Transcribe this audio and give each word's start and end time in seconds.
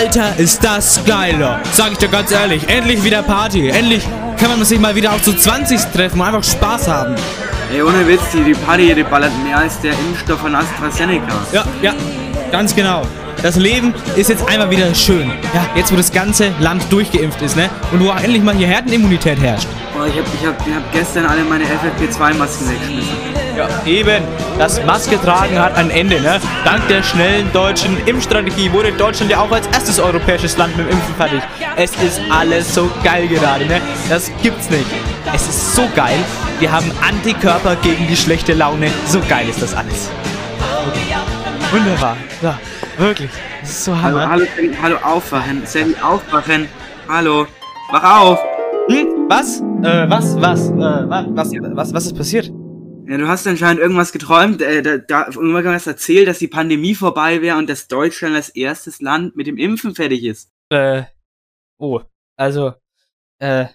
Alter, 0.00 0.32
ist 0.38 0.64
das 0.64 1.04
geiler. 1.04 1.60
Sag 1.72 1.92
ich 1.92 1.98
dir 1.98 2.08
ganz 2.08 2.32
ehrlich. 2.32 2.66
Endlich 2.70 3.04
wieder 3.04 3.22
Party. 3.22 3.68
Endlich 3.68 4.02
kann 4.38 4.48
man 4.48 4.64
sich 4.64 4.80
mal 4.80 4.94
wieder 4.94 5.12
auch 5.12 5.20
zu 5.20 5.34
20 5.34 5.78
treffen 5.92 6.18
und 6.18 6.26
einfach 6.26 6.42
Spaß 6.42 6.88
haben. 6.88 7.16
Ey, 7.70 7.82
ohne 7.82 8.08
Witz, 8.08 8.22
die, 8.32 8.42
die 8.42 8.54
Party, 8.54 8.94
die 8.94 9.02
ballert 9.02 9.32
mehr 9.44 9.58
als 9.58 9.78
der 9.82 9.92
Impfstoff 9.92 10.40
von 10.40 10.54
AstraZeneca. 10.54 11.34
Ja, 11.52 11.64
ja, 11.82 11.92
ganz 12.50 12.74
genau. 12.74 13.02
Das 13.42 13.56
Leben 13.56 13.92
ist 14.16 14.30
jetzt 14.30 14.48
einmal 14.48 14.70
wieder 14.70 14.94
schön. 14.94 15.30
Ja, 15.52 15.66
jetzt 15.74 15.92
wo 15.92 15.96
das 15.96 16.10
ganze 16.10 16.50
Land 16.60 16.90
durchgeimpft 16.90 17.42
ist, 17.42 17.56
ne? 17.56 17.68
Und 17.92 18.02
wo 18.02 18.08
auch 18.08 18.20
endlich 18.22 18.42
mal 18.42 18.54
hier 18.54 18.68
Herdenimmunität 18.68 19.38
herrscht. 19.38 19.68
Boah, 19.94 20.06
ich 20.06 20.14
hab, 20.16 20.24
ich 20.24 20.46
hab, 20.46 20.66
ich 20.66 20.74
hab 20.74 20.92
gestern 20.94 21.26
alle 21.26 21.44
meine 21.44 21.64
FFP2-Masken 21.64 22.70
weggeschmissen. 22.70 23.39
Ja, 23.56 23.68
eben. 23.84 24.22
Das 24.58 24.82
Maske 24.84 25.20
tragen 25.20 25.58
hat 25.58 25.76
ein 25.76 25.90
Ende, 25.90 26.20
ne? 26.20 26.40
Dank 26.64 26.86
der 26.88 27.02
schnellen 27.02 27.50
deutschen 27.52 27.96
Impfstrategie 28.06 28.72
wurde 28.72 28.92
Deutschland 28.92 29.30
ja 29.30 29.40
auch 29.40 29.50
als 29.50 29.66
erstes 29.68 29.98
europäisches 29.98 30.56
Land 30.56 30.76
mit 30.76 30.86
dem 30.86 30.92
Impfen 30.92 31.14
fertig. 31.16 31.40
Es 31.76 31.90
ist 32.02 32.20
alles 32.30 32.74
so 32.74 32.90
geil 33.02 33.26
gerade, 33.28 33.66
ne? 33.66 33.80
Das 34.08 34.30
gibt's 34.42 34.70
nicht. 34.70 34.86
Es 35.34 35.42
ist 35.48 35.74
so 35.74 35.82
geil. 35.96 36.18
Wir 36.58 36.70
haben 36.70 36.90
Antikörper 37.06 37.76
gegen 37.76 38.06
die 38.06 38.16
schlechte 38.16 38.52
Laune. 38.54 38.90
So 39.06 39.20
geil 39.28 39.48
ist 39.48 39.60
das 39.62 39.74
alles. 39.74 40.10
Wunderbar. 41.72 42.16
Ja, 42.42 42.58
wirklich. 42.98 43.30
Das 43.60 43.70
ist 43.70 43.84
so 43.84 43.92
Hallo, 44.00 44.18
hammer. 44.20 44.30
hallo, 44.30 44.44
Sandy, 44.56 44.76
hallo, 44.82 44.96
aufwachen. 45.02 45.62
Sandy, 45.64 45.94
aufwachen. 46.02 46.68
Hallo, 47.08 47.46
wach 47.92 48.20
auf. 48.20 48.38
Hm? 48.88 49.06
Was? 49.28 49.60
Äh, 49.82 50.08
was? 50.10 50.40
Was? 50.40 50.70
Äh, 50.70 50.72
wa- 50.78 51.26
was? 51.28 51.50
Was? 51.74 51.94
Was 51.94 52.06
ist 52.06 52.16
passiert? 52.16 52.50
Ja, 53.06 53.16
du 53.16 53.28
hast 53.28 53.46
anscheinend 53.46 53.80
irgendwas 53.80 54.12
geträumt. 54.12 54.62
Äh, 54.62 54.82
da, 54.82 54.98
da 54.98 55.26
irgendwas 55.28 55.86
erzählt, 55.86 56.28
dass 56.28 56.38
die 56.38 56.48
Pandemie 56.48 56.94
vorbei 56.94 57.42
wäre 57.42 57.58
und 57.58 57.68
dass 57.68 57.88
Deutschland 57.88 58.34
als 58.36 58.50
erstes 58.50 59.00
Land 59.00 59.36
mit 59.36 59.46
dem 59.46 59.56
Impfen 59.58 59.94
fertig 59.94 60.24
ist. 60.24 60.50
Äh, 60.70 61.04
oh, 61.78 62.00
also, 62.36 62.74
äh, 63.38 63.66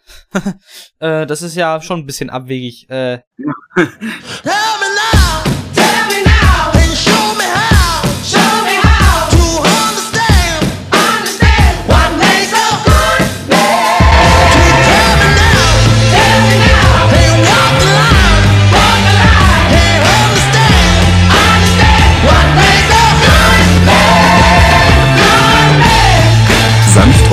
äh, 0.99 1.25
das 1.25 1.41
ist 1.41 1.55
ja 1.55 1.81
schon 1.81 1.99
ein 2.01 2.05
bisschen 2.05 2.29
abwegig. 2.29 2.89
Äh, 2.89 3.19
Tell 3.35 3.85
me 3.85 4.89
now, 4.95 5.43
tell 5.73 6.07
me 6.07 6.23
now, 6.23 6.71
and 6.73 6.95
show 6.95 7.35
me 7.35 7.43
how, 7.43 7.64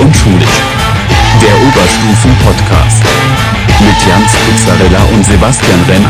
und 0.03 0.15
schulisch. 0.15 0.61
Der 1.41 1.55
Oberstufen-Podcast. 1.67 3.03
Mit 3.79 3.95
Jans 4.07 4.31
Pizzarella 4.45 5.03
und 5.13 5.25
Sebastian 5.25 5.81
Renner. 5.83 6.09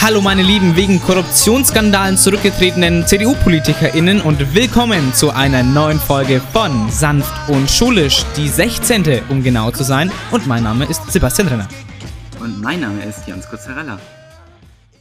Hallo 0.00 0.20
meine 0.20 0.42
lieben 0.42 0.74
wegen 0.74 1.00
Korruptionsskandalen 1.00 2.16
zurückgetretenen 2.16 3.06
CDU-PolitikerInnen 3.06 4.20
und 4.20 4.54
willkommen 4.54 5.14
zu 5.14 5.30
einer 5.30 5.62
neuen 5.62 6.00
Folge 6.00 6.40
von 6.52 6.90
Sanft 6.90 7.32
und 7.48 7.70
Schulisch, 7.70 8.24
die 8.36 8.48
16. 8.48 9.20
um 9.28 9.42
genau 9.42 9.70
zu 9.70 9.84
sein. 9.84 10.10
Und 10.30 10.46
mein 10.46 10.62
Name 10.64 10.86
ist 10.86 11.12
Sebastian 11.12 11.48
Renner. 11.48 11.68
Und 12.40 12.60
mein 12.60 12.80
Name 12.80 13.04
ist 13.04 13.28
Jans 13.28 13.48
Kurzarella. 13.48 13.98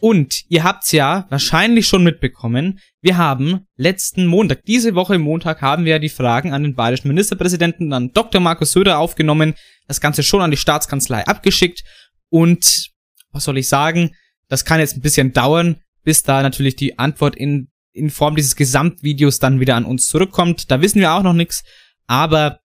Und 0.01 0.45
ihr 0.49 0.63
habt's 0.63 0.91
ja 0.91 1.27
wahrscheinlich 1.29 1.87
schon 1.87 2.03
mitbekommen, 2.03 2.79
wir 3.01 3.17
haben 3.17 3.67
letzten 3.77 4.25
Montag, 4.25 4.65
diese 4.65 4.95
Woche 4.95 5.19
Montag, 5.19 5.61
haben 5.61 5.85
wir 5.85 5.99
die 5.99 6.09
Fragen 6.09 6.53
an 6.53 6.63
den 6.63 6.73
bayerischen 6.73 7.07
Ministerpräsidenten, 7.07 7.93
an 7.93 8.11
Dr. 8.11 8.41
Markus 8.41 8.71
Söder 8.71 8.97
aufgenommen, 8.97 9.53
das 9.87 10.01
Ganze 10.01 10.23
schon 10.23 10.41
an 10.41 10.49
die 10.49 10.57
Staatskanzlei 10.57 11.27
abgeschickt 11.27 11.83
und 12.29 12.89
was 13.31 13.43
soll 13.43 13.59
ich 13.59 13.69
sagen, 13.69 14.15
das 14.47 14.65
kann 14.65 14.79
jetzt 14.79 14.97
ein 14.97 15.01
bisschen 15.01 15.33
dauern, 15.33 15.81
bis 16.03 16.23
da 16.23 16.41
natürlich 16.41 16.75
die 16.75 16.97
Antwort 16.97 17.35
in, 17.35 17.69
in 17.93 18.09
Form 18.09 18.35
dieses 18.35 18.55
Gesamtvideos 18.55 19.37
dann 19.37 19.59
wieder 19.59 19.75
an 19.75 19.85
uns 19.85 20.07
zurückkommt. 20.07 20.71
Da 20.71 20.81
wissen 20.81 20.99
wir 20.99 21.13
auch 21.13 21.21
noch 21.21 21.33
nichts, 21.33 21.63
aber 22.07 22.59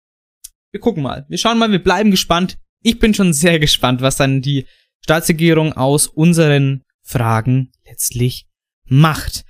wir 0.72 0.80
gucken 0.80 1.04
mal. 1.04 1.26
Wir 1.28 1.38
schauen 1.38 1.60
mal, 1.60 1.70
wir 1.70 1.84
bleiben 1.84 2.12
gespannt. 2.12 2.58
Ich 2.82 2.98
bin 2.98 3.14
schon 3.14 3.34
sehr 3.34 3.60
gespannt, 3.60 4.02
was 4.02 4.16
dann 4.16 4.42
die 4.42 4.66
Staatsregierung 5.04 5.74
aus 5.74 6.08
unseren 6.08 6.85
Fragen 7.06 7.72
letztlich 7.86 8.48
macht. 8.86 9.46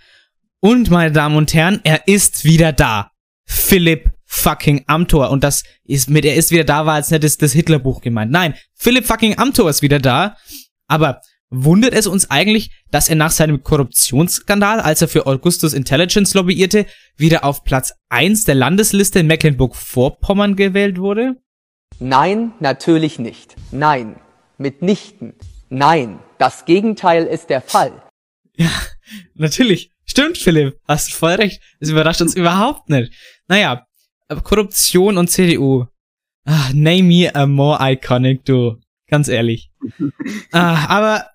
Und 0.59 0.89
meine 0.89 1.11
Damen 1.11 1.37
und 1.37 1.53
Herren, 1.53 1.79
er 1.83 2.07
ist 2.07 2.45
wieder 2.45 2.73
da. 2.73 3.11
Philipp 3.45 4.11
fucking 4.25 4.83
Amthor. 4.87 5.29
Und 5.29 5.43
das 5.43 5.63
ist 5.83 6.09
mit, 6.09 6.25
er 6.25 6.35
ist 6.35 6.51
wieder 6.51 6.63
da, 6.63 6.85
war 6.85 6.95
als 6.95 7.11
nicht 7.11 7.23
das, 7.23 7.37
das 7.37 7.53
Hitlerbuch 7.53 8.01
gemeint. 8.01 8.31
Nein, 8.31 8.55
Philipp 8.73 9.05
fucking 9.05 9.37
Amthor 9.37 9.69
ist 9.69 9.81
wieder 9.81 9.99
da. 9.99 10.35
Aber 10.87 11.21
wundert 11.49 11.93
es 11.93 12.07
uns 12.07 12.29
eigentlich, 12.29 12.71
dass 12.91 13.09
er 13.09 13.15
nach 13.15 13.31
seinem 13.31 13.63
Korruptionsskandal, 13.63 14.79
als 14.79 15.01
er 15.01 15.07
für 15.07 15.25
Augustus 15.25 15.73
Intelligence 15.73 16.33
lobbyierte, 16.33 16.85
wieder 17.15 17.43
auf 17.43 17.63
Platz 17.63 17.93
1 18.09 18.43
der 18.43 18.55
Landesliste 18.55 19.19
in 19.19 19.27
Mecklenburg-Vorpommern 19.27 20.55
gewählt 20.55 20.99
wurde? 20.99 21.35
Nein, 21.99 22.51
natürlich 22.59 23.19
nicht. 23.19 23.55
Nein, 23.71 24.17
mitnichten. 24.57 25.33
Nein, 25.75 26.19
das 26.37 26.63
Gegenteil 26.63 27.25
ist 27.25 27.49
der 27.49 27.59
Fall. 27.59 28.01
Ja, 28.55 28.71
natürlich. 29.33 29.91
Stimmt, 30.05 30.37
Philipp. 30.37 30.79
Hast 30.87 31.13
voll 31.13 31.33
recht. 31.33 31.61
Es 31.81 31.89
überrascht 31.89 32.21
uns 32.21 32.33
überhaupt 32.33 32.89
nicht. 32.89 33.11
Naja, 33.49 33.85
Korruption 34.43 35.17
und 35.17 35.29
CDU. 35.29 35.85
Ah, 36.45 36.69
name 36.73 37.03
me 37.03 37.35
a 37.35 37.45
more 37.45 37.77
iconic, 37.81 38.45
du. 38.45 38.77
Ganz 39.09 39.27
ehrlich. 39.27 39.69
ah, 40.53 40.85
aber 40.87 41.25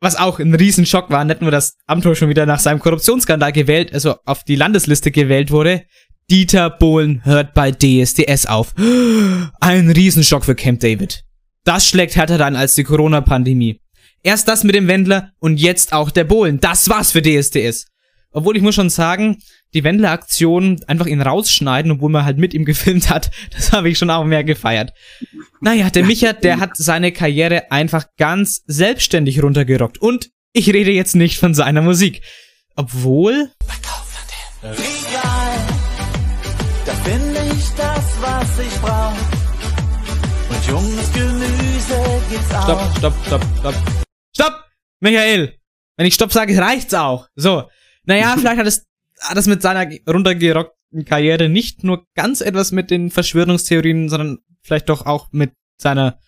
was 0.00 0.14
auch 0.14 0.38
ein 0.38 0.54
Riesenschock 0.54 1.10
war, 1.10 1.24
nicht 1.24 1.40
nur, 1.40 1.50
dass 1.50 1.76
Amthor 1.86 2.14
schon 2.14 2.28
wieder 2.28 2.46
nach 2.46 2.60
seinem 2.60 2.78
Korruptionsskandal 2.78 3.50
gewählt, 3.50 3.92
also 3.92 4.14
auf 4.26 4.44
die 4.44 4.54
Landesliste 4.54 5.10
gewählt 5.10 5.50
wurde. 5.50 5.86
Dieter 6.30 6.70
Bohlen 6.70 7.24
hört 7.24 7.52
bei 7.52 7.72
DSDS 7.72 8.46
auf. 8.46 8.74
Ein 9.60 9.90
Riesenschock 9.90 10.44
für 10.44 10.54
Camp 10.54 10.78
David. 10.78 11.25
Das 11.66 11.88
schlägt 11.88 12.14
härter 12.14 12.46
an 12.46 12.54
als 12.54 12.76
die 12.76 12.84
Corona-Pandemie. 12.84 13.80
Erst 14.22 14.46
das 14.46 14.62
mit 14.62 14.76
dem 14.76 14.86
Wendler 14.86 15.32
und 15.40 15.58
jetzt 15.58 15.92
auch 15.92 16.12
der 16.12 16.22
Bohlen. 16.22 16.60
Das 16.60 16.88
war's 16.88 17.10
für 17.10 17.22
DSDS. 17.22 17.86
Obwohl 18.30 18.56
ich 18.56 18.62
muss 18.62 18.76
schon 18.76 18.88
sagen, 18.88 19.38
die 19.74 19.82
Wendler-Aktion 19.82 20.84
einfach 20.86 21.06
ihn 21.06 21.20
rausschneiden, 21.20 21.90
obwohl 21.90 22.10
man 22.10 22.24
halt 22.24 22.38
mit 22.38 22.54
ihm 22.54 22.64
gefilmt 22.64 23.10
hat, 23.10 23.32
das 23.50 23.72
habe 23.72 23.88
ich 23.88 23.98
schon 23.98 24.10
auch 24.10 24.24
mehr 24.24 24.44
gefeiert. 24.44 24.92
Naja, 25.60 25.90
der 25.90 26.04
Micha, 26.06 26.34
der 26.34 26.60
hat 26.60 26.76
seine 26.76 27.10
Karriere 27.10 27.72
einfach 27.72 28.06
ganz 28.16 28.62
selbstständig 28.68 29.42
runtergerockt. 29.42 29.98
Und 29.98 30.30
ich 30.52 30.72
rede 30.72 30.92
jetzt 30.92 31.16
nicht 31.16 31.36
von 31.36 31.52
seiner 31.52 31.82
Musik. 31.82 32.22
Obwohl, 32.76 33.50
Regal, 34.62 35.58
da 36.84 36.92
finde 36.94 37.40
ich 37.52 37.64
das, 37.76 38.04
was 38.20 38.58
ich 38.64 38.80
brauch. 38.80 39.35
Junges 40.68 41.12
Gemüse 41.12 42.22
gibt's 42.28 42.52
auch. 42.52 42.64
Stopp, 42.64 42.96
stopp, 42.98 43.14
stopp, 43.26 43.44
stopp. 43.58 43.74
Stopp! 44.34 44.64
Michael! 45.00 45.58
Wenn 45.96 46.06
ich 46.06 46.14
Stopp 46.14 46.32
sage, 46.32 46.58
reicht's 46.58 46.92
auch. 46.92 47.28
So. 47.36 47.70
Naja, 48.04 48.34
vielleicht 48.38 48.58
hat 48.58 48.66
es, 48.66 48.86
hat 49.20 49.36
es 49.36 49.46
mit 49.46 49.62
seiner 49.62 49.88
runtergerockten 50.08 51.04
Karriere 51.04 51.48
nicht 51.48 51.84
nur 51.84 52.06
ganz 52.14 52.40
etwas 52.40 52.72
mit 52.72 52.90
den 52.90 53.10
Verschwörungstheorien, 53.10 54.08
sondern 54.08 54.38
vielleicht 54.62 54.88
doch 54.88 55.06
auch 55.06 55.28
mit 55.30 55.52
seiner 55.80 56.18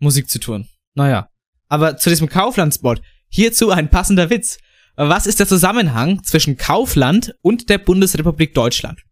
Musik 0.00 0.28
zu 0.28 0.40
tun. 0.40 0.68
Naja. 0.94 1.28
Aber 1.68 1.96
zu 1.96 2.10
diesem 2.10 2.28
Kaufland-Spot. 2.28 2.96
Hierzu 3.28 3.70
ein 3.70 3.88
passender 3.88 4.30
Witz. 4.30 4.58
Was 4.96 5.26
ist 5.26 5.38
der 5.38 5.46
Zusammenhang 5.46 6.24
zwischen 6.24 6.56
Kaufland 6.56 7.36
und 7.42 7.70
der 7.70 7.78
Bundesrepublik 7.78 8.52
Deutschland? 8.52 9.04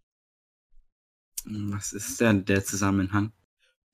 Was 1.44 1.93
ist 1.93 2.20
denn 2.20 2.44
der 2.44 2.64
Zusammenhang? 2.64 3.32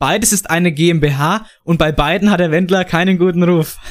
Beides 0.06 0.34
ist 0.34 0.50
eine 0.50 0.70
GmbH 0.70 1.46
und 1.62 1.78
bei 1.78 1.90
beiden 1.90 2.30
hat 2.30 2.38
der 2.38 2.50
Wendler 2.50 2.84
keinen 2.84 3.16
guten 3.16 3.42
Ruf. 3.42 3.78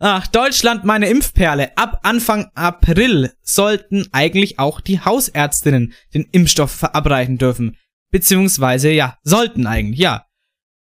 Ach, 0.00 0.26
Deutschland, 0.32 0.82
meine 0.82 1.06
Impfperle. 1.06 1.78
Ab 1.78 2.00
Anfang 2.02 2.50
April 2.56 3.30
sollten 3.42 4.08
eigentlich 4.10 4.58
auch 4.58 4.80
die 4.80 4.98
Hausärztinnen 4.98 5.92
den 6.14 6.26
Impfstoff 6.32 6.72
verabreichen 6.72 7.38
dürfen. 7.38 7.76
Beziehungsweise, 8.10 8.90
ja, 8.90 9.18
sollten 9.22 9.68
eigentlich, 9.68 10.00
ja. 10.00 10.26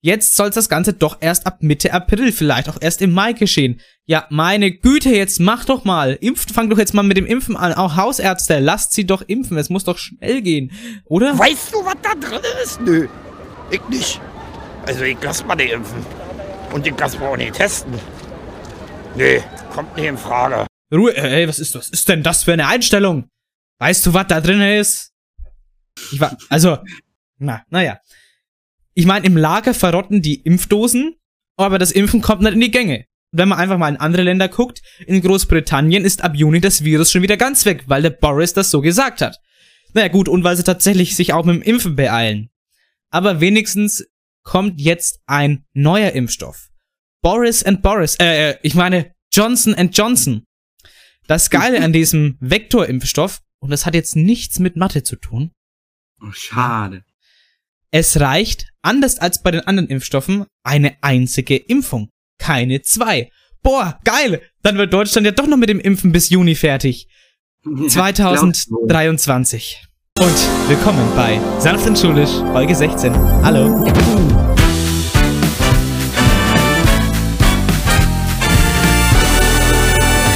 Jetzt 0.02 0.36
soll 0.36 0.50
das 0.50 0.68
Ganze 0.68 0.92
doch 0.92 1.20
erst 1.22 1.48
ab 1.48 1.60
Mitte 1.62 1.94
April, 1.94 2.34
vielleicht 2.34 2.68
auch 2.68 2.82
erst 2.82 3.02
im 3.02 3.14
Mai 3.14 3.32
geschehen. 3.32 3.80
Ja, 4.10 4.26
meine 4.30 4.72
Güte, 4.72 5.10
jetzt 5.10 5.42
mach 5.42 5.66
doch 5.66 5.84
mal. 5.84 6.18
Impft, 6.22 6.52
fang 6.52 6.70
doch 6.70 6.78
jetzt 6.78 6.94
mal 6.94 7.04
mit 7.04 7.18
dem 7.18 7.26
Impfen 7.26 7.58
an. 7.58 7.74
Auch 7.74 7.98
Hausärzte, 7.98 8.60
lasst 8.60 8.94
sie 8.94 9.06
doch 9.06 9.22
impfen. 9.22 9.58
Es 9.58 9.70
muss 9.70 9.84
doch 9.84 9.98
schnell 9.98 10.42
gehen, 10.42 10.72
oder? 11.04 11.38
Weißt 11.38 11.74
du, 11.74 11.84
was 11.84 11.96
da 12.02 12.16
drin 12.16 12.40
ist? 12.64 12.80
Nö, 12.80 13.10
ich 13.70 13.82
nicht. 13.90 14.22
Also 14.86 15.04
ich 15.04 15.18
lass 15.22 15.46
mal 15.46 15.58
die 15.58 15.72
impfen. 15.72 16.06
Und 16.72 16.88
ich 16.88 16.94
lass 16.98 17.20
mal 17.20 17.28
auch 17.28 17.36
nicht 17.36 17.54
testen. 17.54 17.94
Nee, 19.18 19.44
kommt 19.74 19.94
nicht 19.98 20.06
in 20.06 20.18
Frage. 20.18 20.66
Ruhe, 20.94 21.14
äh, 21.14 21.42
ey, 21.42 21.48
was 21.50 21.60
ist, 21.60 21.76
was 21.76 21.90
ist 21.90 22.08
denn 22.08 22.24
das 22.24 22.44
für 22.46 22.54
eine 22.54 22.68
Einstellung? 22.68 23.28
Weißt 23.80 24.06
du, 24.06 24.14
was 24.14 24.28
da 24.28 24.40
drin 24.40 24.62
ist? 24.62 25.12
Ich 26.14 26.22
war, 26.22 26.38
also, 26.48 26.78
na, 27.40 27.66
naja. 27.70 28.00
Ich 28.94 29.06
meine, 29.06 29.26
im 29.26 29.36
Lager 29.36 29.74
verrotten 29.74 30.22
die 30.22 30.42
Impfdosen, 30.44 31.18
aber 31.58 31.78
das 31.78 31.92
Impfen 31.92 32.22
kommt 32.22 32.44
nicht 32.44 32.54
in 32.54 32.62
die 32.62 32.72
Gänge. 32.72 33.07
Wenn 33.32 33.50
man 33.50 33.60
einfach 33.60 33.78
mal 33.78 33.90
in 33.90 33.98
andere 33.98 34.24
Länder 34.24 34.48
guckt, 34.48 34.82
in 35.06 35.22
Großbritannien 35.22 36.06
ist 36.06 36.24
ab 36.24 36.36
Juni 36.36 36.62
das 36.62 36.84
Virus 36.84 37.12
schon 37.12 37.22
wieder 37.22 37.38
ganz 37.38 37.66
weg, 37.66 37.84
weil 37.88 38.02
der 38.02 38.10
Boris 38.12 38.54
das 38.54 38.72
so 38.72 38.82
gesagt 38.82 39.22
hat. 39.22 39.38
Naja 39.94 40.08
gut, 40.08 40.30
und 40.30 40.44
weil 40.44 40.56
sie 40.56 40.64
tatsächlich 40.64 41.16
sich 41.16 41.34
auch 41.34 41.46
mit 41.46 41.56
dem 41.56 41.62
Impfen 41.62 41.96
beeilen. 41.96 42.50
Aber 43.10 43.40
wenigstens 43.42 44.06
kommt 44.44 44.80
jetzt 44.80 45.20
ein 45.26 45.66
neuer 45.74 46.12
Impfstoff. 46.12 46.70
Boris 47.22 47.64
and 47.64 47.82
Boris, 47.82 48.16
äh, 48.20 48.52
äh, 48.52 48.58
ich 48.64 48.76
meine 48.76 49.14
Johnson 49.34 49.76
and 49.76 49.98
Johnson. 49.98 50.46
Das 51.28 51.50
Geile 51.50 51.82
an 51.84 51.92
diesem 51.92 52.38
Vektorimpfstoff, 52.42 53.42
und 53.60 53.72
das 53.72 53.86
hat 53.86 53.96
jetzt 53.96 54.16
nichts 54.16 54.60
mit 54.60 54.76
Mathe 54.78 55.04
zu 55.04 55.16
tun, 55.18 55.52
Oh, 56.22 56.32
schade. 56.32 57.04
es 57.92 58.20
reicht, 58.20 58.68
anders 58.82 59.20
als 59.20 59.42
bei 59.44 59.52
den 59.52 59.62
anderen 59.62 59.90
Impfstoffen, 59.90 60.46
eine 60.64 60.98
einzige 61.02 61.58
Impfung. 61.58 62.10
Keine 62.38 62.82
zwei. 62.82 63.30
Boah, 63.64 64.00
geil! 64.04 64.42
Dann 64.62 64.78
wird 64.78 64.94
Deutschland 64.94 65.26
ja 65.26 65.32
doch 65.32 65.48
noch 65.48 65.58
mit 65.58 65.70
dem 65.70 65.80
Impfen 65.80 66.12
bis 66.12 66.30
Juni 66.30 66.56
fertig. 66.56 67.08
2023. 67.88 69.84
Und 70.20 70.70
willkommen 70.70 71.12
bei 71.16 71.40
Sanft 71.60 71.86
und 71.86 71.98
Schulisch, 71.98 72.32
Folge 72.54 72.74
16. 72.74 73.14
Hallo. 73.44 73.86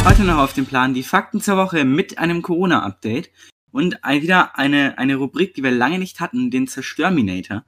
Heute 0.06 0.24
noch 0.24 0.40
auf 0.40 0.54
dem 0.54 0.66
Plan 0.66 0.94
die 0.94 1.04
Fakten 1.04 1.42
zur 1.42 1.58
Woche 1.58 1.86
mit 1.86 2.18
einem 2.18 2.42
Corona-Update 2.42 3.32
und 3.72 3.96
wieder 4.04 4.58
eine, 4.58 4.98
eine 4.98 5.16
Rubrik, 5.16 5.54
die 5.54 5.64
wir 5.64 5.72
lange 5.72 6.00
nicht 6.00 6.20
hatten, 6.20 6.52
den 6.52 6.68
Zerstörminator. 6.68 7.64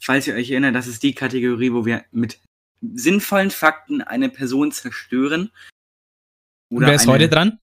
Falls 0.00 0.26
ihr 0.26 0.34
euch 0.34 0.50
erinnert, 0.50 0.74
das 0.74 0.86
ist 0.86 1.02
die 1.02 1.14
Kategorie, 1.14 1.72
wo 1.72 1.84
wir 1.84 2.04
mit 2.12 2.38
sinnvollen 2.94 3.50
Fakten 3.50 4.02
eine 4.02 4.28
Person 4.28 4.72
zerstören. 4.72 5.50
Und 6.68 6.82
wer 6.82 6.94
ist 6.94 7.06
heute 7.06 7.28
dran? 7.28 7.58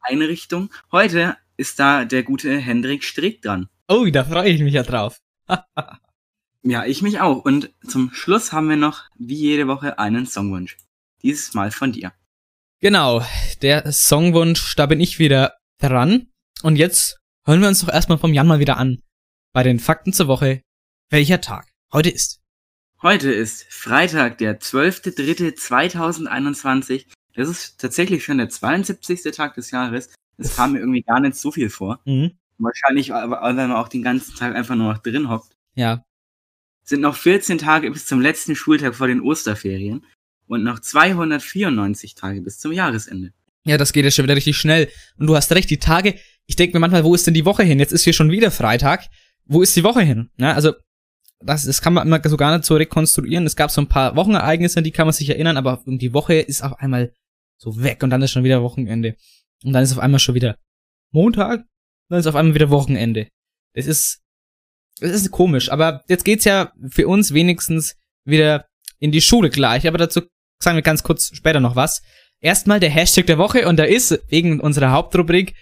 Einrichtung. 0.00 0.70
Heute 0.92 1.36
ist 1.56 1.78
da 1.78 2.04
der 2.04 2.22
gute 2.22 2.58
Hendrik 2.58 3.04
Strick 3.04 3.42
dran. 3.42 3.68
Oh, 3.88 4.06
da 4.06 4.24
freue 4.24 4.50
ich 4.50 4.60
mich 4.60 4.74
ja 4.74 4.82
drauf. 4.82 5.20
Ja, 6.68 6.84
ich 6.84 7.00
mich 7.00 7.20
auch. 7.20 7.44
Und 7.44 7.70
zum 7.86 8.10
Schluss 8.12 8.52
haben 8.52 8.68
wir 8.68 8.76
noch, 8.76 9.04
wie 9.16 9.36
jede 9.36 9.68
Woche, 9.68 10.00
einen 10.00 10.26
Songwunsch. 10.26 10.76
Dieses 11.22 11.54
Mal 11.54 11.70
von 11.70 11.92
dir. 11.92 12.12
Genau, 12.80 13.24
der 13.62 13.92
Songwunsch, 13.92 14.74
da 14.74 14.86
bin 14.86 14.98
ich 14.98 15.20
wieder 15.20 15.58
dran. 15.78 16.26
Und 16.62 16.74
jetzt 16.74 17.20
hören 17.44 17.60
wir 17.60 17.68
uns 17.68 17.82
doch 17.82 17.88
erstmal 17.88 18.18
vom 18.18 18.34
Jan 18.34 18.48
mal 18.48 18.58
wieder 18.58 18.78
an. 18.78 19.00
Bei 19.52 19.62
den 19.62 19.78
Fakten 19.78 20.12
zur 20.12 20.26
Woche, 20.26 20.62
welcher 21.08 21.40
Tag 21.40 21.68
heute 21.92 22.10
ist. 22.10 22.40
Heute 23.06 23.30
ist 23.30 23.66
Freitag, 23.68 24.38
der 24.38 24.58
12.03.2021. 24.58 27.04
Das 27.36 27.48
ist 27.48 27.80
tatsächlich 27.80 28.24
schon 28.24 28.38
der 28.38 28.48
72. 28.48 29.22
Tag 29.30 29.54
des 29.54 29.70
Jahres. 29.70 30.12
Das 30.38 30.56
kam 30.56 30.72
mir 30.72 30.80
irgendwie 30.80 31.02
gar 31.02 31.20
nicht 31.20 31.36
so 31.36 31.52
viel 31.52 31.70
vor. 31.70 32.00
Mhm. 32.04 32.32
Wahrscheinlich, 32.58 33.14
aber 33.14 33.40
weil 33.40 33.54
man 33.54 33.70
auch 33.70 33.86
den 33.86 34.02
ganzen 34.02 34.34
Tag 34.34 34.56
einfach 34.56 34.74
nur 34.74 34.92
noch 34.92 34.98
drin 34.98 35.30
hockt. 35.30 35.52
Ja, 35.76 36.02
Sind 36.82 37.02
noch 37.02 37.14
14 37.14 37.58
Tage 37.58 37.92
bis 37.92 38.06
zum 38.06 38.20
letzten 38.20 38.56
Schultag 38.56 38.96
vor 38.96 39.06
den 39.06 39.20
Osterferien 39.20 40.04
und 40.48 40.64
noch 40.64 40.80
294 40.80 42.16
Tage 42.16 42.42
bis 42.42 42.58
zum 42.58 42.72
Jahresende. 42.72 43.32
Ja, 43.64 43.78
das 43.78 43.92
geht 43.92 44.04
ja 44.04 44.10
schon 44.10 44.24
wieder 44.24 44.34
richtig 44.34 44.56
schnell. 44.56 44.90
Und 45.16 45.28
du 45.28 45.36
hast 45.36 45.52
recht, 45.52 45.70
die 45.70 45.78
Tage, 45.78 46.16
ich 46.46 46.56
denke 46.56 46.76
mir 46.76 46.80
manchmal, 46.80 47.04
wo 47.04 47.14
ist 47.14 47.24
denn 47.24 47.34
die 47.34 47.44
Woche 47.44 47.62
hin? 47.62 47.78
Jetzt 47.78 47.92
ist 47.92 48.02
hier 48.02 48.14
schon 48.14 48.32
wieder 48.32 48.50
Freitag. 48.50 49.06
Wo 49.44 49.62
ist 49.62 49.76
die 49.76 49.84
Woche 49.84 50.00
hin? 50.00 50.30
Ja, 50.38 50.54
also, 50.54 50.72
das, 51.40 51.64
das 51.64 51.82
kann 51.82 51.92
man 51.92 52.06
immer 52.06 52.20
so 52.24 52.36
gar 52.36 52.56
nicht 52.56 52.64
so 52.64 52.76
rekonstruieren. 52.76 53.46
Es 53.46 53.56
gab 53.56 53.70
so 53.70 53.80
ein 53.80 53.88
paar 53.88 54.16
Wochenereignisse, 54.16 54.82
die 54.82 54.90
kann 54.90 55.06
man 55.06 55.12
sich 55.12 55.28
erinnern, 55.28 55.56
aber 55.56 55.82
die 55.86 56.12
Woche 56.12 56.34
ist 56.34 56.62
auf 56.62 56.78
einmal 56.78 57.12
so 57.58 57.82
weg 57.82 58.02
und 58.02 58.10
dann 58.10 58.22
ist 58.22 58.32
schon 58.32 58.44
wieder 58.44 58.62
Wochenende. 58.62 59.16
Und 59.64 59.72
dann 59.72 59.82
ist 59.82 59.92
auf 59.92 59.98
einmal 59.98 60.20
schon 60.20 60.34
wieder 60.34 60.58
Montag, 61.12 61.64
dann 62.08 62.18
ist 62.18 62.26
auf 62.26 62.36
einmal 62.36 62.54
wieder 62.54 62.70
Wochenende. 62.70 63.28
Das 63.74 63.86
ist, 63.86 64.22
das 65.00 65.12
ist 65.12 65.30
komisch, 65.30 65.70
aber 65.70 66.02
jetzt 66.08 66.24
geht's 66.24 66.44
ja 66.44 66.72
für 66.88 67.08
uns 67.08 67.34
wenigstens 67.34 67.96
wieder 68.24 68.66
in 68.98 69.12
die 69.12 69.20
Schule 69.20 69.50
gleich, 69.50 69.86
aber 69.86 69.98
dazu 69.98 70.22
sagen 70.62 70.76
wir 70.76 70.82
ganz 70.82 71.02
kurz 71.02 71.34
später 71.34 71.60
noch 71.60 71.76
was. 71.76 72.02
Erstmal 72.40 72.80
der 72.80 72.90
Hashtag 72.90 73.26
der 73.26 73.38
Woche 73.38 73.68
und 73.68 73.76
da 73.78 73.84
ist 73.84 74.18
wegen 74.28 74.60
unserer 74.60 74.90
Hauptrubrik 74.92 75.54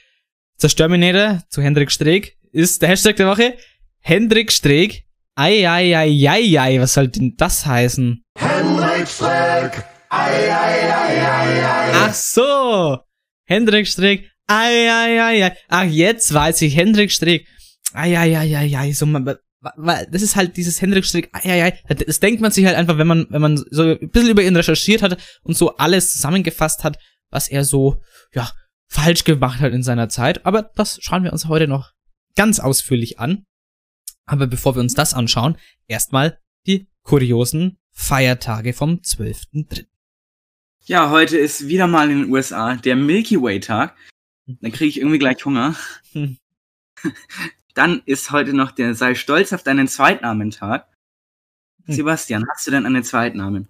Zerstörminator 0.56 1.42
zu 1.48 1.62
Hendrik 1.62 1.90
Streeck 1.90 2.36
ist 2.52 2.82
der 2.82 2.88
Hashtag 2.88 3.16
der 3.16 3.26
Woche 3.26 3.56
Hendrik 4.00 4.52
Streeck. 4.52 5.04
Ei, 5.36 5.66
ei, 5.66 5.94
ei, 5.94 6.28
ei, 6.28 6.58
ei, 6.58 6.80
was 6.80 6.94
soll 6.94 7.08
denn 7.08 7.34
das 7.36 7.66
heißen? 7.66 8.22
Ach 11.92 12.14
so, 12.14 12.98
Hendrik 13.44 13.88
Streeck. 13.88 14.30
Ei, 14.46 14.88
ei, 14.88 15.18
ei, 15.18 15.42
ei. 15.42 15.52
Ach, 15.68 15.84
jetzt 15.84 16.32
weiß 16.32 16.62
ich, 16.62 16.76
Hendrik 16.76 17.10
Streeck. 17.10 17.46
Ei, 17.92 18.16
ei, 18.16 18.36
ei, 18.36 18.56
ei, 18.56 18.76
ei, 18.76 18.92
so, 18.92 19.06
man, 19.06 19.36
weil 19.76 20.06
das 20.10 20.22
ist 20.22 20.36
halt 20.36 20.56
dieses 20.56 20.80
Hendrik 20.80 21.04
Strick, 21.04 21.30
ei, 21.32 21.50
ei, 21.50 21.62
ei, 21.88 21.94
das 21.94 22.20
denkt 22.20 22.40
man 22.40 22.50
sich 22.50 22.66
halt 22.66 22.76
einfach, 22.76 22.98
wenn 22.98 23.06
man, 23.06 23.26
wenn 23.30 23.40
man 23.40 23.56
so 23.70 23.82
ein 23.82 24.10
bisschen 24.10 24.30
über 24.30 24.42
ihn 24.42 24.56
recherchiert 24.56 25.02
hat 25.02 25.18
und 25.42 25.56
so 25.56 25.76
alles 25.76 26.12
zusammengefasst 26.12 26.84
hat, 26.84 26.98
was 27.30 27.48
er 27.48 27.64
so, 27.64 28.00
ja, 28.34 28.50
falsch 28.88 29.24
gemacht 29.24 29.60
hat 29.60 29.72
in 29.72 29.82
seiner 29.82 30.08
Zeit. 30.08 30.44
Aber 30.46 30.70
das 30.74 30.98
schauen 31.00 31.24
wir 31.24 31.32
uns 31.32 31.48
heute 31.48 31.66
noch 31.66 31.92
ganz 32.36 32.60
ausführlich 32.60 33.18
an. 33.18 33.44
Aber 34.26 34.46
bevor 34.46 34.74
wir 34.74 34.80
uns 34.80 34.94
das 34.94 35.14
anschauen, 35.14 35.56
erstmal 35.86 36.38
die 36.66 36.88
kuriosen 37.02 37.78
Feiertage 37.90 38.72
vom 38.72 38.96
12.3. 38.96 39.86
Ja, 40.86 41.10
heute 41.10 41.38
ist 41.38 41.68
wieder 41.68 41.86
mal 41.86 42.10
in 42.10 42.22
den 42.22 42.30
USA 42.30 42.76
der 42.76 42.96
Milky 42.96 43.40
Way 43.40 43.60
Tag. 43.60 43.96
Dann 44.46 44.72
kriege 44.72 44.88
ich 44.90 44.98
irgendwie 44.98 45.18
gleich 45.18 45.44
Hunger. 45.44 45.74
Hm. 46.12 46.36
Dann 47.74 48.02
ist 48.06 48.30
heute 48.30 48.52
noch 48.52 48.70
der 48.70 48.94
Sei 48.94 49.14
stolz 49.14 49.52
auf 49.52 49.62
deinen 49.62 49.88
Zweitnamen-Tag. 49.88 50.86
Hm. 51.86 51.94
Sebastian, 51.94 52.44
hast 52.50 52.66
du 52.66 52.70
denn 52.70 52.86
einen 52.86 53.02
Zweitnamen? 53.04 53.68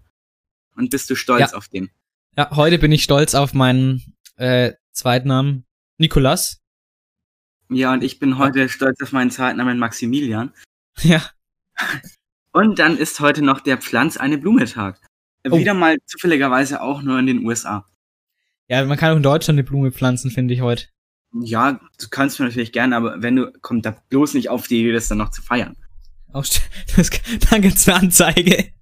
Und 0.76 0.90
bist 0.90 1.08
du 1.08 1.14
stolz 1.14 1.52
Ja. 1.52 1.56
auf 1.56 1.68
den? 1.68 1.90
Ja, 2.36 2.50
heute 2.56 2.78
bin 2.78 2.90
ich 2.92 3.04
stolz 3.04 3.34
auf 3.34 3.54
meinen 3.54 4.14
äh, 4.36 4.72
Zweitnamen 4.92 5.64
Nikolas. 5.98 6.60
Ja, 7.70 7.92
und 7.92 8.04
ich 8.04 8.18
bin 8.18 8.38
heute 8.38 8.68
stolz 8.68 9.00
auf 9.02 9.12
meinen 9.12 9.30
Zweitnamen 9.30 9.78
Maximilian. 9.78 10.52
Ja, 11.00 11.22
Und 12.52 12.78
dann 12.78 12.96
ist 12.96 13.18
heute 13.20 13.42
noch 13.42 13.60
der 13.60 13.78
Pflanz 13.78 14.16
eine 14.16 14.38
Blume-Tag. 14.38 15.00
Oh. 15.50 15.58
Wieder 15.58 15.74
mal 15.74 15.98
zufälligerweise 16.06 16.80
auch 16.80 17.02
nur 17.02 17.18
in 17.18 17.26
den 17.26 17.44
USA. 17.44 17.84
ja, 18.68 18.84
man 18.84 18.96
kann 18.96 19.12
auch 19.12 19.16
in 19.16 19.22
Deutschland 19.22 19.58
eine 19.58 19.64
Blume 19.64 19.92
pflanzen, 19.92 20.30
finde 20.30 20.54
ich 20.54 20.60
heute. 20.60 20.86
Ja, 21.42 21.80
du 22.00 22.08
kannst 22.10 22.38
mir 22.38 22.46
natürlich 22.46 22.72
gerne, 22.72 22.96
aber 22.96 23.20
wenn 23.20 23.36
du, 23.36 23.52
kommt 23.60 23.84
da 23.84 23.96
bloß 24.08 24.34
nicht 24.34 24.48
auf 24.50 24.68
die 24.68 24.80
Idee, 24.80 24.92
das 24.92 25.08
dann 25.08 25.18
noch 25.18 25.30
zu 25.30 25.42
feiern. 25.42 25.76
Auch 26.32 26.46
das, 26.96 27.10
dann 27.50 27.62
gibt's 27.62 27.88
eine 27.88 27.98
Anzeige. 27.98 28.68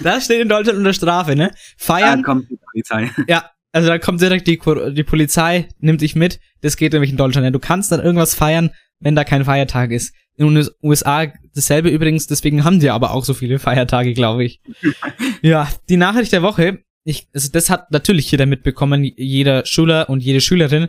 Das 0.00 0.24
steht 0.24 0.40
in 0.40 0.48
Deutschland 0.48 0.78
unter 0.78 0.94
Strafe, 0.94 1.36
ne? 1.36 1.48
Dann 1.48 1.56
Feiern, 1.76 2.22
kommt 2.22 2.48
die 2.48 2.56
Polizei. 2.56 3.10
ja, 3.28 3.50
also 3.76 3.88
da 3.88 3.98
kommt 3.98 4.22
direkt 4.22 4.46
die, 4.46 4.58
die 4.92 5.04
Polizei, 5.04 5.68
nimmt 5.80 6.00
dich 6.00 6.16
mit. 6.16 6.40
Das 6.62 6.78
geht 6.78 6.94
nämlich 6.94 7.10
in 7.10 7.18
Deutschland. 7.18 7.44
Ja. 7.44 7.50
Du 7.50 7.58
kannst 7.58 7.92
dann 7.92 8.00
irgendwas 8.00 8.34
feiern, 8.34 8.70
wenn 9.00 9.14
da 9.14 9.22
kein 9.22 9.44
Feiertag 9.44 9.90
ist. 9.90 10.14
In 10.36 10.54
den 10.54 10.66
USA 10.82 11.30
dasselbe 11.54 11.90
übrigens, 11.90 12.26
deswegen 12.26 12.64
haben 12.64 12.80
die 12.80 12.88
aber 12.88 13.10
auch 13.10 13.22
so 13.22 13.34
viele 13.34 13.58
Feiertage, 13.58 14.14
glaube 14.14 14.44
ich. 14.44 14.62
ja, 15.42 15.68
die 15.90 15.98
Nachricht 15.98 16.32
der 16.32 16.40
Woche, 16.40 16.84
ich, 17.04 17.28
also 17.34 17.50
das 17.52 17.68
hat 17.68 17.90
natürlich 17.90 18.30
jeder 18.30 18.46
mitbekommen, 18.46 19.04
jeder 19.04 19.66
Schüler 19.66 20.08
und 20.08 20.22
jede 20.22 20.40
Schülerin. 20.40 20.88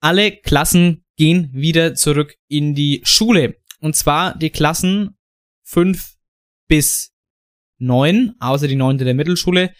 Alle 0.00 0.32
Klassen 0.32 1.04
gehen 1.18 1.50
wieder 1.52 1.94
zurück 1.94 2.36
in 2.48 2.74
die 2.74 3.02
Schule. 3.04 3.56
Und 3.80 3.96
zwar 3.96 4.34
die 4.34 4.48
Klassen 4.48 5.18
5 5.64 6.14
bis 6.68 7.12
9, 7.76 8.34
außer 8.40 8.66
die 8.66 8.76
9. 8.76 8.96
der 8.96 9.12
Mittelschule, 9.12 9.74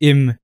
im 0.00 0.34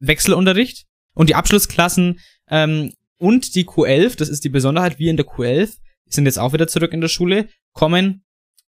Wechselunterricht. 0.00 0.86
Und 1.14 1.28
die 1.28 1.34
Abschlussklassen 1.34 2.20
ähm, 2.48 2.92
und 3.18 3.54
die 3.54 3.64
Q11, 3.64 4.16
das 4.16 4.28
ist 4.28 4.44
die 4.44 4.48
Besonderheit, 4.48 4.98
wir 4.98 5.10
in 5.10 5.16
der 5.16 5.26
Q11 5.26 5.76
sind 6.06 6.26
jetzt 6.26 6.38
auch 6.38 6.52
wieder 6.52 6.66
zurück 6.66 6.92
in 6.92 7.00
der 7.00 7.08
Schule, 7.08 7.48
kommen 7.72 8.24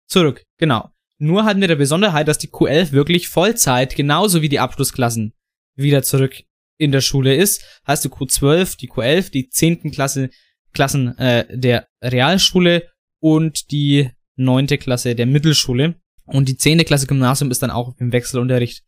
zurück. 0.06 0.44
Genau. 0.58 0.90
Nur 1.18 1.44
hatten 1.44 1.60
wir 1.60 1.68
der 1.68 1.76
Besonderheit, 1.76 2.28
dass 2.28 2.38
die 2.38 2.48
Q11 2.48 2.92
wirklich 2.92 3.28
Vollzeit, 3.28 3.94
genauso 3.96 4.42
wie 4.42 4.48
die 4.48 4.58
Abschlussklassen, 4.58 5.32
wieder 5.74 6.02
zurück 6.02 6.42
in 6.78 6.92
der 6.92 7.00
Schule 7.00 7.34
ist. 7.34 7.64
Heißt 7.86 8.04
die 8.04 8.08
Q12, 8.08 8.76
die 8.76 8.90
Q11, 8.90 9.30
die 9.30 9.48
10. 9.48 9.92
Klasse, 9.92 10.30
Klassen 10.72 11.16
äh, 11.18 11.46
der 11.56 11.86
Realschule 12.02 12.88
und 13.20 13.70
die 13.70 14.10
9. 14.36 14.66
Klasse 14.66 15.14
der 15.14 15.26
Mittelschule. 15.26 15.94
Und 16.24 16.48
die 16.48 16.56
10. 16.56 16.84
Klasse 16.84 17.06
Gymnasium 17.06 17.50
ist 17.50 17.62
dann 17.62 17.70
auch 17.70 17.94
im 17.98 18.12
Wechselunterricht 18.12 18.82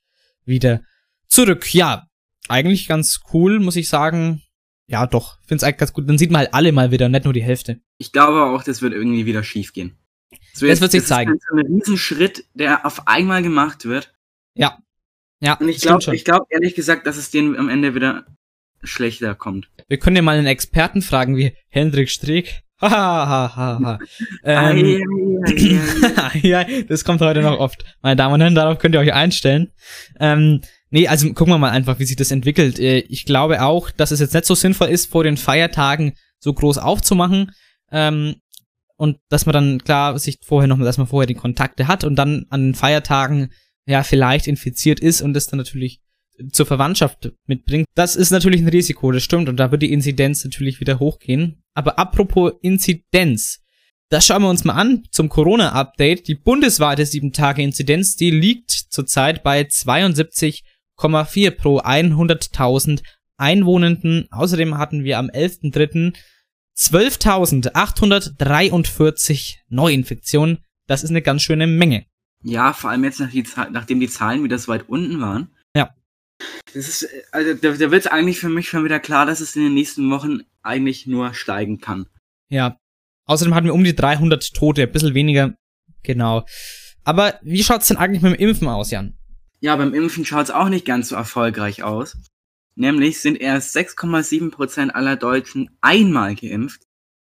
wieder 0.44 0.82
zurück. 1.26 1.72
Ja, 1.72 2.06
eigentlich 2.48 2.88
ganz 2.88 3.20
cool, 3.32 3.60
muss 3.60 3.76
ich 3.76 3.88
sagen. 3.88 4.42
Ja, 4.86 5.06
doch, 5.06 5.38
find's 5.46 5.64
eigentlich 5.64 5.78
ganz 5.78 5.92
gut. 5.92 6.08
Dann 6.08 6.18
sieht 6.18 6.30
man 6.30 6.40
halt 6.40 6.54
alle 6.54 6.72
mal 6.72 6.90
wieder, 6.90 7.08
nicht 7.08 7.24
nur 7.24 7.32
die 7.32 7.42
Hälfte. 7.42 7.80
Ich 7.98 8.12
glaube 8.12 8.42
auch, 8.44 8.62
das 8.62 8.82
wird 8.82 8.92
irgendwie 8.92 9.24
wieder 9.26 9.42
schief 9.42 9.72
gehen. 9.72 9.96
So 10.52 10.66
Das 10.66 10.80
wird 10.80 10.92
sich 10.92 11.02
ist 11.02 11.08
zeigen. 11.08 11.30
halt 11.30 11.40
So 11.48 11.56
ein 11.56 11.66
Riesenschritt, 11.66 12.44
der 12.54 12.84
auf 12.84 13.08
einmal 13.08 13.42
gemacht 13.42 13.84
wird. 13.86 14.14
Ja. 14.54 14.78
Ja, 15.40 15.54
Und 15.54 15.68
ich 15.68 15.80
glaube, 15.80 16.16
glaube 16.18 16.46
ehrlich 16.50 16.74
gesagt, 16.74 17.06
dass 17.06 17.16
es 17.16 17.30
denen 17.30 17.56
am 17.56 17.68
Ende 17.68 17.94
wieder 17.94 18.24
schlechter 18.82 19.34
kommt. 19.34 19.68
Wir 19.88 19.98
können 19.98 20.16
ja 20.16 20.22
mal 20.22 20.36
einen 20.38 20.46
Experten 20.46 21.02
fragen, 21.02 21.36
wie 21.36 21.56
Hendrik 21.68 22.10
Streeck. 22.10 22.60
Ha, 22.80 22.90
ha, 22.90 23.56
ha, 23.56 23.80
ha. 23.82 23.98
Ei, 24.42 25.00
ähm, 25.00 25.80
ja, 26.42 26.64
das 26.88 27.04
kommt 27.04 27.20
heute 27.22 27.40
noch 27.40 27.58
oft. 27.58 27.82
Meine 28.02 28.16
Damen 28.16 28.34
und 28.34 28.40
Herren, 28.42 28.54
darauf 28.56 28.78
könnt 28.78 28.94
ihr 28.94 29.00
euch 29.00 29.12
einstellen. 29.14 29.72
Ähm, 30.18 30.60
nee, 30.94 31.08
also 31.08 31.26
gucken 31.34 31.52
wir 31.52 31.58
mal 31.58 31.70
einfach, 31.70 31.98
wie 31.98 32.04
sich 32.04 32.16
das 32.16 32.30
entwickelt. 32.30 32.78
Äh, 32.78 33.00
Ich 33.00 33.26
glaube 33.26 33.62
auch, 33.62 33.90
dass 33.90 34.12
es 34.12 34.20
jetzt 34.20 34.32
nicht 34.32 34.46
so 34.46 34.54
sinnvoll 34.54 34.88
ist, 34.88 35.10
vor 35.10 35.24
den 35.24 35.36
Feiertagen 35.36 36.12
so 36.38 36.54
groß 36.54 36.78
aufzumachen. 36.78 37.50
Ähm, 37.90 38.36
und 38.96 39.18
dass 39.28 39.44
man 39.44 39.52
dann 39.52 39.82
klar 39.82 40.16
sich 40.20 40.38
vorher 40.42 40.68
noch, 40.68 40.78
dass 40.78 40.98
man 40.98 41.08
vorher 41.08 41.26
die 41.26 41.34
Kontakte 41.34 41.88
hat 41.88 42.04
und 42.04 42.14
dann 42.14 42.46
an 42.48 42.68
den 42.68 42.74
Feiertagen 42.74 43.50
ja 43.86 44.04
vielleicht 44.04 44.46
infiziert 44.46 45.00
ist 45.00 45.20
und 45.20 45.34
das 45.34 45.48
dann 45.48 45.58
natürlich 45.58 46.00
zur 46.52 46.66
Verwandtschaft 46.66 47.32
mitbringt. 47.46 47.86
Das 47.96 48.14
ist 48.14 48.30
natürlich 48.30 48.60
ein 48.60 48.68
Risiko, 48.68 49.10
das 49.10 49.24
stimmt. 49.24 49.48
Und 49.48 49.56
da 49.56 49.72
wird 49.72 49.82
die 49.82 49.92
Inzidenz 49.92 50.44
natürlich 50.44 50.78
wieder 50.78 51.00
hochgehen. 51.00 51.64
Aber 51.74 51.98
apropos 51.98 52.52
Inzidenz. 52.62 53.60
Das 54.10 54.26
schauen 54.26 54.42
wir 54.42 54.50
uns 54.50 54.64
mal 54.64 54.74
an 54.74 55.02
zum 55.10 55.28
Corona-Update. 55.28 56.28
Die 56.28 56.36
bundesweite 56.36 57.02
7-Tage-Inzidenz, 57.02 58.14
die 58.14 58.30
liegt 58.30 58.70
zurzeit 58.70 59.42
bei 59.42 59.64
72,4 60.98 61.50
pro 61.52 61.80
100.000 61.80 63.02
Einwohnenden. 63.36 64.28
Außerdem 64.30 64.78
hatten 64.78 65.04
wir 65.04 65.18
am 65.18 65.28
11.03. 65.28 66.14
12.843 66.76 69.56
Neuinfektionen. 69.68 70.58
Das 70.86 71.04
ist 71.04 71.10
eine 71.10 71.22
ganz 71.22 71.42
schöne 71.42 71.66
Menge. 71.66 72.06
Ja, 72.42 72.72
vor 72.72 72.90
allem 72.90 73.04
jetzt, 73.04 73.20
nach 73.20 73.30
die, 73.30 73.44
Zahl- 73.44 73.70
nachdem 73.70 74.00
die 74.00 74.08
Zahlen 74.08 74.44
wieder 74.44 74.58
so 74.58 74.68
weit 74.68 74.88
unten 74.88 75.20
waren. 75.20 75.48
Ja. 75.74 75.94
Das 76.74 76.88
ist, 76.88 77.08
also 77.32 77.54
da, 77.54 77.72
da 77.72 77.90
wird 77.90 78.12
eigentlich 78.12 78.38
für 78.38 78.48
mich 78.48 78.68
schon 78.68 78.84
wieder 78.84 79.00
klar, 79.00 79.24
dass 79.24 79.40
es 79.40 79.56
in 79.56 79.62
den 79.62 79.74
nächsten 79.74 80.10
Wochen 80.10 80.40
eigentlich 80.62 81.06
nur 81.06 81.32
steigen 81.32 81.80
kann. 81.80 82.06
Ja. 82.50 82.78
Außerdem 83.26 83.54
hatten 83.54 83.66
wir 83.66 83.74
um 83.74 83.84
die 83.84 83.94
300 83.94 84.52
Tote, 84.52 84.82
ein 84.82 84.92
bisschen 84.92 85.14
weniger. 85.14 85.54
Genau. 86.02 86.44
Aber 87.04 87.38
wie 87.42 87.64
schaut's 87.64 87.88
denn 87.88 87.96
eigentlich 87.96 88.22
mit 88.22 88.34
dem 88.34 88.48
Impfen 88.48 88.68
aus, 88.68 88.90
Jan? 88.90 89.16
Ja, 89.64 89.76
beim 89.76 89.94
Impfen 89.94 90.26
schaut 90.26 90.44
es 90.44 90.50
auch 90.50 90.68
nicht 90.68 90.84
ganz 90.84 91.08
so 91.08 91.16
erfolgreich 91.16 91.82
aus. 91.82 92.18
Nämlich 92.74 93.22
sind 93.22 93.40
erst 93.40 93.74
6,7% 93.74 94.90
aller 94.90 95.16
Deutschen 95.16 95.70
einmal 95.80 96.34
geimpft. 96.34 96.82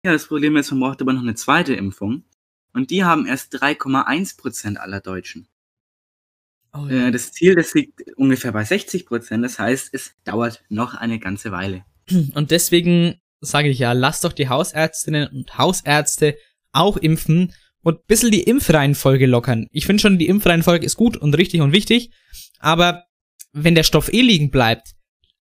Ja, 0.07 0.13
das 0.13 0.29
Problem 0.29 0.57
ist, 0.57 0.71
man 0.71 0.81
braucht 0.81 1.03
aber 1.03 1.13
noch 1.13 1.21
eine 1.21 1.35
zweite 1.35 1.75
Impfung. 1.75 2.25
Und 2.73 2.91
die 2.91 3.05
haben 3.05 3.27
erst 3.27 3.55
3,1% 3.55 4.77
aller 4.77 5.03
Deutschen. 5.03 5.49
Oh, 6.73 6.87
Äh, 6.87 7.11
das 7.11 7.33
Ziel, 7.33 7.57
das 7.57 7.75
liegt 7.75 8.01
ungefähr 8.17 8.53
bei 8.53 8.63
60%. 8.63 9.43
Das 9.43 9.59
heißt, 9.59 9.93
es 9.93 10.15
dauert 10.25 10.65
noch 10.71 10.95
eine 10.95 11.19
ganze 11.19 11.53
Weile. 11.53 11.85
Und 12.35 12.51
deswegen 12.51 13.21
sage 13.43 13.69
ich 13.69 13.81
ja, 13.81 13.93
lasst 13.93 14.25
doch 14.25 14.33
die 14.33 14.49
Hausärztinnen 14.49 15.29
und 15.29 15.59
Hausärzte 15.59 16.39
auch 16.73 16.97
impfen 16.97 17.53
und 17.85 18.07
bisschen 18.07 18.31
die 18.31 18.43
Impfreihenfolge 18.43 19.27
lockern. 19.27 19.69
Ich 19.71 19.87
finde 19.87 20.01
schon, 20.01 20.19
die 20.19 20.27
Impfreihenfolge 20.27 20.85
ist 20.85 20.97
gut 20.97 21.17
und 21.17 21.37
richtig 21.37 21.61
und 21.61 21.73
wichtig, 21.73 22.11
aber 22.59 23.05
wenn 23.53 23.75
der 23.77 23.85
Stoff 23.85 24.13
eh 24.13 24.23
liegen 24.23 24.51
bleibt, 24.51 24.95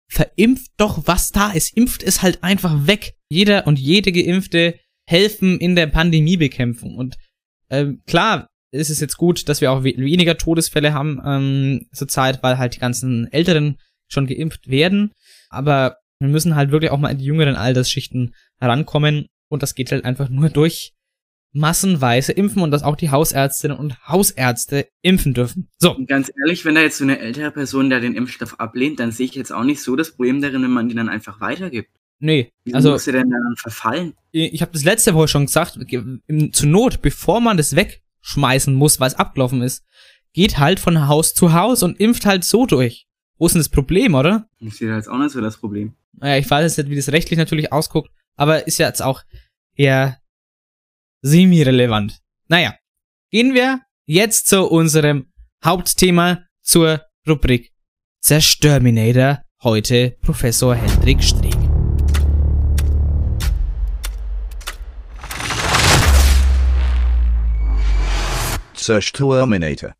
verimpft 0.08 0.72
doch, 0.78 1.08
was 1.08 1.32
da 1.32 1.52
ist. 1.52 1.76
Impft 1.76 2.04
es 2.04 2.22
halt 2.22 2.44
einfach 2.44 2.86
weg. 2.86 3.16
Jeder 3.30 3.66
und 3.66 3.80
jede 3.80 4.12
Geimpfte 4.12 4.76
helfen 5.06 5.60
in 5.60 5.76
der 5.76 5.88
Pandemiebekämpfung. 5.88 6.96
Und 6.96 7.18
ähm, 7.70 8.04
klar 8.06 8.50
ist 8.72 8.90
es 8.90 9.00
jetzt 9.00 9.18
gut, 9.18 9.50
dass 9.50 9.62
wir 9.62 9.72
auch 9.72 9.84
we 9.84 9.94
weniger 9.98 10.38
Todesfälle 10.38 10.94
haben 10.94 11.22
ähm, 11.26 11.88
zurzeit, 11.94 12.44
weil 12.44 12.58
halt 12.58 12.76
die 12.76 12.80
ganzen 12.80 13.32
Älteren 13.32 13.78
schon 14.08 14.28
geimpft 14.28 14.68
werden. 14.68 15.14
Aber 15.50 15.98
wir 16.20 16.30
müssen 16.30 16.56
halt 16.56 16.72
wirklich 16.72 16.92
auch 16.92 17.00
mal 17.00 17.10
in 17.10 17.18
die 17.18 17.26
jüngeren 17.26 17.56
Altersschichten 17.56 18.36
herankommen. 18.60 19.28
Und 19.50 19.64
das 19.64 19.76
geht 19.76 19.92
halt 19.92 20.06
einfach 20.06 20.30
nur 20.30 20.50
durch 20.52 20.93
massenweise 21.54 22.32
Impfen 22.32 22.62
und 22.62 22.72
dass 22.72 22.84
auch 22.84 22.96
die 22.96 23.12
Hausärztinnen 23.12 23.78
und 23.78 24.08
Hausärzte 24.08 24.88
impfen 25.02 25.34
dürfen. 25.34 25.70
So, 25.78 25.96
Und 25.96 26.08
ganz 26.08 26.32
ehrlich, 26.42 26.66
wenn 26.66 26.76
da 26.76 26.82
jetzt 26.82 26.98
so 26.98 27.04
eine 27.04 27.20
ältere 27.20 27.52
Person 27.52 27.90
da 27.90 28.00
den 28.00 28.16
Impfstoff 28.16 28.60
ablehnt, 28.60 29.00
dann 29.00 29.12
sehe 29.12 29.28
ich 29.28 29.36
jetzt 29.36 29.52
auch 29.54 29.64
nicht 29.64 29.82
so 29.82 29.96
das 29.96 30.12
Problem 30.16 30.42
darin, 30.42 30.64
wenn 30.64 30.72
man 30.72 30.88
den 30.90 30.98
dann 30.98 31.10
einfach 31.10 31.40
weitergibt. 31.40 31.90
nee. 32.20 32.52
Wieso 32.66 32.76
Also 32.78 32.92
muss 32.92 33.04
der 33.06 33.14
denn 33.14 33.30
dann 33.30 33.56
verfallen? 33.58 34.14
ich 34.32 34.62
habe 34.62 34.72
das 34.72 34.84
letzte 34.84 35.14
Woche 35.14 35.28
schon 35.28 35.46
gesagt, 35.46 35.78
zur 36.54 36.68
Not, 36.68 37.02
bevor 37.04 37.40
man 37.40 37.58
das 37.58 37.76
wegschmeißen 37.76 38.74
muss, 38.74 39.00
weil 39.00 39.10
es 39.10 39.16
abgelaufen 39.16 39.62
ist, 39.62 39.84
geht 40.34 40.58
halt 40.58 40.80
von 40.80 41.08
Haus 41.08 41.36
zu 41.36 41.54
Haus 41.54 41.84
und 41.84 42.00
impft 42.00 42.26
halt 42.26 42.44
so 42.44 42.66
durch. 42.66 43.06
Wo 43.38 43.46
ist 43.46 43.54
denn 43.54 43.60
das 43.60 43.70
Problem, 43.70 44.16
oder? 44.16 44.48
Ich 44.60 44.76
sehe 44.78 44.90
da 44.90 44.96
jetzt 44.96 45.08
auch 45.10 45.20
nicht 45.20 45.32
so 45.32 45.42
das 45.42 45.58
Problem. 45.58 45.94
Naja, 46.14 46.38
ich 46.40 46.50
weiß 46.50 46.64
jetzt 46.64 46.78
nicht, 46.86 46.92
wie 46.92 46.96
das 46.96 47.12
rechtlich 47.12 47.38
natürlich 47.38 47.72
ausguckt, 47.72 48.10
aber 48.36 48.66
ist 48.66 48.80
ja 48.80 48.88
jetzt 48.88 49.04
auch 49.04 49.22
eher 49.76 50.18
semi-relevant. 51.24 52.20
Naja, 52.50 52.76
gehen 53.32 53.54
wir 53.54 53.80
jetzt 54.06 54.50
zu 54.50 54.70
unserem 54.70 55.32
Hauptthema, 55.64 56.44
zur 56.62 57.02
Rubrik 57.28 57.72
Zerstörminator. 58.22 59.42
Heute 59.64 60.18
Professor 60.22 60.76
Hendrik 60.76 61.24
Streeck. 61.24 61.56
Zerstörminator. 68.74 69.96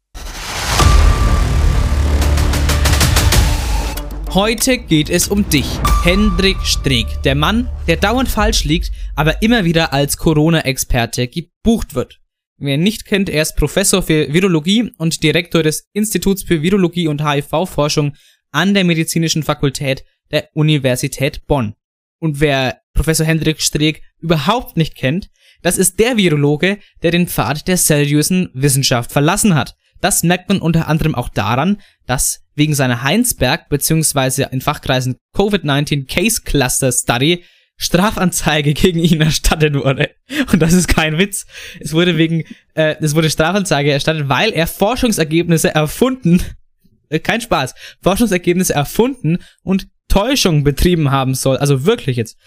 Heute 4.34 4.80
geht 4.80 5.12
es 5.12 5.28
um 5.28 5.48
dich, 5.48 5.68
Hendrik 6.04 6.58
Streeck, 6.64 7.22
der 7.24 7.36
Mann, 7.36 7.70
der 7.86 7.98
dauernd 7.98 8.28
falsch 8.28 8.64
liegt, 8.64 8.92
aber 9.16 9.42
immer 9.42 9.66
wieder 9.66 9.94
als 9.94 10.18
Corona-Experte 10.18 11.28
gebucht 11.28 11.96
wird. 11.96 12.20
Wer 12.58 12.78
nicht 12.78 13.06
kennt, 13.06 13.30
er 13.30 13.42
ist 13.42 13.56
Professor 13.56 14.02
für 14.02 14.32
Virologie 14.32 14.92
und 14.98 15.24
Direktor 15.24 15.64
des 15.64 15.88
Instituts 15.94 16.44
für 16.44 16.62
Virologie 16.62 17.08
und 17.08 17.24
HIV-Forschung 17.24 18.16
an 18.52 18.74
der 18.74 18.84
Medizinischen 18.84 19.44
Fakultät 19.44 20.04
der 20.32 20.50
Universität 20.54 21.46
Bonn. 21.48 21.74
Und 22.20 22.40
wer 22.40 22.80
Professor 22.94 23.26
Hendrik 23.26 23.62
Streeck 23.62 24.02
überhaupt 24.20 24.78
nicht 24.78 24.96
kennt, 24.96 25.30
das 25.62 25.78
ist 25.78 26.00
der 26.00 26.18
Virologe, 26.18 26.78
der 27.02 27.12
den 27.12 27.28
Pfad 27.28 27.68
der 27.68 27.78
seriösen 27.78 28.50
Wissenschaft 28.54 29.12
verlassen 29.12 29.56
hat. 29.56 29.76
Das 30.00 30.24
merkt 30.24 30.50
man 30.50 30.60
unter 30.60 30.88
anderem 30.88 31.16
auch 31.16 31.30
daran, 31.30 31.82
dass 32.06 32.42
wegen 32.56 32.76
seiner 32.76 33.04
Heinsberg 33.04 33.70
bzw. 33.70 34.48
in 34.52 34.62
Fachkreisen 34.62 35.16
Covid-19 35.36 36.08
Case 36.08 36.42
Cluster 36.44 36.92
Study 36.92 37.44
Strafanzeige 37.78 38.74
gegen 38.74 39.00
ihn 39.00 39.22
erstattet 39.22 39.74
wurde. 39.74 40.10
Und 40.52 40.62
das 40.62 40.74
ist 40.74 40.88
kein 40.88 41.18
Witz. 41.18 41.46
Es 41.80 41.94
wurde 41.94 42.18
wegen, 42.18 42.44
äh, 42.76 42.96
es 43.02 43.16
wurde 43.16 43.30
Strafanzeige 43.30 43.92
erstattet, 43.92 44.30
weil 44.30 44.52
er 44.52 44.68
Forschungsergebnisse 44.68 45.74
erfunden, 45.74 46.42
äh, 47.10 47.20
kein 47.20 47.42
Spaß, 47.42 47.74
Forschungsergebnisse 48.02 48.74
erfunden 48.74 49.40
und 49.64 49.88
Täuschung 50.08 50.64
betrieben 50.64 51.12
haben 51.12 51.34
soll. 51.34 51.58
Also 51.58 51.86
wirklich 51.86 52.18
jetzt. 52.18 52.38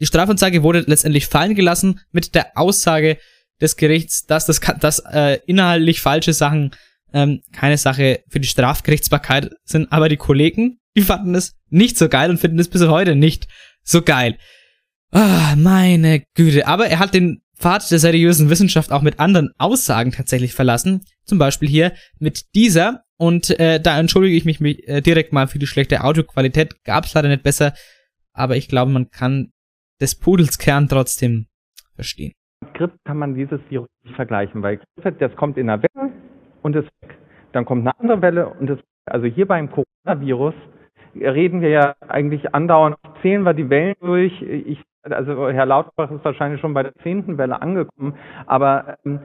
Die 0.00 0.06
Strafanzeige 0.06 0.62
wurde 0.62 0.84
letztendlich 0.86 1.26
fallen 1.26 1.54
gelassen 1.54 2.00
mit 2.10 2.34
der 2.34 2.56
Aussage 2.56 3.18
des 3.60 3.76
Gerichts, 3.76 4.26
dass 4.26 4.46
das, 4.46 4.60
dass 4.80 4.98
äh, 4.98 5.38
inhaltlich 5.46 6.00
falsche 6.00 6.32
Sachen 6.32 6.72
ähm, 7.12 7.40
keine 7.52 7.78
Sache 7.78 8.24
für 8.28 8.40
die 8.40 8.48
Strafgerichtsbarkeit 8.48 9.50
sind, 9.64 9.92
aber 9.92 10.08
die 10.08 10.16
Kollegen, 10.16 10.80
die 10.96 11.02
fanden 11.02 11.34
es 11.34 11.54
nicht 11.70 11.96
so 11.96 12.08
geil 12.08 12.30
und 12.30 12.38
finden 12.38 12.58
es 12.58 12.68
bis 12.68 12.82
heute 12.82 13.14
nicht 13.14 13.46
so 13.82 14.02
geil. 14.02 14.36
Ah, 15.10 15.54
meine 15.56 16.22
Güte. 16.34 16.66
Aber 16.66 16.86
er 16.86 16.98
hat 16.98 17.14
den 17.14 17.42
Pfad 17.56 17.90
der 17.90 17.98
seriösen 17.98 18.50
Wissenschaft 18.50 18.90
auch 18.92 19.02
mit 19.02 19.20
anderen 19.20 19.50
Aussagen 19.58 20.10
tatsächlich 20.10 20.52
verlassen. 20.54 21.04
Zum 21.24 21.38
Beispiel 21.38 21.68
hier 21.68 21.92
mit 22.18 22.54
dieser. 22.54 23.02
Und 23.18 23.50
äh, 23.60 23.78
da 23.80 24.00
entschuldige 24.00 24.36
ich 24.36 24.44
mich 24.44 24.58
mi- 24.60 24.82
äh, 24.86 25.00
direkt 25.00 25.32
mal 25.32 25.46
für 25.46 25.58
die 25.58 25.66
schlechte 25.66 26.02
Audioqualität. 26.02 26.82
Gab's 26.84 27.14
leider 27.14 27.28
nicht 27.28 27.42
besser. 27.42 27.74
Aber 28.32 28.56
ich 28.56 28.68
glaube, 28.68 28.90
man 28.90 29.10
kann 29.10 29.52
des 30.00 30.14
Pudels 30.16 30.58
Kern 30.58 30.88
trotzdem 30.88 31.46
verstehen. 31.94 32.32
Grip 32.74 32.92
kann 33.04 33.18
man 33.18 33.34
dieses 33.34 33.60
Virus 33.68 33.88
nicht 34.02 34.16
vergleichen, 34.16 34.62
weil 34.62 34.80
Grippe, 34.96 35.12
das 35.12 35.36
kommt 35.36 35.56
in 35.58 35.68
einer 35.68 35.82
Welle 35.82 36.12
und 36.62 36.74
ist 36.74 36.88
weg. 37.00 37.16
Dann 37.52 37.64
kommt 37.64 37.82
eine 37.82 37.96
andere 38.00 38.22
Welle 38.22 38.48
und 38.48 38.70
ist 38.70 38.82
Also 39.06 39.26
hier 39.26 39.46
beim 39.46 39.68
Coronavirus 39.70 40.54
reden 41.14 41.60
wir 41.60 41.70
ja 41.70 41.94
eigentlich 42.08 42.54
andauernd, 42.54 42.96
zählen 43.20 43.42
wir 43.42 43.54
die 43.54 43.70
Wellen 43.70 43.94
durch. 44.00 44.42
Ich, 44.42 44.82
also 45.02 45.50
Herr 45.50 45.66
Lauterbach 45.66 46.10
ist 46.10 46.24
wahrscheinlich 46.24 46.60
schon 46.60 46.74
bei 46.74 46.82
der 46.82 46.94
zehnten 47.02 47.38
Welle 47.38 47.60
angekommen, 47.60 48.14
aber 48.46 48.98
ähm, 49.04 49.20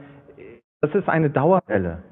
das 0.82 0.94
ist 0.94 1.10
eine 1.10 1.30
Dauerwelle. 1.30 2.04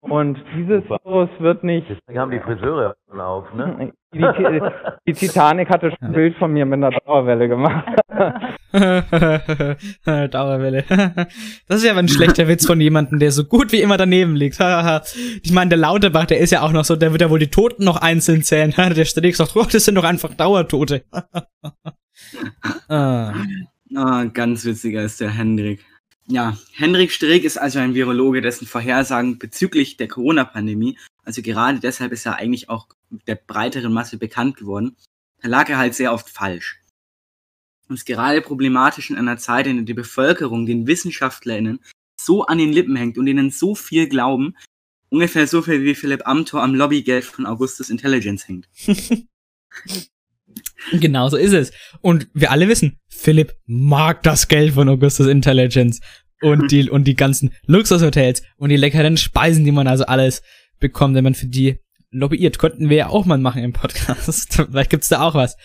Und 0.00 0.42
dieses 0.56 0.82
Virus 0.88 1.28
wird 1.40 1.62
nicht. 1.62 1.86
Deswegen 1.90 2.18
haben 2.18 2.30
die 2.30 2.40
Friseure 2.40 2.96
auf, 3.18 3.52
ne? 3.54 3.92
Die, 4.12 4.24
die 5.06 5.12
Titanic 5.12 5.68
hatte 5.68 5.90
schon 5.90 6.08
ein 6.08 6.12
Bild 6.12 6.36
von 6.36 6.52
mir 6.52 6.66
mit 6.66 6.82
einer 6.82 6.90
Dauerwelle 6.90 7.48
gemacht. 7.48 7.86
Dauerwelle. 10.32 10.84
Das 11.68 11.76
ist 11.76 11.84
ja 11.84 11.92
aber 11.92 12.00
ein 12.00 12.08
schlechter 12.08 12.48
Witz 12.48 12.66
von 12.66 12.80
jemandem, 12.80 13.20
der 13.20 13.30
so 13.30 13.44
gut 13.44 13.70
wie 13.70 13.80
immer 13.80 13.98
daneben 13.98 14.34
liegt. 14.34 14.58
ich 15.42 15.52
meine, 15.52 15.68
der 15.68 15.78
Lauterbach, 15.78 16.26
der 16.26 16.38
ist 16.38 16.50
ja 16.50 16.62
auch 16.62 16.72
noch 16.72 16.84
so, 16.84 16.96
der 16.96 17.12
wird 17.12 17.22
ja 17.22 17.30
wohl 17.30 17.38
die 17.38 17.52
Toten 17.52 17.84
noch 17.84 17.98
einzeln 17.98 18.42
zählen. 18.42 18.74
Der 18.76 19.04
Streeck 19.04 19.36
sagt, 19.36 19.54
oh, 19.54 19.66
das 19.70 19.84
sind 19.84 19.94
doch 19.94 20.02
einfach 20.02 20.34
Dauertote. 20.34 21.04
ah. 22.88 23.32
Ah, 23.94 24.24
ganz 24.24 24.64
witziger 24.64 25.02
ist 25.02 25.20
der 25.20 25.30
Hendrik. 25.30 25.84
Ja, 26.30 26.56
Hendrik 26.70 27.10
Streeck 27.10 27.42
ist 27.42 27.58
also 27.58 27.80
ein 27.80 27.94
Virologe, 27.94 28.40
dessen 28.40 28.64
Vorhersagen 28.64 29.40
bezüglich 29.40 29.96
der 29.96 30.06
Corona-Pandemie, 30.06 30.96
also 31.24 31.42
gerade 31.42 31.80
deshalb 31.80 32.12
ist 32.12 32.24
er 32.24 32.36
eigentlich 32.36 32.68
auch 32.68 32.86
der 33.26 33.34
breiteren 33.34 33.92
Masse 33.92 34.16
bekannt 34.16 34.56
geworden, 34.56 34.94
da 35.42 35.48
lag 35.48 35.68
er 35.68 35.78
halt 35.78 35.96
sehr 35.96 36.12
oft 36.12 36.30
falsch. 36.30 36.78
Und 37.88 37.96
es 37.96 38.02
ist 38.02 38.06
gerade 38.06 38.42
problematisch 38.42 39.10
in 39.10 39.16
einer 39.16 39.38
Zeit, 39.38 39.66
in 39.66 39.78
der 39.78 39.84
die 39.84 39.94
Bevölkerung 39.94 40.66
den 40.66 40.86
WissenschaftlerInnen 40.86 41.80
so 42.20 42.44
an 42.44 42.58
den 42.58 42.72
Lippen 42.72 42.94
hängt 42.94 43.18
und 43.18 43.26
ihnen 43.26 43.50
so 43.50 43.74
viel 43.74 44.08
glauben, 44.08 44.54
ungefähr 45.08 45.48
so 45.48 45.62
viel 45.62 45.82
wie 45.82 45.96
Philipp 45.96 46.28
Amthor 46.28 46.62
am 46.62 46.76
Lobbygeld 46.76 47.24
von 47.24 47.44
Augustus 47.44 47.90
Intelligence 47.90 48.46
hängt. 48.46 48.68
Genau 50.92 51.28
so 51.28 51.36
ist 51.36 51.52
es. 51.52 51.72
Und 52.00 52.28
wir 52.32 52.50
alle 52.50 52.68
wissen, 52.68 52.98
Philipp 53.08 53.54
mag 53.66 54.22
das 54.22 54.48
Geld 54.48 54.74
von 54.74 54.88
Augustus 54.88 55.26
Intelligence 55.26 56.00
und 56.40 56.70
die, 56.70 56.88
und 56.88 57.04
die 57.04 57.16
ganzen 57.16 57.52
Luxushotels 57.66 58.42
und 58.56 58.70
die 58.70 58.76
leckeren 58.76 59.16
Speisen, 59.16 59.64
die 59.64 59.72
man 59.72 59.86
also 59.86 60.06
alles 60.06 60.42
bekommt, 60.78 61.14
wenn 61.14 61.24
man 61.24 61.34
für 61.34 61.46
die 61.46 61.78
lobbyiert. 62.10 62.58
Könnten 62.58 62.88
wir 62.88 62.96
ja 62.96 63.08
auch 63.08 63.26
mal 63.26 63.38
machen 63.38 63.62
im 63.62 63.72
Podcast. 63.72 64.54
Vielleicht 64.70 64.90
gibt's 64.90 65.08
da 65.08 65.20
auch 65.20 65.34
was. 65.34 65.56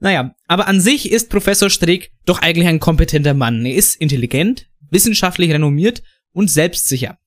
Naja, 0.00 0.34
aber 0.46 0.68
an 0.68 0.80
sich 0.80 1.10
ist 1.10 1.30
Professor 1.30 1.70
Streeck 1.70 2.12
doch 2.24 2.40
eigentlich 2.40 2.68
ein 2.68 2.80
kompetenter 2.80 3.34
Mann. 3.34 3.64
Er 3.64 3.74
ist 3.74 3.96
intelligent, 3.96 4.66
wissenschaftlich 4.90 5.52
renommiert 5.52 6.02
und 6.32 6.50
selbstsicher. 6.50 7.18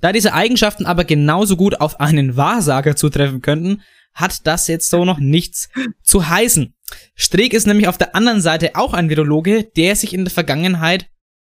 Da 0.00 0.12
diese 0.12 0.32
Eigenschaften 0.32 0.86
aber 0.86 1.04
genauso 1.04 1.56
gut 1.56 1.80
auf 1.80 2.00
einen 2.00 2.36
Wahrsager 2.36 2.96
zutreffen 2.96 3.42
könnten, 3.42 3.82
hat 4.16 4.46
das 4.46 4.66
jetzt 4.66 4.90
so 4.90 5.04
noch 5.04 5.18
nichts 5.18 5.68
zu 6.02 6.28
heißen. 6.28 6.74
Streeck 7.14 7.52
ist 7.52 7.66
nämlich 7.66 7.86
auf 7.86 7.98
der 7.98 8.14
anderen 8.14 8.40
Seite 8.40 8.74
auch 8.74 8.94
ein 8.94 9.10
Virologe, 9.10 9.64
der 9.76 9.94
sich 9.94 10.12
in 10.14 10.24
der 10.24 10.32
Vergangenheit, 10.32 11.08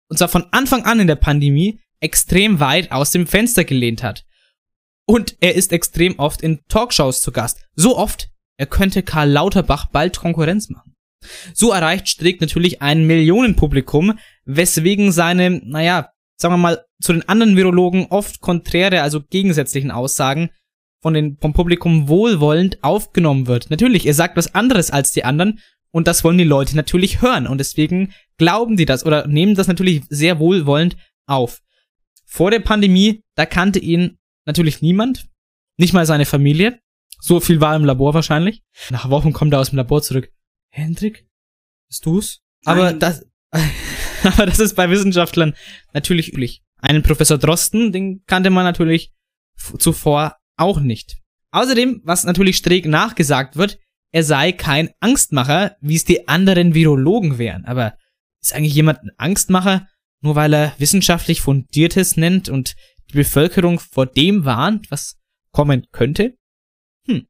und 0.09 0.18
zwar 0.18 0.28
von 0.28 0.47
Anfang 0.50 0.85
an 0.85 0.99
in 0.99 1.06
der 1.06 1.16
Pandemie, 1.16 1.80
extrem 2.00 2.61
weit 2.61 2.90
aus 2.90 3.11
dem 3.11 3.26
Fenster 3.26 3.64
gelehnt 3.64 4.02
hat. 4.02 4.25
Und 5.06 5.37
er 5.40 5.54
ist 5.54 5.73
extrem 5.73 6.18
oft 6.18 6.42
in 6.42 6.61
Talkshows 6.68 7.21
zu 7.21 7.33
Gast. 7.33 7.61
So 7.75 7.97
oft, 7.99 8.30
er 8.56 8.66
könnte 8.66 9.02
Karl 9.02 9.30
Lauterbach 9.30 9.87
bald 9.90 10.18
Konkurrenz 10.18 10.71
machen. 10.71 10.94
So 11.52 11.73
erreicht 11.73 12.09
Streeck 12.09 12.40
natürlich 12.40 12.80
ein 12.80 13.06
Millionenpublikum, 13.06 14.18
weswegen 14.44 15.12
seine, 15.12 15.50
naja, 15.50 16.11
sagen 16.37 16.54
wir 16.54 16.59
mal, 16.59 16.85
zu 17.00 17.12
den 17.12 17.28
anderen 17.28 17.56
Virologen 17.56 18.06
oft 18.06 18.40
konträre, 18.40 19.02
also 19.02 19.23
gegensätzlichen 19.23 19.90
Aussagen 19.90 20.50
von 21.04 21.12
den, 21.12 21.37
vom 21.38 21.52
Publikum 21.52 22.08
wohlwollend 22.08 22.82
aufgenommen 22.82 23.46
wird. 23.46 23.68
Natürlich, 23.68 24.06
er 24.06 24.14
sagt 24.14 24.38
was 24.38 24.54
anderes 24.54 24.90
als 24.90 25.12
die 25.12 25.23
anderen 25.23 25.61
und 25.90 26.08
das 26.08 26.25
wollen 26.25 26.38
die 26.38 26.44
Leute 26.44 26.76
natürlich 26.76 27.20
hören 27.20 27.46
und 27.46 27.58
deswegen 27.58 28.14
glauben 28.38 28.78
die 28.78 28.87
das 28.87 29.04
oder 29.04 29.26
nehmen 29.26 29.54
das 29.54 29.68
natürlich 29.68 30.02
sehr 30.08 30.38
wohlwollend 30.38 30.96
auf. 31.26 31.61
Vor 32.25 32.50
der 32.50 32.61
Pandemie, 32.61 33.23
da 33.34 33.44
kannte 33.44 33.80
ihn 33.80 34.16
natürlich 34.46 34.80
niemand, 34.80 35.28
nicht 35.76 35.92
mal 35.92 36.06
seine 36.06 36.25
Familie. 36.25 36.80
So 37.20 37.38
viel 37.38 37.61
war 37.61 37.76
im 37.76 37.84
Labor 37.84 38.14
wahrscheinlich. 38.14 38.62
Nach 38.88 39.11
Wochen 39.11 39.34
kommt 39.34 39.52
er 39.52 39.61
aus 39.61 39.68
dem 39.68 39.76
Labor 39.76 40.00
zurück. 40.00 40.32
Hendrik, 40.70 41.26
bist 41.87 42.06
du's? 42.06 42.40
Aber 42.64 42.92
Nein. 42.92 42.99
das, 43.00 43.26
aber 44.23 44.47
das 44.47 44.58
ist 44.58 44.75
bei 44.75 44.88
Wissenschaftlern 44.88 45.54
natürlich 45.93 46.32
üblich. 46.32 46.62
Einen 46.78 47.02
Professor 47.02 47.36
Drosten, 47.36 47.93
den 47.93 48.25
kannte 48.25 48.49
man 48.49 48.64
natürlich 48.64 49.12
zuvor 49.78 50.38
auch 50.56 50.80
nicht. 50.80 51.17
Außerdem, 51.50 52.02
was 52.04 52.25
natürlich 52.25 52.56
Streeck 52.56 52.86
nachgesagt 52.86 53.56
wird, 53.56 53.78
er 54.12 54.23
sei 54.23 54.52
kein 54.52 54.90
Angstmacher, 55.00 55.76
wie 55.80 55.97
es 55.97 56.04
die 56.04 56.28
anderen 56.28 56.75
Virologen 56.75 57.38
wären. 57.38 57.64
Aber 57.64 57.95
ist 58.40 58.54
eigentlich 58.54 58.75
jemand 58.75 59.02
ein 59.02 59.10
Angstmacher, 59.17 59.88
nur 60.21 60.36
weil 60.36 60.54
er 60.54 60.75
wissenschaftlich 60.78 61.40
Fundiertes 61.40 62.17
nennt 62.17 62.49
und 62.49 62.75
die 63.10 63.17
Bevölkerung 63.17 63.80
vor 63.80 64.06
dem 64.06 64.45
warnt, 64.45 64.90
was 64.90 65.17
kommen 65.50 65.86
könnte? 65.93 66.36
Hm, 67.06 67.26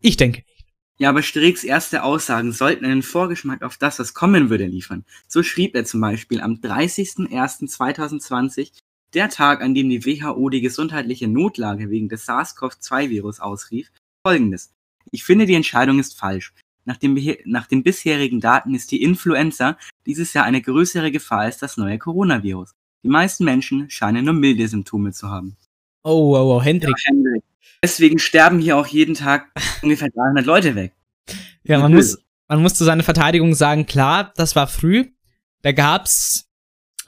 ich 0.00 0.16
denke 0.16 0.42
nicht. 0.46 0.56
Ja, 0.98 1.10
aber 1.10 1.22
Streecks 1.22 1.62
erste 1.62 2.02
Aussagen 2.02 2.52
sollten 2.52 2.86
einen 2.86 3.02
Vorgeschmack 3.02 3.62
auf 3.62 3.76
das, 3.76 3.98
was 3.98 4.14
kommen 4.14 4.48
würde, 4.48 4.64
liefern. 4.64 5.04
So 5.28 5.42
schrieb 5.42 5.74
er 5.74 5.84
zum 5.84 6.00
Beispiel 6.00 6.40
am 6.40 6.54
30.01.2020, 6.54 8.70
der 9.16 9.30
Tag, 9.30 9.62
an 9.62 9.74
dem 9.74 9.88
die 9.88 10.04
WHO 10.04 10.48
die 10.50 10.60
gesundheitliche 10.60 11.26
Notlage 11.26 11.90
wegen 11.90 12.08
des 12.08 12.26
SARS-CoV-2-Virus 12.26 13.40
ausrief, 13.40 13.90
folgendes. 14.24 14.72
Ich 15.10 15.24
finde, 15.24 15.46
die 15.46 15.54
Entscheidung 15.54 15.98
ist 15.98 16.18
falsch. 16.18 16.52
Nach, 16.84 16.96
dem, 16.96 17.18
nach 17.46 17.66
den 17.66 17.82
bisherigen 17.82 18.40
Daten 18.40 18.74
ist 18.74 18.92
die 18.92 19.02
Influenza 19.02 19.76
dieses 20.06 20.34
Jahr 20.34 20.44
eine 20.44 20.62
größere 20.62 21.10
Gefahr 21.10 21.40
als 21.40 21.58
das 21.58 21.76
neue 21.76 21.98
Coronavirus. 21.98 22.74
Die 23.02 23.08
meisten 23.08 23.44
Menschen 23.44 23.90
scheinen 23.90 24.24
nur 24.24 24.34
milde 24.34 24.68
Symptome 24.68 25.12
zu 25.12 25.28
haben. 25.28 25.56
Oh, 26.04 26.32
wow, 26.32 26.46
wow, 26.46 26.64
Hendrik. 26.64 26.96
Hendrik. 27.04 27.42
Deswegen 27.82 28.18
sterben 28.18 28.60
hier 28.60 28.76
auch 28.76 28.86
jeden 28.86 29.14
Tag 29.14 29.50
ungefähr 29.82 30.10
300 30.10 30.46
Leute 30.46 30.74
weg. 30.74 30.92
Ja, 31.64 31.78
man 31.78 31.94
muss, 31.94 32.18
man 32.48 32.62
muss 32.62 32.74
zu 32.74 32.84
seiner 32.84 33.02
Verteidigung 33.02 33.54
sagen, 33.54 33.86
klar, 33.86 34.32
das 34.36 34.54
war 34.54 34.68
früh, 34.68 35.06
da 35.62 35.72
gab's 35.72 36.48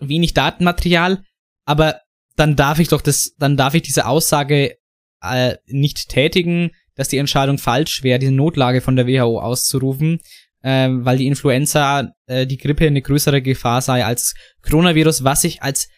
wenig 0.01 0.35
Datenmaterial, 0.35 1.25
aber 1.69 2.01
dann 2.35 2.57
darf 2.57 2.79
ich 2.79 2.89
doch 2.89 3.03
das, 3.03 3.35
dann 3.37 3.59
darf 3.59 3.75
ich 3.75 3.83
diese 3.83 4.07
Aussage 4.07 4.79
äh, 5.21 5.57
nicht 5.67 6.09
tätigen, 6.09 6.71
dass 6.95 7.09
die 7.09 7.19
Entscheidung 7.19 7.59
falsch 7.59 8.03
wäre, 8.03 8.19
diese 8.19 8.33
Notlage 8.33 8.81
von 8.81 8.97
der 8.97 9.07
WHO 9.07 9.39
auszurufen, 9.39 10.19
äh, 10.63 10.89
weil 10.91 11.19
die 11.19 11.27
Influenza, 11.27 12.15
äh, 12.27 12.47
die 12.47 12.57
Grippe 12.57 12.87
eine 12.87 13.03
größere 13.03 13.43
Gefahr 13.43 13.83
sei 13.83 14.03
als 14.03 14.35
Coronavirus, 14.63 15.25
was 15.25 15.43
sich 15.43 15.63
als 15.63 15.91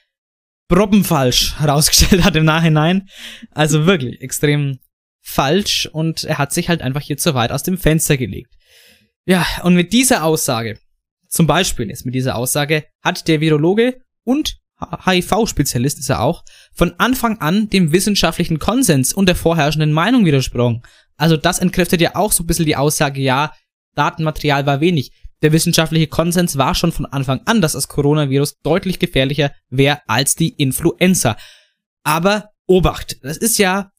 proppenfalsch 0.66 1.56
herausgestellt 1.60 2.24
hat 2.24 2.34
im 2.34 2.44
Nachhinein. 2.44 3.08
Also 3.52 3.86
wirklich 3.86 4.20
extrem 4.22 4.80
falsch 5.22 5.86
und 5.86 6.24
er 6.24 6.38
hat 6.38 6.52
sich 6.52 6.68
halt 6.68 6.82
einfach 6.82 7.02
hier 7.02 7.16
zu 7.16 7.34
weit 7.34 7.52
aus 7.52 7.62
dem 7.62 7.78
Fenster 7.78 8.16
gelegt. 8.16 8.52
Ja, 9.24 9.46
und 9.62 9.76
mit 9.76 9.92
dieser 9.92 10.24
Aussage, 10.24 10.80
zum 11.28 11.46
Beispiel 11.46 11.90
jetzt 11.90 12.06
mit 12.06 12.16
dieser 12.16 12.34
Aussage, 12.34 12.86
hat 13.02 13.28
der 13.28 13.40
Virologe 13.40 14.00
und 14.24 14.59
HIV-Spezialist 15.04 15.98
ist 15.98 16.10
er 16.10 16.20
auch, 16.20 16.44
von 16.72 16.94
Anfang 16.98 17.38
an 17.38 17.68
dem 17.68 17.92
wissenschaftlichen 17.92 18.58
Konsens 18.58 19.12
und 19.12 19.26
der 19.26 19.36
vorherrschenden 19.36 19.92
Meinung 19.92 20.24
widersprochen. 20.24 20.82
Also 21.16 21.36
das 21.36 21.58
entkräftet 21.58 22.00
ja 22.00 22.16
auch 22.16 22.32
so 22.32 22.42
ein 22.42 22.46
bisschen 22.46 22.66
die 22.66 22.76
Aussage, 22.76 23.20
ja, 23.20 23.52
Datenmaterial 23.94 24.66
war 24.66 24.80
wenig. 24.80 25.12
Der 25.42 25.52
wissenschaftliche 25.52 26.06
Konsens 26.06 26.58
war 26.58 26.74
schon 26.74 26.92
von 26.92 27.06
Anfang 27.06 27.40
an, 27.46 27.60
dass 27.60 27.72
das 27.72 27.88
Coronavirus 27.88 28.60
deutlich 28.62 28.98
gefährlicher 28.98 29.52
wäre 29.68 30.00
als 30.06 30.34
die 30.34 30.50
Influenza. 30.50 31.36
Aber 32.02 32.50
Obacht, 32.66 33.18
das 33.22 33.36
ist 33.36 33.58
ja 33.58 33.90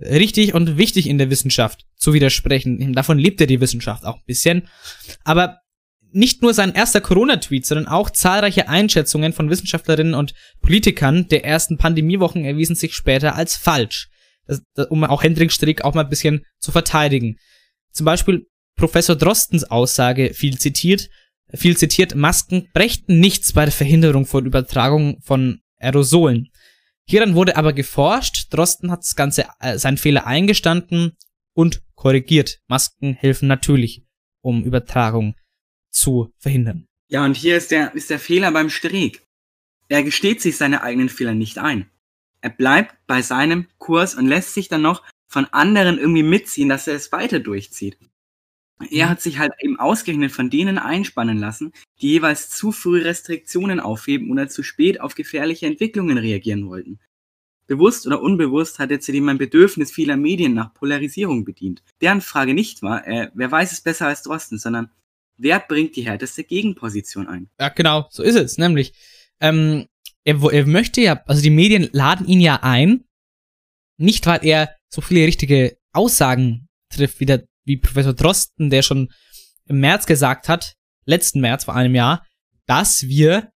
richtig 0.00 0.54
und 0.54 0.76
wichtig 0.76 1.08
in 1.08 1.18
der 1.18 1.30
Wissenschaft 1.30 1.86
zu 1.96 2.12
widersprechen. 2.12 2.92
Davon 2.92 3.18
lebt 3.18 3.40
ja 3.40 3.46
die 3.46 3.60
Wissenschaft 3.60 4.04
auch 4.04 4.16
ein 4.16 4.26
bisschen. 4.26 4.68
Aber 5.24 5.58
nicht 6.12 6.42
nur 6.42 6.54
sein 6.54 6.74
erster 6.74 7.00
Corona-Tweet, 7.00 7.66
sondern 7.66 7.86
auch 7.86 8.10
zahlreiche 8.10 8.68
Einschätzungen 8.68 9.32
von 9.32 9.50
Wissenschaftlerinnen 9.50 10.14
und 10.14 10.34
Politikern 10.60 11.28
der 11.28 11.44
ersten 11.44 11.76
Pandemiewochen 11.76 12.44
erwiesen 12.44 12.76
sich 12.76 12.94
später 12.94 13.34
als 13.34 13.56
falsch. 13.56 14.08
Das, 14.46 14.62
das, 14.74 14.86
um 14.86 15.04
auch 15.04 15.22
Hendrik 15.22 15.52
Strick 15.52 15.84
auch 15.84 15.94
mal 15.94 16.04
ein 16.04 16.10
bisschen 16.10 16.44
zu 16.58 16.72
verteidigen. 16.72 17.36
Zum 17.92 18.06
Beispiel 18.06 18.46
Professor 18.76 19.16
Drostens 19.16 19.64
Aussage, 19.64 20.32
viel 20.34 20.58
zitiert, 20.58 21.08
viel 21.52 21.76
zitiert, 21.76 22.14
Masken 22.14 22.68
brächten 22.72 23.20
nichts 23.20 23.52
bei 23.52 23.64
der 23.64 23.72
Verhinderung 23.72 24.24
von 24.26 24.46
Übertragung 24.46 25.18
von 25.22 25.60
Aerosolen. 25.78 26.48
Hieran 27.06 27.34
wurde 27.34 27.56
aber 27.56 27.72
geforscht. 27.72 28.48
Drosten 28.50 28.90
hat 28.90 29.00
das 29.00 29.16
Ganze, 29.16 29.46
äh, 29.60 29.78
seinen 29.78 29.96
Fehler 29.96 30.26
eingestanden 30.26 31.12
und 31.54 31.80
korrigiert. 31.94 32.58
Masken 32.68 33.14
helfen 33.14 33.48
natürlich, 33.48 34.04
um 34.42 34.62
Übertragung 34.62 35.34
zu 35.90 36.32
verhindern. 36.38 36.86
Ja, 37.08 37.24
und 37.24 37.36
hier 37.36 37.56
ist 37.56 37.70
der, 37.70 37.94
ist 37.94 38.10
der 38.10 38.18
Fehler 38.18 38.52
beim 38.52 38.70
Streeck. 38.70 39.22
Er 39.88 40.02
gesteht 40.02 40.42
sich 40.42 40.56
seine 40.56 40.82
eigenen 40.82 41.08
Fehler 41.08 41.34
nicht 41.34 41.58
ein. 41.58 41.88
Er 42.40 42.50
bleibt 42.50 42.94
bei 43.06 43.22
seinem 43.22 43.66
Kurs 43.78 44.14
und 44.14 44.26
lässt 44.26 44.54
sich 44.54 44.68
dann 44.68 44.82
noch 44.82 45.02
von 45.26 45.46
anderen 45.46 45.98
irgendwie 45.98 46.22
mitziehen, 46.22 46.68
dass 46.68 46.86
er 46.86 46.94
es 46.94 47.10
weiter 47.12 47.40
durchzieht. 47.40 47.98
Er 48.90 49.08
hat 49.08 49.20
sich 49.20 49.38
halt 49.38 49.52
eben 49.60 49.78
ausgerechnet 49.78 50.30
von 50.30 50.50
denen 50.50 50.78
einspannen 50.78 51.38
lassen, 51.38 51.72
die 52.00 52.10
jeweils 52.10 52.50
zu 52.50 52.70
früh 52.70 53.02
Restriktionen 53.02 53.80
aufheben 53.80 54.30
oder 54.30 54.48
zu 54.48 54.62
spät 54.62 55.00
auf 55.00 55.16
gefährliche 55.16 55.66
Entwicklungen 55.66 56.16
reagieren 56.16 56.68
wollten. 56.68 57.00
Bewusst 57.66 58.06
oder 58.06 58.22
unbewusst 58.22 58.78
hat 58.78 58.90
jetzt 58.90 59.04
CD 59.04 59.20
mein 59.20 59.36
Bedürfnis 59.36 59.90
vieler 59.90 60.16
Medien 60.16 60.54
nach 60.54 60.72
Polarisierung 60.72 61.44
bedient. 61.44 61.82
Deren 62.00 62.20
Frage 62.20 62.54
nicht 62.54 62.82
war, 62.82 63.06
äh, 63.06 63.30
wer 63.34 63.50
weiß 63.50 63.72
es 63.72 63.80
besser 63.80 64.06
als 64.06 64.22
Drosten, 64.22 64.58
sondern 64.58 64.90
wer 65.38 65.60
bringt 65.60 65.96
die 65.96 66.04
härteste 66.04 66.44
Gegenposition 66.44 67.26
ein? 67.28 67.48
Ja, 67.58 67.70
genau, 67.70 68.06
so 68.10 68.22
ist 68.22 68.34
es. 68.34 68.58
Nämlich, 68.58 68.92
ähm, 69.40 69.86
er, 70.24 70.42
er 70.52 70.66
möchte 70.66 71.00
ja, 71.00 71.22
also 71.26 71.40
die 71.40 71.50
Medien 71.50 71.88
laden 71.92 72.26
ihn 72.26 72.40
ja 72.40 72.60
ein, 72.62 73.04
nicht 73.96 74.26
weil 74.26 74.44
er 74.44 74.74
so 74.90 75.00
viele 75.00 75.26
richtige 75.26 75.78
Aussagen 75.92 76.68
trifft, 76.92 77.20
wie, 77.20 77.26
der, 77.26 77.46
wie 77.64 77.76
Professor 77.76 78.12
Drosten, 78.12 78.70
der 78.70 78.82
schon 78.82 79.10
im 79.66 79.80
März 79.80 80.06
gesagt 80.06 80.48
hat, 80.48 80.74
letzten 81.04 81.40
März 81.40 81.64
vor 81.64 81.74
einem 81.74 81.94
Jahr, 81.94 82.26
dass 82.66 83.06
wir 83.06 83.50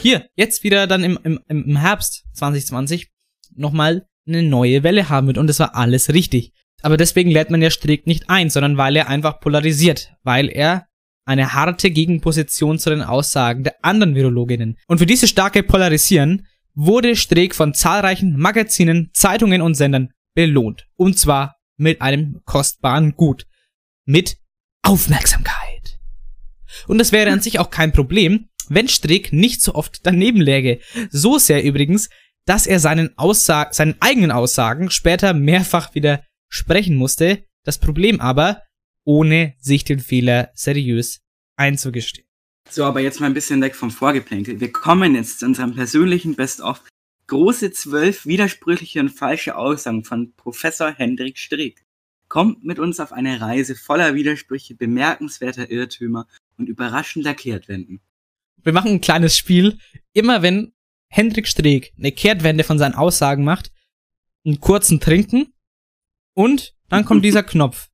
hier, 0.00 0.28
jetzt 0.36 0.64
wieder 0.64 0.86
dann 0.86 1.04
im, 1.04 1.18
im, 1.22 1.40
im 1.48 1.76
Herbst 1.76 2.24
2020 2.34 3.10
nochmal 3.54 4.06
eine 4.26 4.42
neue 4.42 4.82
Welle 4.82 5.08
haben 5.08 5.26
wird. 5.26 5.38
Und 5.38 5.46
das 5.46 5.60
war 5.60 5.74
alles 5.74 6.12
richtig. 6.12 6.52
Aber 6.86 6.96
deswegen 6.96 7.32
lädt 7.32 7.50
man 7.50 7.60
ja 7.60 7.68
Strick 7.68 8.06
nicht 8.06 8.30
ein, 8.30 8.48
sondern 8.48 8.76
weil 8.76 8.94
er 8.94 9.08
einfach 9.08 9.40
polarisiert, 9.40 10.12
weil 10.22 10.48
er 10.48 10.86
eine 11.24 11.52
harte 11.52 11.90
Gegenposition 11.90 12.78
zu 12.78 12.90
den 12.90 13.02
Aussagen 13.02 13.64
der 13.64 13.84
anderen 13.84 14.14
Virologinnen. 14.14 14.78
Und 14.86 14.98
für 14.98 15.06
dieses 15.06 15.28
starke 15.28 15.64
Polarisieren 15.64 16.46
wurde 16.74 17.16
Streeck 17.16 17.56
von 17.56 17.74
zahlreichen 17.74 18.38
Magazinen, 18.38 19.10
Zeitungen 19.14 19.62
und 19.62 19.74
Sendern 19.74 20.10
belohnt. 20.36 20.86
Und 20.94 21.18
zwar 21.18 21.56
mit 21.76 22.02
einem 22.02 22.42
kostbaren 22.44 23.16
Gut. 23.16 23.46
Mit 24.04 24.36
Aufmerksamkeit. 24.82 25.98
Und 26.86 26.98
das 26.98 27.10
wäre 27.10 27.32
an 27.32 27.40
sich 27.40 27.58
auch 27.58 27.70
kein 27.70 27.90
Problem, 27.90 28.48
wenn 28.68 28.86
Streeck 28.86 29.32
nicht 29.32 29.60
so 29.60 29.74
oft 29.74 30.06
daneben 30.06 30.40
läge. 30.40 30.78
So 31.10 31.38
sehr 31.38 31.64
übrigens, 31.64 32.10
dass 32.44 32.68
er 32.68 32.78
seinen, 32.78 33.18
Aussag 33.18 33.74
seinen 33.74 33.96
eigenen 33.98 34.30
Aussagen 34.30 34.92
später 34.92 35.34
mehrfach 35.34 35.96
widersprechen 36.56 36.96
musste. 36.96 37.44
Das 37.64 37.78
Problem 37.78 38.20
aber, 38.20 38.62
ohne 39.04 39.54
sich 39.58 39.84
den 39.84 40.00
Fehler 40.00 40.50
seriös 40.54 41.20
einzugestehen. 41.56 42.26
So, 42.68 42.84
aber 42.84 43.00
jetzt 43.00 43.20
mal 43.20 43.26
ein 43.26 43.34
bisschen 43.34 43.60
weg 43.60 43.76
vom 43.76 43.90
Vorgeplänkel. 43.90 44.60
Wir 44.60 44.72
kommen 44.72 45.14
jetzt 45.14 45.40
zu 45.40 45.46
unserem 45.46 45.74
persönlichen 45.74 46.34
Best-of. 46.34 46.82
Große 47.28 47.72
zwölf 47.72 48.26
widersprüchliche 48.26 49.00
und 49.00 49.10
falsche 49.10 49.56
Aussagen 49.56 50.04
von 50.04 50.32
Professor 50.36 50.92
Hendrik 50.92 51.38
Streeck. 51.38 51.84
Kommt 52.28 52.64
mit 52.64 52.78
uns 52.78 52.98
auf 52.98 53.12
eine 53.12 53.40
Reise 53.40 53.76
voller 53.76 54.14
Widersprüche, 54.14 54.74
bemerkenswerter 54.74 55.70
Irrtümer 55.70 56.26
und 56.56 56.68
überraschender 56.68 57.34
Kehrtwenden. 57.34 58.00
Wir 58.62 58.72
machen 58.72 58.92
ein 58.92 59.00
kleines 59.00 59.36
Spiel. 59.36 59.78
Immer 60.12 60.42
wenn 60.42 60.72
Hendrik 61.08 61.46
Streeck 61.46 61.92
eine 61.98 62.12
Kehrtwende 62.12 62.64
von 62.64 62.78
seinen 62.78 62.94
Aussagen 62.94 63.44
macht, 63.44 63.70
einen 64.44 64.60
kurzen 64.60 64.98
Trinken 64.98 65.52
und 66.36 66.74
dann 66.88 67.04
kommt 67.04 67.24
dieser 67.24 67.42
Knopf. 67.50 67.88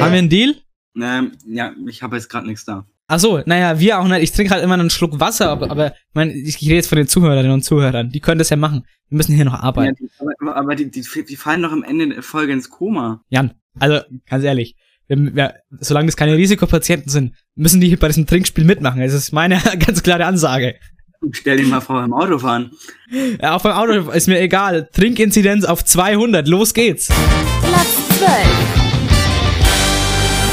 Haben 0.00 0.12
wir 0.12 0.18
einen 0.18 0.28
Deal? 0.28 0.56
Ähm, 1.00 1.32
ja, 1.46 1.72
ich 1.86 2.02
habe 2.02 2.16
jetzt 2.16 2.28
gerade 2.28 2.46
nichts 2.46 2.64
da. 2.64 2.86
Ach 3.06 3.18
so, 3.18 3.40
naja, 3.46 3.78
wir 3.80 3.98
auch 4.00 4.06
nicht. 4.08 4.22
Ich 4.22 4.32
trinke 4.32 4.52
halt 4.52 4.62
immer 4.62 4.74
einen 4.74 4.90
Schluck 4.90 5.18
Wasser, 5.20 5.48
aber, 5.50 5.70
aber 5.70 5.86
ich, 5.88 5.92
mein, 6.12 6.30
ich 6.30 6.60
rede 6.60 6.74
jetzt 6.74 6.88
von 6.88 6.98
den 6.98 7.08
Zuhörerinnen 7.08 7.52
und 7.52 7.62
Zuhörern. 7.62 8.10
Die 8.10 8.20
können 8.20 8.38
das 8.38 8.50
ja 8.50 8.56
machen. 8.56 8.84
Wir 9.08 9.16
müssen 9.16 9.34
hier 9.34 9.44
noch 9.46 9.54
Ja, 9.54 9.60
arbeiten. 9.60 9.96
die, 9.96 10.10
aber 10.38 10.56
aber 10.56 10.74
die, 10.74 10.90
die, 10.90 11.02
die 11.02 11.36
fallen 11.36 11.62
doch 11.62 11.72
am 11.72 11.82
Ende 11.84 12.08
der 12.08 12.22
Folge 12.22 12.52
ins 12.52 12.68
Koma. 12.68 13.22
Jan, 13.28 13.54
also 13.78 14.00
ganz 14.26 14.44
ehrlich, 14.44 14.76
wir, 15.06 15.34
wir, 15.34 15.54
solange 15.80 16.06
das 16.06 16.16
keine 16.16 16.36
Risikopatienten 16.36 17.10
sind, 17.10 17.34
müssen 17.54 17.80
die 17.80 17.88
hier 17.88 17.98
bei 17.98 18.08
diesem 18.08 18.26
Trinkspiel 18.26 18.64
mitmachen. 18.64 19.00
Das 19.00 19.14
ist 19.14 19.32
meine 19.32 19.58
ganz 19.86 20.02
klare 20.02 20.26
Ansage. 20.26 20.74
Stell 21.32 21.56
dir 21.56 21.66
mal 21.66 21.80
vor, 21.80 22.00
beim 22.00 22.14
Autofahren. 22.14 22.70
Ja, 23.40 23.56
auch 23.56 23.62
beim 23.62 23.72
Auto 23.72 24.10
ist 24.10 24.28
mir 24.28 24.40
egal. 24.40 24.88
Trinkinzidenz 24.92 25.64
auf 25.64 25.84
200. 25.84 26.46
Los 26.46 26.74
geht's. 26.74 27.08
Platz 27.62 27.96
12. 28.18 28.30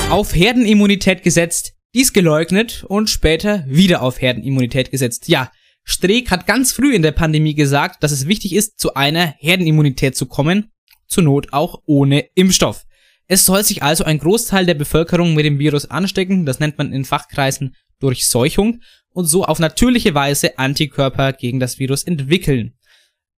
Auf 0.09 0.33
Herdenimmunität 0.35 1.21
gesetzt, 1.23 1.73
dies 1.93 2.13
geleugnet 2.13 2.83
und 2.87 3.09
später 3.09 3.63
wieder 3.67 4.01
auf 4.01 4.21
Herdenimmunität 4.21 4.89
gesetzt. 4.89 5.27
Ja, 5.27 5.51
Streeck 5.83 6.31
hat 6.31 6.47
ganz 6.47 6.73
früh 6.73 6.95
in 6.95 7.03
der 7.03 7.11
Pandemie 7.11 7.53
gesagt, 7.53 8.01
dass 8.03 8.11
es 8.11 8.27
wichtig 8.27 8.55
ist, 8.55 8.79
zu 8.79 8.95
einer 8.95 9.35
Herdenimmunität 9.37 10.15
zu 10.15 10.25
kommen, 10.25 10.71
zur 11.07 11.23
Not 11.23 11.53
auch 11.53 11.83
ohne 11.85 12.25
Impfstoff. 12.33 12.85
Es 13.27 13.45
soll 13.45 13.63
sich 13.63 13.83
also 13.83 14.03
ein 14.03 14.17
Großteil 14.19 14.65
der 14.65 14.73
Bevölkerung 14.73 15.35
mit 15.35 15.45
dem 15.45 15.59
Virus 15.59 15.85
anstecken, 15.89 16.45
das 16.45 16.59
nennt 16.59 16.77
man 16.79 16.91
in 16.91 17.05
Fachkreisen 17.05 17.75
Durchseuchung, 17.99 18.81
und 19.15 19.25
so 19.25 19.45
auf 19.45 19.59
natürliche 19.59 20.13
Weise 20.13 20.59
Antikörper 20.59 21.31
gegen 21.31 21.59
das 21.59 21.79
Virus 21.79 22.03
entwickeln. 22.03 22.77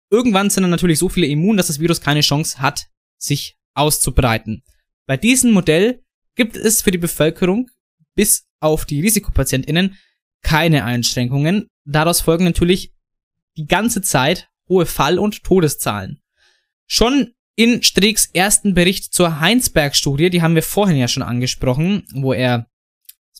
Irgendwann 0.09 0.49
sind 0.49 0.63
dann 0.63 0.71
natürlich 0.71 0.97
so 0.97 1.07
viele 1.07 1.27
immun, 1.27 1.55
dass 1.55 1.67
das 1.67 1.79
Virus 1.79 2.01
keine 2.01 2.21
Chance 2.21 2.59
hat, 2.59 2.87
sich 3.17 3.57
auszubreiten. 3.75 4.63
Bei 5.05 5.17
diesem 5.17 5.51
Modell 5.51 6.03
gibt 6.35 6.55
es 6.55 6.81
für 6.81 6.91
die 6.91 6.97
Bevölkerung 6.97 7.69
bis 8.15 8.47
auf 8.59 8.85
die 8.85 9.01
RisikopatientInnen 9.01 9.95
keine 10.41 10.83
Einschränkungen. 10.83 11.67
Daraus 11.85 12.21
folgen 12.21 12.45
natürlich 12.45 12.91
die 13.55 13.67
ganze 13.67 14.01
Zeit 14.01 14.49
hohe 14.67 14.87
Fall- 14.87 15.19
und 15.19 15.43
Todeszahlen. 15.43 16.19
Schon 16.87 17.33
in 17.55 17.83
Streecks 17.83 18.29
ersten 18.33 18.73
Bericht 18.73 19.13
zur 19.13 19.39
Heinsberg-Studie, 19.39 20.31
die 20.31 20.41
haben 20.41 20.55
wir 20.55 20.63
vorhin 20.63 20.97
ja 20.97 21.07
schon 21.07 21.23
angesprochen, 21.23 22.03
wo 22.13 22.33
er 22.33 22.67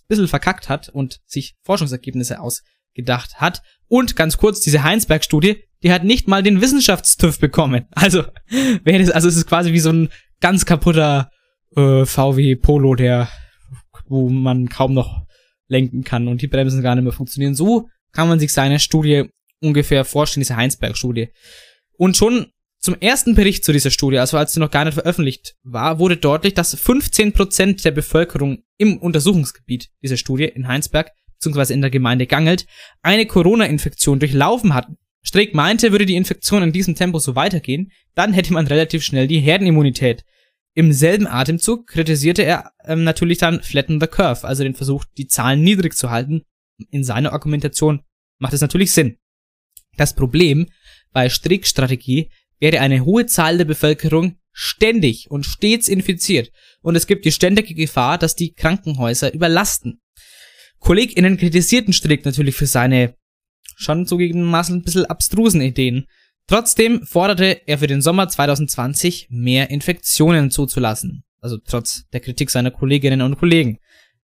bisschen 0.08 0.28
verkackt 0.28 0.70
hat 0.70 0.89
und 0.89 1.20
sich 1.26 1.56
Forschungsergebnisse 1.63 2.39
ausgedacht 2.39 3.39
hat. 3.39 3.62
Und 3.88 4.15
ganz 4.15 4.38
kurz, 4.38 4.62
diese 4.62 4.84
Heinsberg-Studie, 4.84 5.63
die 5.84 5.91
hat 5.91 6.04
nicht 6.04 6.28
mal 6.28 6.43
den 6.43 6.62
Wissenschaftstüv 6.62 7.39
bekommen. 7.39 7.86
Also, 7.91 8.24
wäre 8.84 9.00
das, 9.00 9.12
also 9.12 9.28
es 9.28 9.36
ist 9.36 9.48
quasi 9.48 9.74
wie 9.74 9.80
so 9.80 9.91
ein 9.91 10.10
ganz 10.39 10.65
kaputter 10.65 11.30
äh, 11.76 12.06
VW 12.06 12.56
Polo, 12.56 12.96
der, 12.96 13.30
wo 14.08 14.30
man 14.30 14.70
kaum 14.70 14.93
noch 14.93 15.26
lenken 15.67 16.04
kann 16.04 16.28
und 16.28 16.41
die 16.41 16.48
Bremsen 16.48 16.82
gar 16.82 16.96
nicht 16.96 17.04
mehr 17.04 17.13
funktionieren. 17.13 17.56
So 17.56 17.89
kann 18.12 18.30
man 18.30 18.39
sich 18.39 18.54
seine 18.54 18.80
Studie 18.80 19.30
ungefähr 19.62 20.06
vorstellen, 20.06 20.41
diese 20.41 20.56
Heinsberg-Studie. 20.56 21.30
Und 21.98 22.15
schon 22.15 22.48
zum 22.88 22.95
ersten 23.02 23.36
Bericht 23.36 23.65
zu 23.65 23.73
dieser 23.73 23.91
Studie, 23.91 24.17
also 24.17 24.38
als 24.38 24.54
sie 24.54 24.62
noch 24.62 24.71
gar 24.71 24.86
nicht 24.86 24.93
veröffentlicht 24.93 25.58
war, 25.63 26.00
wurde 26.00 26.15
deutlich, 26.15 26.54
dass 26.54 26.82
15% 26.82 27.84
der 27.84 27.91
Bevölkerung 27.91 28.60
im 28.78 28.97
Untersuchungsgebiet 29.00 29.89
dieser 30.02 30.15
Studie 30.15 30.45
in 30.45 30.69
Heinsberg 30.69 31.12
beziehungsweise 31.34 31.73
in 31.73 31.82
der 31.82 31.89
Gemeinde 31.89 32.28
Gangelt 32.28 32.65
eine 33.02 33.26
Corona-Infektion 33.26 34.19
durchlaufen 34.19 34.73
hatten. 34.73 34.95
Streeck 35.21 35.54
meinte, 35.54 35.91
würde 35.91 36.06
die 36.06 36.15
Infektion 36.15 36.63
in 36.63 36.71
diesem 36.71 36.95
Tempo 36.95 37.19
so 37.19 37.36
weitergehen, 37.36 37.91
dann 38.15 38.32
hätte 38.32 38.54
man 38.54 38.67
relativ 38.67 39.04
schnell 39.04 39.28
die 39.28 39.41
Herdenimmunität. 39.41 40.23
Im 40.73 40.93
selben 40.93 41.28
Atemzug 41.28 41.88
kritisierte 41.88 42.43
er 42.43 42.71
ähm, 42.86 43.04
natürlich 43.04 43.39
dann 43.39 43.62
Flatten 43.63 44.00
the 44.00 44.08
Curve, 44.08 44.47
also 44.47 44.63
den 44.63 44.76
Versuch, 44.76 45.04
die 45.17 45.28
Zahlen 45.28 45.62
niedrig 45.62 45.93
zu 45.93 46.10
halten. 46.10 46.43
In 46.89 47.04
seiner 47.04 47.34
Argumentation 47.34 48.04
macht 48.39 48.54
es 48.54 48.62
natürlich 48.62 48.93
Sinn. 48.93 49.17
Das 49.97 50.15
Problem 50.15 50.67
bei 51.12 51.28
Streecks 51.28 51.67
Strategie 51.67 52.30
wäre 52.60 52.80
eine 52.80 53.06
hohe 53.06 53.26
Zahl 53.26 53.58
der 53.58 53.65
Bevölkerung 53.65 54.38
ständig 54.52 55.30
und 55.30 55.46
stets 55.46 55.88
infiziert 55.88 56.52
und 56.82 56.96
es 56.96 57.08
gibt 57.08 57.26
die 57.26 57.32
ständige 57.32 57.76
Gefahr, 57.76 58.17
dass 58.17 58.36
die 58.36 58.54
Krankenhäuser 58.54 59.34
überlasten. 59.34 60.02
KollegInnen 60.80 61.38
kritisierten 61.38 61.93
Streeck 61.93 62.26
natürlich 62.26 62.56
für 62.56 62.65
seine 62.65 63.15
schon 63.76 64.08
zugegebenermaßen 64.08 64.76
ein 64.76 64.84
bisschen 64.84 65.06
abstrusen 65.06 65.62
Ideen. 65.62 66.08
Trotzdem 66.48 67.06
forderte 67.06 67.62
er 67.67 67.78
für 67.78 67.88
den 67.88 68.02
Sommer 68.02 68.28
2020 68.28 69.28
mehr 69.30 69.70
Infektionen 69.70 70.50
zuzulassen. 70.50 71.24
Also 71.39 71.58
trotz 71.58 72.08
der 72.13 72.22
Kritik 72.22 72.50
seiner 72.50 72.72
Kolleginnen 72.72 73.22
und 73.22 73.38
Kollegen. 73.38 73.80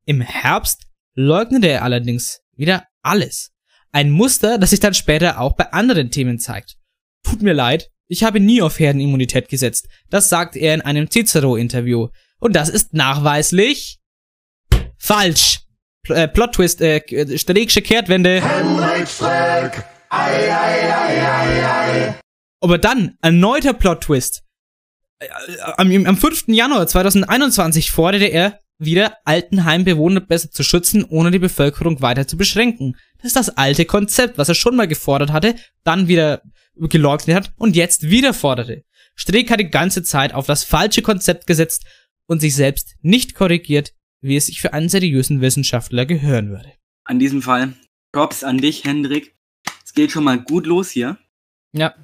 Im 0.06 0.22
Herbst 0.22 0.88
leugnete 1.14 1.68
er 1.68 1.84
allerdings 1.84 2.42
wieder 2.56 2.86
alles. 3.02 3.52
Ein 3.92 4.12
Muster, 4.12 4.58
das 4.58 4.70
sich 4.70 4.80
dann 4.80 4.94
später 4.94 5.40
auch 5.40 5.56
bei 5.56 5.74
anderen 5.74 6.12
Themen 6.12 6.40
zeigt. 6.40 6.78
Tut 7.24 7.42
mir 7.42 7.54
leid, 7.54 7.90
ich 8.12 8.26
habe 8.26 8.42
nie 8.42 8.62
auf 8.62 8.78
Herdenimmunität 8.78 9.48
gesetzt. 9.48 9.88
Das 10.10 10.28
sagt 10.28 10.58
er 10.58 10.74
in 10.74 10.82
einem 10.82 11.10
Cicero-Interview. 11.10 12.10
Und 12.40 12.58
das 12.58 12.68
ist 12.68 12.94
nachweislich 12.94 14.00
falsch. 14.98 15.62
Pl 16.04 16.16
äh, 16.18 16.28
Plot 16.28 16.56
Twist, 16.56 16.82
äh, 16.82 16.98
äh, 16.98 17.38
Streecksche 17.38 17.82
Kehrtwende. 17.82 18.42
Aber 22.60 22.78
dann, 22.78 23.16
erneuter 23.22 23.74
Plot 23.74 24.02
Twist. 24.02 24.44
Äh, 25.20 25.30
Am, 25.78 26.06
am 26.06 26.18
5. 26.18 26.46
Januar 26.48 26.88
2021 26.88 27.92
forderte 27.92 28.26
er 28.26 28.60
wieder 28.78 29.14
Altenheimbewohner 29.24 30.20
besser 30.20 30.52
zu 30.52 30.64
schützen, 30.64 31.06
ohne 31.06 31.32
die 31.32 31.40
Bevölkerung 31.40 32.02
weiter 32.02 32.28
zu 32.28 32.36
beschränken. 32.36 32.98
Das 33.20 33.28
ist 33.28 33.38
das 33.38 33.56
alte 33.58 33.86
Konzept, 33.86 34.38
was 34.38 34.50
er 34.50 34.56
schon 34.56 34.76
mal 34.76 34.88
gefordert 34.88 35.32
hatte, 35.32 35.56
dann 35.86 36.10
wieder 36.10 36.42
geleugnet 36.76 37.36
hat 37.36 37.54
und 37.58 37.76
jetzt 37.76 38.10
wieder 38.10 38.34
forderte. 38.34 38.84
Streeck 39.16 39.52
hat 39.52 39.60
die 39.60 39.70
ganze 39.70 40.04
Zeit 40.04 40.34
auf 40.34 40.48
das 40.48 40.64
falsche 40.64 41.02
Konzept 41.02 41.48
gesetzt 41.48 41.86
und 42.28 42.40
sich 42.40 42.56
selbst 42.56 42.96
nicht 43.02 43.36
korrigiert, 43.36 43.94
wie 44.22 44.36
es 44.36 44.46
sich 44.46 44.62
für 44.62 44.74
einen 44.74 44.90
seriösen 44.90 45.42
Wissenschaftler 45.42 46.06
gehören 46.06 46.50
würde. 46.50 46.72
An 47.04 47.20
diesem 47.20 47.42
Fall 47.42 47.74
Props 48.14 48.44
an 48.44 48.58
dich, 48.58 48.84
Hendrik. 48.84 49.36
Es 49.86 49.94
geht 49.94 50.12
schon 50.12 50.24
mal 50.24 50.40
gut 50.40 50.66
los 50.66 50.90
hier. 50.90 51.18
Ja. 51.74 51.96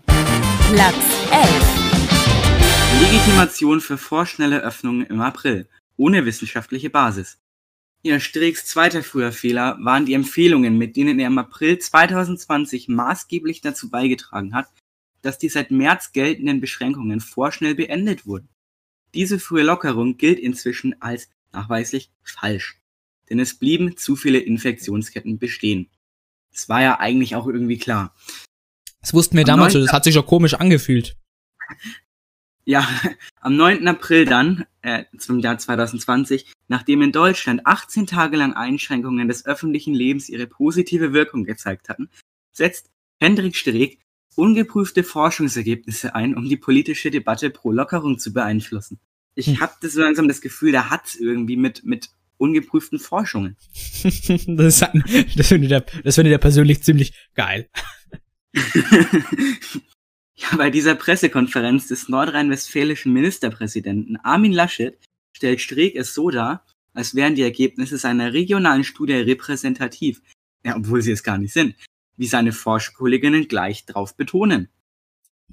Platz 0.72 0.96
11. 1.32 1.78
Legitimation 3.02 3.82
für 3.82 3.98
vorschnelle 3.98 4.62
Öffnungen 4.62 5.06
im 5.06 5.22
April, 5.22 5.68
ohne 5.98 6.26
wissenschaftliche 6.26 6.90
Basis. 6.90 7.40
Ihr 8.08 8.22
Streeks 8.22 8.66
zweiter 8.66 9.04
früher 9.04 9.34
Fehler 9.34 9.78
waren 9.82 10.06
die 10.06 10.14
Empfehlungen, 10.14 10.78
mit 10.78 10.96
denen 10.96 11.20
er 11.20 11.28
im 11.28 11.38
April 11.38 11.78
2020 11.78 12.88
maßgeblich 12.88 13.60
dazu 13.60 13.90
beigetragen 13.90 14.56
hat, 14.56 14.70
dass 15.22 15.38
die 15.38 15.50
seit 15.50 15.72
März 15.72 16.14
geltenden 16.14 16.62
Beschränkungen 16.62 17.20
vorschnell 17.20 17.76
beendet 17.76 18.26
wurden. 18.26 18.48
Diese 19.14 19.40
frühe 19.40 19.64
Lockerung 19.64 20.16
gilt 20.16 20.40
inzwischen 20.40 21.02
als 21.02 21.30
nachweislich 21.52 22.10
falsch, 22.24 22.80
denn 23.30 23.42
es 23.42 23.60
blieben 23.60 23.98
zu 23.98 24.16
viele 24.16 24.40
Infektionsketten 24.40 25.38
bestehen. 25.38 25.90
Das 26.54 26.70
war 26.70 26.82
ja 26.82 27.02
eigentlich 27.02 27.36
auch 27.36 27.46
irgendwie 27.46 27.78
klar. 27.78 28.16
Das 29.02 29.14
wussten 29.14 29.36
wir 29.36 29.44
Am 29.44 29.48
damals 29.48 29.74
schon, 29.74 29.82
9. 29.82 29.88
das 29.88 29.94
hat 29.94 30.06
sich 30.06 30.14
schon 30.14 30.26
komisch 30.26 30.54
angefühlt. 30.54 31.18
Ja, 32.68 32.86
am 33.40 33.56
9. 33.56 33.88
April 33.88 34.26
dann, 34.26 34.66
äh, 34.82 35.06
zum 35.18 35.40
Jahr 35.40 35.58
2020, 35.58 36.46
nachdem 36.68 37.02
in 37.02 37.14
Deutschland 37.14 37.66
18 37.66 38.08
Tage 38.08 38.36
lang 38.36 38.54
Einschränkungen 38.54 39.30
des 39.30 39.46
öffentlichen 39.46 39.94
Lebens 39.94 40.28
ihre 40.28 40.48
positive 40.48 41.14
Wirkung 41.14 41.46
gezeigt 41.46 41.88
hatten, 41.88 42.10
setzt 42.52 42.92
Hendrik 43.22 43.56
Streeck 43.56 44.00
ungeprüfte 44.36 45.04
Forschungsergebnisse 45.04 46.14
ein, 46.14 46.36
um 46.36 46.50
die 46.50 46.58
politische 46.58 47.10
Debatte 47.10 47.50
pro 47.52 47.72
Lockerung 47.72 48.20
zu 48.20 48.34
beeinflussen. 48.34 49.00
Ich 49.34 49.48
Hm. 49.48 49.62
habe 49.62 49.74
das 49.82 49.94
so 49.94 50.02
langsam 50.02 50.28
das 50.28 50.42
Gefühl, 50.42 50.74
da 50.74 50.90
hat's 50.90 51.16
irgendwie 51.16 51.56
mit, 51.56 51.86
mit 51.86 52.10
ungeprüften 52.38 53.00
Forschungen. 53.00 53.56
das 54.46 54.84
das 55.36 55.48
findet 55.48 55.72
er, 55.72 55.86
das 56.04 56.16
findet 56.16 56.34
er 56.34 56.38
persönlich 56.38 56.84
ziemlich 56.84 57.14
geil. 57.34 57.70
Ja, 60.40 60.56
bei 60.56 60.70
dieser 60.70 60.94
Pressekonferenz 60.94 61.88
des 61.88 62.10
nordrhein-westfälischen 62.10 63.12
Ministerpräsidenten 63.12 64.18
Armin 64.18 64.54
Laschet 64.54 64.98
stellt 65.36 65.62
Streeck 65.62 65.96
es 65.96 66.14
so 66.14 66.30
dar, 66.30 66.64
als 66.94 67.16
wären 67.16 67.36
die 67.36 67.42
Ergebnisse 67.42 67.98
seiner 67.98 68.34
regionalen 68.34 68.84
Studie 68.84 69.14
repräsentativ, 69.14 70.22
ja, 70.64 70.76
obwohl 70.76 71.02
sie 71.02 71.12
es 71.12 71.24
gar 71.24 71.40
nicht 71.40 71.54
sind, 71.54 71.76
wie 72.18 72.28
seine 72.28 72.52
Forscherkolleginnen 72.52 73.48
gleich 73.48 73.86
drauf 73.86 74.16
betonen. 74.16 74.70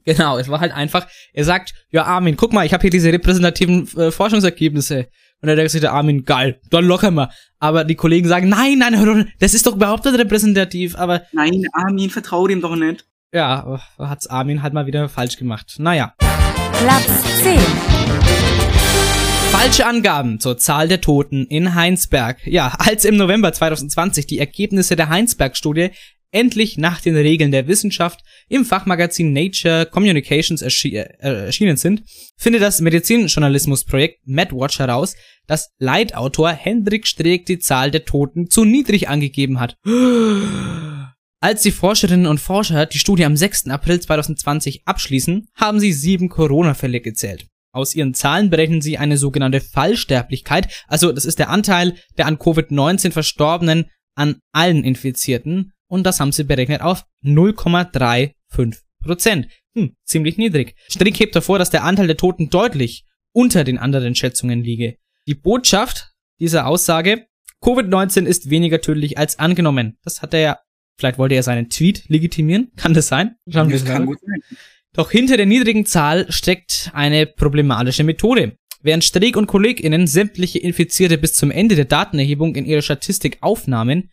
Genau, 0.04 0.36
es 0.36 0.48
war 0.48 0.60
halt 0.60 0.72
einfach, 0.72 1.08
er 1.32 1.44
sagt, 1.44 1.72
ja 1.90 2.04
Armin, 2.04 2.36
guck 2.36 2.52
mal, 2.52 2.66
ich 2.66 2.74
habe 2.74 2.82
hier 2.82 2.90
diese 2.90 3.10
repräsentativen 3.10 3.88
äh, 3.96 4.10
Forschungsergebnisse. 4.10 5.08
Und 5.40 5.48
dann 5.48 5.56
denkt 5.56 5.72
sich 5.72 5.80
der 5.80 5.92
Armin, 5.92 6.24
geil, 6.24 6.60
dann 6.70 6.84
lockern 6.84 7.14
wir. 7.14 7.30
Aber 7.58 7.84
die 7.84 7.94
Kollegen 7.94 8.28
sagen, 8.28 8.48
nein, 8.48 8.78
nein, 8.78 9.32
das 9.38 9.54
ist 9.54 9.66
doch 9.66 9.76
überhaupt 9.76 10.04
nicht 10.04 10.18
repräsentativ. 10.18 10.96
Aber 10.96 11.22
Nein, 11.32 11.66
Armin, 11.72 12.10
vertrau 12.10 12.46
dem 12.46 12.60
doch 12.60 12.76
nicht. 12.76 13.06
Ja, 13.34 13.80
hat's 13.98 14.26
Armin 14.28 14.62
halt 14.62 14.72
mal 14.74 14.86
wieder 14.86 15.08
falsch 15.08 15.36
gemacht. 15.36 15.74
Naja. 15.78 16.14
Platz 16.18 17.22
10. 17.42 17.58
Falsche 19.50 19.86
Angaben 19.86 20.40
zur 20.40 20.56
Zahl 20.58 20.88
der 20.88 21.00
Toten 21.00 21.46
in 21.46 21.74
Heinsberg. 21.74 22.46
Ja, 22.46 22.74
als 22.78 23.04
im 23.04 23.16
November 23.16 23.52
2020 23.52 24.26
die 24.26 24.38
Ergebnisse 24.38 24.96
der 24.96 25.08
Heinsberg-Studie 25.08 25.90
endlich 26.30 26.78
nach 26.78 27.00
den 27.00 27.16
Regeln 27.16 27.52
der 27.52 27.68
Wissenschaft 27.68 28.20
im 28.48 28.64
Fachmagazin 28.64 29.32
Nature 29.32 29.86
Communications 29.86 30.62
erschi 30.62 30.96
äh, 30.96 31.06
erschienen 31.20 31.76
sind, 31.76 32.02
findet 32.36 32.62
das 32.62 32.80
Medizinjournalismusprojekt 32.80 34.26
MedWatch 34.26 34.80
heraus, 34.80 35.14
dass 35.46 35.70
Leitautor 35.78 36.50
Hendrik 36.50 37.06
Streeck 37.06 37.46
die 37.46 37.60
Zahl 37.60 37.92
der 37.92 38.04
Toten 38.04 38.50
zu 38.50 38.64
niedrig 38.64 39.08
angegeben 39.08 39.60
hat. 39.60 39.76
Als 41.44 41.60
die 41.60 41.72
Forscherinnen 41.72 42.26
und 42.26 42.40
Forscher 42.40 42.86
die 42.86 42.98
Studie 42.98 43.26
am 43.26 43.36
6. 43.36 43.68
April 43.68 44.00
2020 44.00 44.86
abschließen, 44.86 45.46
haben 45.54 45.78
sie 45.78 45.92
sieben 45.92 46.30
Corona-Fälle 46.30 47.02
gezählt. 47.02 47.48
Aus 47.70 47.94
ihren 47.94 48.14
Zahlen 48.14 48.48
berechnen 48.48 48.80
sie 48.80 48.96
eine 48.96 49.18
sogenannte 49.18 49.60
Fallsterblichkeit, 49.60 50.72
also 50.88 51.12
das 51.12 51.26
ist 51.26 51.38
der 51.38 51.50
Anteil 51.50 51.96
der 52.16 52.24
an 52.24 52.38
Covid-19 52.38 53.12
Verstorbenen 53.12 53.90
an 54.14 54.36
allen 54.52 54.84
Infizierten 54.84 55.74
und 55.86 56.04
das 56.04 56.18
haben 56.18 56.32
sie 56.32 56.44
berechnet 56.44 56.80
auf 56.80 57.04
0,35 57.22 58.78
Prozent. 59.02 59.48
Hm, 59.74 59.96
ziemlich 60.02 60.38
niedrig. 60.38 60.74
Strick 60.88 61.20
hebt 61.20 61.34
hervor, 61.34 61.58
dass 61.58 61.68
der 61.68 61.84
Anteil 61.84 62.06
der 62.06 62.16
Toten 62.16 62.48
deutlich 62.48 63.04
unter 63.34 63.64
den 63.64 63.76
anderen 63.76 64.14
Schätzungen 64.14 64.62
liege. 64.62 64.96
Die 65.26 65.34
Botschaft 65.34 66.14
dieser 66.40 66.66
Aussage, 66.66 67.26
Covid-19 67.60 68.24
ist 68.24 68.48
weniger 68.48 68.80
tödlich 68.80 69.18
als 69.18 69.38
angenommen. 69.38 69.98
Das 70.04 70.22
hat 70.22 70.32
er 70.32 70.40
ja, 70.40 70.58
vielleicht 70.96 71.18
wollte 71.18 71.34
er 71.34 71.42
seinen 71.42 71.70
Tweet 71.70 72.08
legitimieren, 72.08 72.72
kann 72.76 72.94
das 72.94 73.08
sein? 73.08 73.36
Schauen 73.48 73.68
wir 73.68 73.78
Das 73.78 73.86
kann 73.86 74.06
gut 74.06 74.18
sein. 74.20 74.58
Doch 74.92 75.10
hinter 75.10 75.36
der 75.36 75.46
niedrigen 75.46 75.86
Zahl 75.86 76.30
steckt 76.30 76.90
eine 76.94 77.26
problematische 77.26 78.04
Methode. 78.04 78.56
Während 78.80 79.02
Streeck 79.02 79.36
und 79.36 79.46
KollegInnen 79.46 80.06
sämtliche 80.06 80.58
Infizierte 80.58 81.18
bis 81.18 81.34
zum 81.34 81.50
Ende 81.50 81.74
der 81.74 81.86
Datenerhebung 81.86 82.54
in 82.54 82.64
ihre 82.64 82.82
Statistik 82.82 83.38
aufnahmen, 83.40 84.10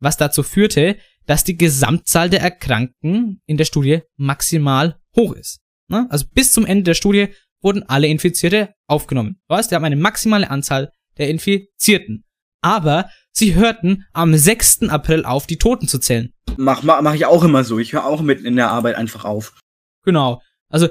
was 0.00 0.16
dazu 0.16 0.42
führte, 0.42 0.96
dass 1.26 1.44
die 1.44 1.56
Gesamtzahl 1.56 2.30
der 2.30 2.40
Erkrankten 2.40 3.42
in 3.46 3.56
der 3.56 3.64
Studie 3.64 4.00
maximal 4.16 4.98
hoch 5.14 5.34
ist. 5.34 5.60
Ne? 5.88 6.06
Also 6.10 6.26
bis 6.32 6.52
zum 6.52 6.66
Ende 6.66 6.84
der 6.84 6.94
Studie 6.94 7.28
wurden 7.62 7.82
alle 7.82 8.08
Infizierte 8.08 8.74
aufgenommen. 8.86 9.40
Das 9.48 9.58
heißt, 9.58 9.70
wir 9.70 9.76
haben 9.76 9.84
eine 9.84 9.96
maximale 9.96 10.50
Anzahl 10.50 10.90
der 11.18 11.28
Infizierten. 11.28 12.24
Aber 12.60 13.10
sie 13.34 13.54
hörten 13.54 14.04
am 14.12 14.34
6. 14.34 14.84
April 14.88 15.24
auf, 15.24 15.46
die 15.46 15.58
Toten 15.58 15.88
zu 15.88 15.98
zählen. 15.98 16.32
Mach, 16.56 16.82
mach, 16.82 17.02
mach 17.02 17.14
ich 17.14 17.26
auch 17.26 17.44
immer 17.44 17.64
so. 17.64 17.78
Ich 17.78 17.92
höre 17.92 18.06
auch 18.06 18.22
mitten 18.22 18.46
in 18.46 18.56
der 18.56 18.70
Arbeit 18.70 18.96
einfach 18.96 19.24
auf. 19.24 19.58
Genau. 20.04 20.40
Also, 20.68 20.88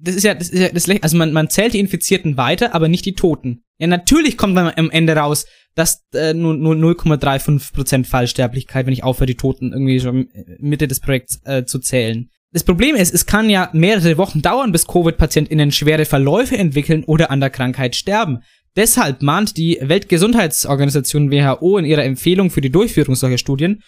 das 0.00 0.14
ist 0.14 0.24
ja, 0.24 0.34
das 0.34 0.50
ist 0.50 0.60
ja 0.60 0.68
das 0.68 0.88
also 1.02 1.16
man, 1.16 1.32
man 1.32 1.48
zählt 1.48 1.72
die 1.72 1.80
Infizierten 1.80 2.36
weiter, 2.36 2.74
aber 2.74 2.88
nicht 2.88 3.06
die 3.06 3.14
Toten. 3.14 3.64
Ja, 3.78 3.86
natürlich 3.86 4.36
kommt 4.36 4.56
dann 4.56 4.72
am 4.76 4.90
Ende 4.90 5.16
raus, 5.16 5.46
dass 5.74 6.04
äh, 6.14 6.34
nur, 6.34 6.54
nur 6.54 6.74
0,35% 6.74 8.04
Fallsterblichkeit, 8.04 8.86
wenn 8.86 8.92
ich 8.92 9.04
aufhöre, 9.04 9.26
die 9.26 9.36
Toten 9.36 9.72
irgendwie 9.72 10.00
schon 10.00 10.28
Mitte 10.58 10.88
des 10.88 11.00
Projekts 11.00 11.40
äh, 11.44 11.64
zu 11.64 11.78
zählen. 11.78 12.30
Das 12.52 12.64
Problem 12.64 12.96
ist, 12.96 13.12
es 13.12 13.26
kann 13.26 13.50
ja 13.50 13.68
mehrere 13.72 14.16
Wochen 14.16 14.40
dauern, 14.40 14.72
bis 14.72 14.86
Covid-PatientInnen 14.86 15.72
schwere 15.72 16.06
Verläufe 16.06 16.56
entwickeln 16.56 17.04
oder 17.04 17.30
an 17.30 17.40
der 17.40 17.50
Krankheit 17.50 17.96
sterben. 17.96 18.40
Deshalb 18.76 19.22
mahnt 19.22 19.56
die 19.56 19.78
Weltgesundheitsorganisation 19.80 21.30
WHO 21.30 21.78
in 21.78 21.86
ihrer 21.86 22.04
Empfehlung 22.04 22.50
für 22.50 22.60
die 22.60 22.70
Durchführung 22.70 23.14
solcher 23.14 23.38
Studien, 23.38 23.82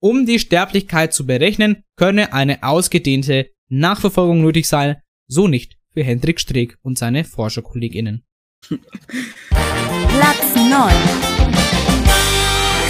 um 0.00 0.26
die 0.26 0.38
Sterblichkeit 0.38 1.14
zu 1.14 1.24
berechnen, 1.24 1.82
könne 1.96 2.34
eine 2.34 2.62
ausgedehnte 2.62 3.48
Nachverfolgung 3.70 4.42
nötig 4.42 4.68
sein, 4.68 4.96
so 5.26 5.48
nicht 5.48 5.78
für 5.94 6.04
Hendrik 6.04 6.40
Streeck 6.40 6.76
und 6.82 6.98
seine 6.98 7.24
ForscherkollegInnen. 7.24 8.22
Platz 8.68 10.54
9. 10.54 10.94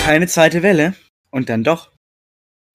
Keine 0.04 0.26
zweite 0.26 0.64
Welle. 0.64 0.94
Und 1.30 1.48
dann 1.48 1.62
doch. 1.62 1.92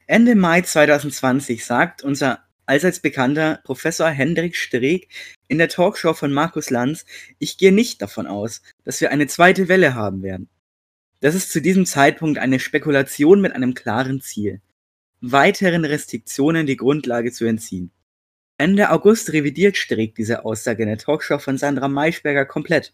Ende 0.08 0.36
Mai 0.36 0.62
2020 0.62 1.66
sagt 1.66 2.02
unser 2.02 2.40
allseits 2.70 3.00
bekannter 3.00 3.62
Professor 3.64 4.10
Hendrik 4.10 4.56
Streeck 4.56 5.10
in 5.48 5.58
der 5.58 5.70
Talkshow 5.70 6.14
von 6.14 6.32
Markus 6.32 6.70
Lanz, 6.70 7.04
ich 7.40 7.58
gehe 7.58 7.72
nicht 7.72 8.00
davon 8.00 8.28
aus, 8.28 8.62
dass 8.84 9.02
wir 9.02 9.10
eine 9.10 9.26
zweite 9.26 9.68
Welle 9.68 9.96
haben 9.96 10.22
werden. 10.22 10.50
Das 11.20 11.34
ist 11.34 11.52
zu 11.52 11.62
diesem 11.62 11.88
Zeitpunkt 11.88 12.38
eine 12.38 12.60
Spekulation 12.60 13.42
mit 13.42 13.54
einem 13.54 13.74
klaren 13.74 14.22
Ziel. 14.22 14.62
Weiteren 15.20 15.84
Restriktionen 15.84 16.68
die 16.68 16.78
Grundlage 16.78 17.32
zu 17.32 17.46
entziehen. 17.46 17.92
Ende 18.60 18.92
August 18.92 19.34
revidiert 19.34 19.76
Streeck 19.76 20.14
diese 20.14 20.46
Aussage 20.46 20.84
in 20.84 20.90
der 20.90 21.00
Talkshow 21.00 21.40
von 21.40 21.58
Sandra 21.58 21.88
Maischberger 21.88 22.46
komplett. 22.46 22.94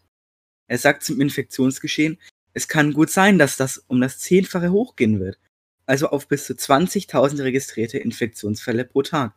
Er 0.68 0.78
sagt 0.78 1.04
zum 1.04 1.20
Infektionsgeschehen, 1.20 2.18
es 2.54 2.66
kann 2.66 2.94
gut 2.94 3.10
sein, 3.10 3.38
dass 3.38 3.58
das 3.58 3.76
um 3.86 4.00
das 4.00 4.18
Zehnfache 4.18 4.72
hochgehen 4.72 5.20
wird. 5.20 5.38
Also 5.84 6.08
auf 6.08 6.28
bis 6.28 6.46
zu 6.46 6.54
20.000 6.54 7.42
registrierte 7.42 7.98
Infektionsfälle 7.98 8.86
pro 8.86 9.02
Tag. 9.02 9.34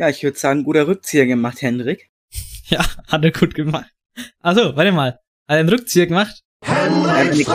Ja, 0.00 0.08
ich 0.08 0.22
würde 0.22 0.38
sagen, 0.38 0.64
guter 0.64 0.88
Rückzieher 0.88 1.26
gemacht, 1.26 1.60
Hendrik. 1.60 2.08
Ja, 2.70 2.86
hat 3.08 3.24
er 3.24 3.32
gut 3.32 3.54
gemacht. 3.54 3.90
Also, 4.38 4.74
warte 4.76 4.92
mal. 4.92 5.08
Hat 5.10 5.20
er 5.48 5.58
einen 5.58 5.68
Rückzieher 5.68 6.06
gemacht? 6.06 6.40
Hendrik. 6.64 7.48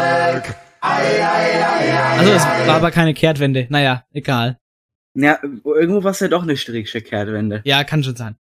Also, 0.82 2.32
es 2.34 2.44
war 2.44 2.76
aber 2.76 2.92
keine 2.92 3.16
Kehrtwende. 3.16 3.66
Naja, 3.70 4.06
egal. 4.12 4.60
Ja, 5.16 5.40
irgendwo 5.42 6.04
war 6.04 6.12
es 6.12 6.20
ja 6.20 6.28
doch 6.28 6.44
eine 6.44 6.56
strickische 6.56 7.02
Kehrtwende. 7.02 7.62
Ja, 7.66 7.84
kann 7.84 8.04
schon 8.04 8.16
sein. 8.16 8.36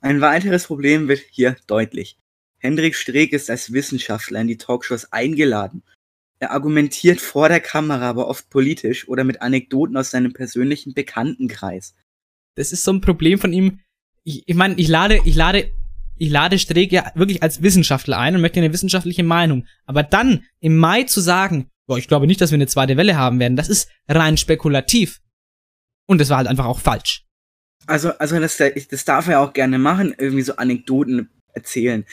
Ein 0.00 0.20
weiteres 0.20 0.66
Problem 0.66 1.08
wird 1.08 1.22
hier 1.30 1.56
deutlich. 1.66 2.18
Hendrik 2.58 2.94
Streeck 2.94 3.32
ist 3.32 3.50
als 3.50 3.72
Wissenschaftler 3.72 4.42
in 4.42 4.46
die 4.46 4.58
Talkshows 4.58 5.10
eingeladen. 5.12 5.82
Er 6.38 6.52
argumentiert 6.52 7.20
vor 7.20 7.48
der 7.48 7.60
Kamera, 7.60 8.10
aber 8.10 8.28
oft 8.28 8.48
politisch 8.48 9.08
oder 9.08 9.24
mit 9.24 9.42
Anekdoten 9.42 9.96
aus 9.96 10.10
seinem 10.10 10.34
persönlichen 10.34 10.94
Bekanntenkreis. 10.94 11.94
Das 12.56 12.72
ist 12.72 12.84
so 12.84 12.92
ein 12.92 13.00
Problem 13.00 13.38
von 13.38 13.52
ihm. 13.52 13.80
Ich, 14.24 14.44
ich 14.46 14.54
meine, 14.54 14.74
ich 14.76 14.88
lade, 14.88 15.20
ich 15.24 15.34
lade, 15.34 15.70
ich 16.16 16.30
lade 16.30 16.58
Streeck 16.58 16.92
ja 16.92 17.10
wirklich 17.14 17.42
als 17.42 17.62
Wissenschaftler 17.62 18.18
ein 18.18 18.34
und 18.34 18.40
möchte 18.40 18.60
eine 18.60 18.72
wissenschaftliche 18.72 19.24
Meinung. 19.24 19.66
Aber 19.86 20.02
dann 20.02 20.44
im 20.60 20.76
Mai 20.76 21.04
zu 21.04 21.20
sagen, 21.20 21.70
boah, 21.86 21.98
ich 21.98 22.08
glaube 22.08 22.26
nicht, 22.26 22.40
dass 22.40 22.50
wir 22.50 22.56
eine 22.56 22.66
zweite 22.66 22.96
Welle 22.96 23.16
haben 23.16 23.40
werden, 23.40 23.56
das 23.56 23.68
ist 23.68 23.88
rein 24.08 24.36
spekulativ. 24.36 25.20
Und 26.06 26.20
das 26.20 26.28
war 26.28 26.38
halt 26.38 26.48
einfach 26.48 26.66
auch 26.66 26.80
falsch. 26.80 27.24
Also, 27.86 28.10
also 28.18 28.38
das, 28.38 28.56
das 28.56 29.04
darf 29.04 29.28
er 29.28 29.40
auch 29.40 29.52
gerne 29.52 29.78
machen, 29.78 30.14
irgendwie 30.16 30.42
so 30.42 30.56
Anekdoten 30.56 31.30
erzählen. 31.52 32.04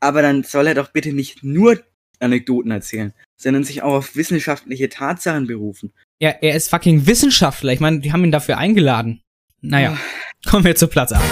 Aber 0.00 0.22
dann 0.22 0.44
soll 0.44 0.66
er 0.66 0.74
doch 0.74 0.90
bitte 0.90 1.12
nicht 1.12 1.42
nur 1.42 1.82
Anekdoten 2.20 2.70
erzählen, 2.70 3.12
sondern 3.36 3.64
sich 3.64 3.82
auch 3.82 3.94
auf 3.94 4.16
wissenschaftliche 4.16 4.88
Tatsachen 4.88 5.46
berufen. 5.46 5.92
Ja, 6.20 6.30
er 6.30 6.54
ist 6.54 6.70
fucking 6.70 7.06
Wissenschaftler. 7.06 7.72
Ich 7.72 7.80
meine, 7.80 8.00
die 8.00 8.12
haben 8.12 8.24
ihn 8.24 8.32
dafür 8.32 8.58
eingeladen. 8.58 9.22
Naja, 9.64 9.96
kommen 10.44 10.64
wir 10.64 10.74
zu 10.74 10.88
Platz 10.88 11.12
8. 11.12 11.22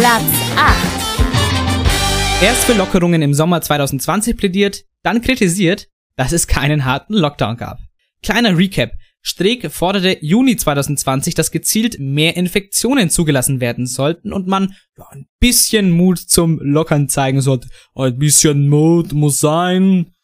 Platz 0.00 0.24
8. 0.56 2.42
Erst 2.42 2.64
für 2.64 2.72
Lockerungen 2.72 3.22
im 3.22 3.34
Sommer 3.34 3.60
2020 3.60 4.36
plädiert, 4.36 4.82
dann 5.04 5.22
kritisiert, 5.22 5.86
dass 6.16 6.32
es 6.32 6.48
keinen 6.48 6.84
harten 6.84 7.14
Lockdown 7.14 7.56
gab. 7.56 7.78
Kleiner 8.20 8.58
Recap. 8.58 8.90
Streeck 9.22 9.70
forderte 9.70 10.18
Juni 10.20 10.56
2020, 10.56 11.36
dass 11.36 11.52
gezielt 11.52 12.00
mehr 12.00 12.36
Infektionen 12.36 13.10
zugelassen 13.10 13.60
werden 13.60 13.86
sollten 13.86 14.32
und 14.32 14.48
man 14.48 14.74
ja, 14.96 15.06
ein 15.12 15.28
bisschen 15.38 15.92
Mut 15.92 16.18
zum 16.18 16.58
Lockern 16.60 17.08
zeigen 17.08 17.42
sollte. 17.42 17.68
Ein 17.94 18.18
bisschen 18.18 18.68
Mut 18.68 19.12
muss 19.12 19.38
sein. 19.38 20.14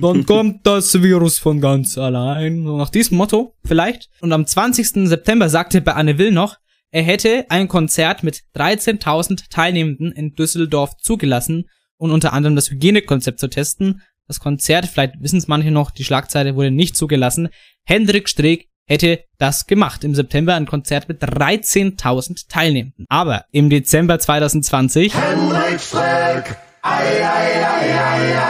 Dann 0.00 0.26
kommt 0.26 0.66
das 0.66 1.00
Virus 1.00 1.38
von 1.38 1.60
ganz 1.60 1.96
allein. 1.96 2.64
Nach 2.64 2.90
diesem 2.90 3.18
Motto 3.18 3.54
vielleicht. 3.64 4.10
Und 4.20 4.32
am 4.32 4.46
20. 4.46 5.08
September 5.08 5.48
sagte 5.48 5.80
bei 5.80 5.92
Anne 5.92 6.18
Will 6.18 6.32
noch, 6.32 6.56
er 6.90 7.02
hätte 7.02 7.46
ein 7.50 7.68
Konzert 7.68 8.22
mit 8.22 8.42
13.000 8.56 9.50
Teilnehmenden 9.50 10.12
in 10.12 10.34
Düsseldorf 10.34 10.96
zugelassen 10.96 11.68
und 11.98 12.10
unter 12.10 12.32
anderem 12.32 12.56
das 12.56 12.70
Hygienekonzept 12.70 13.38
zu 13.38 13.48
testen. 13.48 14.02
Das 14.26 14.40
Konzert, 14.40 14.86
vielleicht 14.86 15.20
wissen 15.20 15.38
es 15.38 15.48
manche 15.48 15.70
noch, 15.70 15.90
die 15.90 16.04
Schlagzeile 16.04 16.54
wurde 16.54 16.70
nicht 16.70 16.96
zugelassen. 16.96 17.48
Hendrik 17.84 18.28
Streeck 18.28 18.68
hätte 18.86 19.24
das 19.36 19.66
gemacht. 19.66 20.02
Im 20.02 20.14
September 20.14 20.54
ein 20.54 20.66
Konzert 20.66 21.08
mit 21.08 21.22
13.000 21.22 22.48
Teilnehmenden. 22.48 23.04
Aber 23.08 23.44
im 23.52 23.68
Dezember 23.68 24.18
2020 24.18 25.12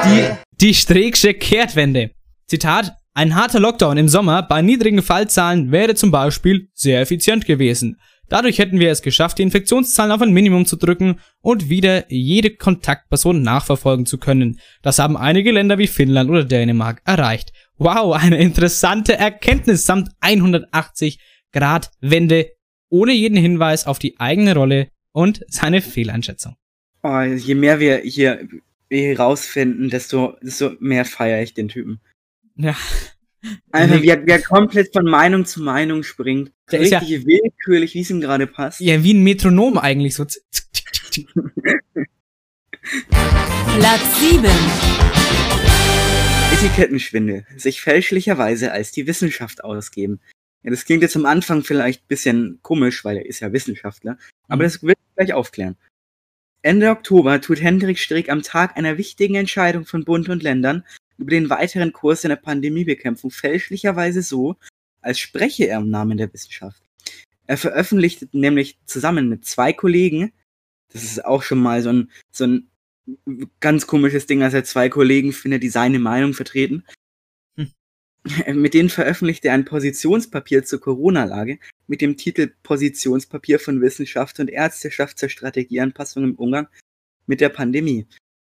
die, 0.05 0.31
die 0.61 0.74
Streecksche 0.74 1.35
Kehrtwende. 1.35 2.11
Zitat, 2.46 2.92
ein 3.14 3.35
harter 3.35 3.59
Lockdown 3.59 3.96
im 3.96 4.09
Sommer 4.09 4.42
bei 4.42 4.62
niedrigen 4.62 5.03
Fallzahlen 5.03 5.72
wäre 5.72 5.96
zum 5.96 6.12
Beispiel 6.12 6.68
sehr 6.72 7.01
effizient 7.01 7.46
gewesen. 7.46 7.96
Dadurch 8.29 8.59
hätten 8.59 8.81
wir 8.81 8.91
es 8.91 9.03
geschafft, 9.03 9.38
die 9.38 9.43
Infektionszahlen 9.43 10.12
auf 10.12 10.21
ein 10.21 10.33
Minimum 10.33 10.67
zu 10.67 10.77
drücken 10.77 11.21
und 11.41 11.69
wieder 11.69 12.11
jede 12.12 12.51
Kontaktperson 12.51 13.43
nachverfolgen 13.43 14.07
zu 14.07 14.19
können. 14.19 14.61
Das 14.83 14.99
haben 14.99 15.17
einige 15.17 15.53
Länder 15.53 15.79
wie 15.79 15.87
Finnland 15.87 16.29
oder 16.31 16.45
Dänemark 16.45 17.03
erreicht. 17.05 17.53
Wow, 17.79 18.14
eine 18.14 18.38
interessante 18.38 19.17
Erkenntnis 19.17 19.87
samt 19.87 20.11
180 20.21 21.19
Grad 21.53 21.91
Wende 22.01 22.53
ohne 22.91 23.12
jeden 23.12 23.37
Hinweis 23.37 23.87
auf 23.87 23.99
die 23.99 24.19
eigene 24.19 24.55
Rolle 24.55 24.88
und 25.12 25.45
seine 25.49 25.81
Fehleinschätzung. 25.81 26.57
Oh, 27.03 27.21
je 27.21 27.55
mehr 27.55 27.81
wir 27.81 27.99
hier, 27.99 28.49
hier 28.91 29.19
rausfinden, 29.19 29.88
desto, 29.88 30.37
desto 30.43 30.73
mehr 30.81 31.05
feiere 31.05 31.43
ich 31.43 31.55
den 31.55 31.69
Typen. 31.69 32.01
Ja. 32.57 32.77
Einfach, 33.70 34.03
wie 34.03 34.09
er, 34.09 34.27
wie 34.27 34.31
er 34.31 34.42
komplett 34.42 34.92
von 34.92 35.05
Meinung 35.05 35.44
zu 35.44 35.62
Meinung 35.62 36.03
springt. 36.03 36.53
Der 36.70 36.81
ist 36.81 36.90
ja- 36.90 36.98
Richtig 36.98 37.27
willkürlich, 37.27 37.94
wie 37.94 38.01
es 38.01 38.11
ihm 38.11 38.20
gerade 38.20 38.46
passt. 38.46 38.81
Ja, 38.81 39.03
wie 39.03 39.14
ein 39.14 39.22
Metronom 39.22 39.79
eigentlich 39.79 40.14
so. 40.14 40.24
Platz 43.79 44.20
7. 44.20 44.44
Etikettenschwindel. 46.53 47.46
Sich 47.57 47.81
fälschlicherweise 47.81 48.72
als 48.72 48.90
die 48.92 49.07
Wissenschaft 49.07 49.62
ausgeben. 49.62 50.20
Ja, 50.64 50.70
das 50.70 50.85
klingt 50.85 51.03
jetzt 51.03 51.16
am 51.16 51.27
Anfang 51.27 51.62
vielleicht 51.62 52.03
ein 52.03 52.09
bisschen 52.09 52.59
komisch, 52.62 53.05
weil 53.05 53.18
er 53.18 53.27
ist 53.27 53.40
ja 53.40 53.53
Wissenschaftler. 53.53 54.18
Aber 54.48 54.64
das 54.64 54.83
wird 54.83 54.98
gleich 55.16 55.33
aufklären. 55.33 55.77
Ende 56.62 56.90
Oktober 56.90 57.40
tut 57.40 57.61
Hendrik 57.62 57.98
Streeck 57.98 58.29
am 58.31 58.42
Tag 58.42 58.77
einer 58.77 58.98
wichtigen 58.98 59.37
Entscheidung 59.37 59.85
von 59.87 60.05
Bund 60.05 60.29
und 60.29 60.42
Ländern 60.42 60.85
über 61.18 61.31
den 61.31 61.50
weiteren 61.50 61.92
Kurs 61.92 62.24
in 62.24 62.31
der 62.31 62.37
Pandemiebekämpfung 62.37 63.31
fälschlicherweise 63.31 64.22
so, 64.22 64.57
als 65.00 65.18
spreche 65.18 65.66
er 65.66 65.78
im 65.78 65.90
Namen 65.90 66.18
der 66.18 66.33
Wissenschaft. 66.33 66.83
Er 67.46 67.57
veröffentlichte 67.57 68.28
nämlich 68.33 68.78
zusammen 68.85 69.28
mit 69.28 69.44
zwei 69.44 69.72
Kollegen, 69.72 70.33
das 70.92 71.04
ist 71.04 71.24
auch 71.24 71.42
schon 71.42 71.59
mal 71.59 71.83
so 71.83 71.90
ein, 71.90 72.11
so 72.31 72.46
ein 72.46 72.70
ganz 73.61 73.87
komisches 73.87 74.26
Ding, 74.26 74.42
als 74.42 74.54
er 74.54 74.64
zwei 74.64 74.88
Kollegen 74.88 75.33
findet, 75.33 75.62
die 75.62 75.70
seine 75.70 75.98
Meinung 75.98 76.35
vertreten. 76.35 76.85
Mit 78.46 78.74
denen 78.74 78.90
veröffentlichte 78.90 79.48
er 79.48 79.54
ein 79.54 79.64
Positionspapier 79.64 80.64
zur 80.64 80.81
Corona-Lage 80.81 81.59
mit 81.87 82.02
dem 82.02 82.16
Titel 82.18 82.52
Positionspapier 82.62 83.59
von 83.59 83.81
Wissenschaft 83.81 84.38
und 84.40 84.50
Ärzteschaft 84.50 85.18
zur 85.18 85.31
Strategieanpassung 85.31 86.24
im 86.24 86.35
Umgang 86.35 86.68
mit 87.26 87.40
der 87.40 87.48
Pandemie. 87.48 88.07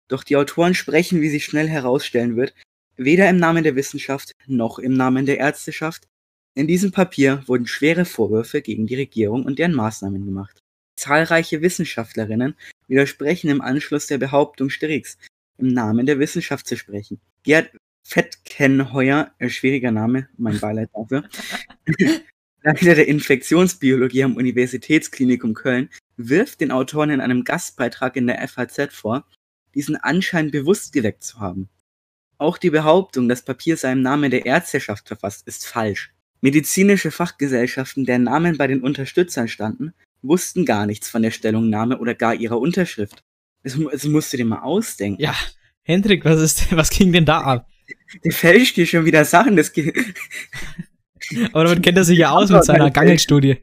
Doch 0.08 0.24
die 0.24 0.36
Autoren 0.36 0.74
sprechen, 0.74 1.20
wie 1.20 1.28
sich 1.28 1.44
schnell 1.44 1.68
herausstellen 1.68 2.36
wird, 2.36 2.54
weder 2.96 3.28
im 3.28 3.36
Namen 3.36 3.62
der 3.62 3.76
Wissenschaft 3.76 4.34
noch 4.46 4.78
im 4.78 4.94
Namen 4.94 5.26
der 5.26 5.38
Ärzteschaft. 5.38 6.08
In 6.54 6.66
diesem 6.66 6.90
Papier 6.90 7.42
wurden 7.46 7.66
schwere 7.66 8.04
Vorwürfe 8.04 8.62
gegen 8.62 8.86
die 8.86 8.96
Regierung 8.96 9.44
und 9.44 9.58
deren 9.58 9.74
Maßnahmen 9.74 10.24
gemacht. 10.24 10.58
Zahlreiche 10.96 11.62
Wissenschaftlerinnen 11.62 12.56
widersprechen 12.88 13.50
im 13.50 13.60
Anschluss 13.60 14.08
der 14.08 14.18
Behauptung 14.18 14.70
Streecks, 14.70 15.18
im 15.58 15.68
Namen 15.68 16.06
der 16.06 16.18
Wissenschaft 16.18 16.66
zu 16.66 16.76
sprechen. 16.76 17.20
Gerd 17.44 17.70
Fettkenheuer, 18.02 19.30
äh, 19.38 19.50
schwieriger 19.50 19.90
Name, 19.90 20.28
mein 20.38 20.58
Beileid 20.58 20.88
dafür, 20.94 21.28
Leiter 22.62 22.94
der 22.94 23.06
Infektionsbiologie 23.06 24.24
am 24.24 24.36
Universitätsklinikum 24.36 25.54
Köln, 25.54 25.90
wirft 26.16 26.60
den 26.60 26.72
Autoren 26.72 27.10
in 27.10 27.20
einem 27.20 27.44
Gastbeitrag 27.44 28.16
in 28.16 28.26
der 28.26 28.46
FAZ 28.48 28.92
vor, 28.92 29.24
diesen 29.78 29.96
Anschein 29.96 30.50
bewusst 30.50 30.92
geweckt 30.92 31.22
zu 31.22 31.38
haben. 31.38 31.68
Auch 32.36 32.58
die 32.58 32.70
Behauptung, 32.70 33.28
das 33.28 33.42
Papier 33.42 33.76
sei 33.76 33.92
im 33.92 34.02
Namen 34.02 34.30
der 34.32 34.44
Ärzteschaft 34.44 35.06
verfasst, 35.08 35.46
ist 35.46 35.66
falsch. 35.66 36.12
Medizinische 36.40 37.10
Fachgesellschaften, 37.12 38.04
deren 38.04 38.24
Namen 38.24 38.58
bei 38.58 38.66
den 38.66 38.80
Unterstützern 38.82 39.46
standen, 39.48 39.92
wussten 40.22 40.64
gar 40.64 40.86
nichts 40.86 41.08
von 41.08 41.22
der 41.22 41.30
Stellungnahme 41.30 41.98
oder 41.98 42.14
gar 42.14 42.34
ihrer 42.34 42.58
Unterschrift. 42.58 43.22
Das, 43.62 43.76
mu- 43.76 43.88
das 43.90 44.04
musst 44.04 44.32
du 44.32 44.36
dir 44.36 44.44
mal 44.44 44.62
ausdenken. 44.62 45.22
Ja, 45.22 45.34
Hendrik, 45.82 46.24
was 46.24 46.40
ist, 46.40 46.72
was 46.76 46.90
ging 46.90 47.12
denn 47.12 47.24
da 47.24 47.40
ab? 47.40 47.68
Der 48.24 48.32
fälscht 48.32 48.76
dir 48.76 48.86
schon 48.86 49.04
wieder 49.04 49.24
Sachen. 49.24 49.56
Das 49.56 49.72
ge- 49.72 49.92
Aber 51.52 51.64
damit 51.64 51.82
kennt 51.84 51.98
er 51.98 52.04
sich 52.04 52.18
ja 52.18 52.30
aus 52.30 52.50
mit 52.50 52.64
seiner 52.64 52.90
Gangelstudie. 52.90 53.58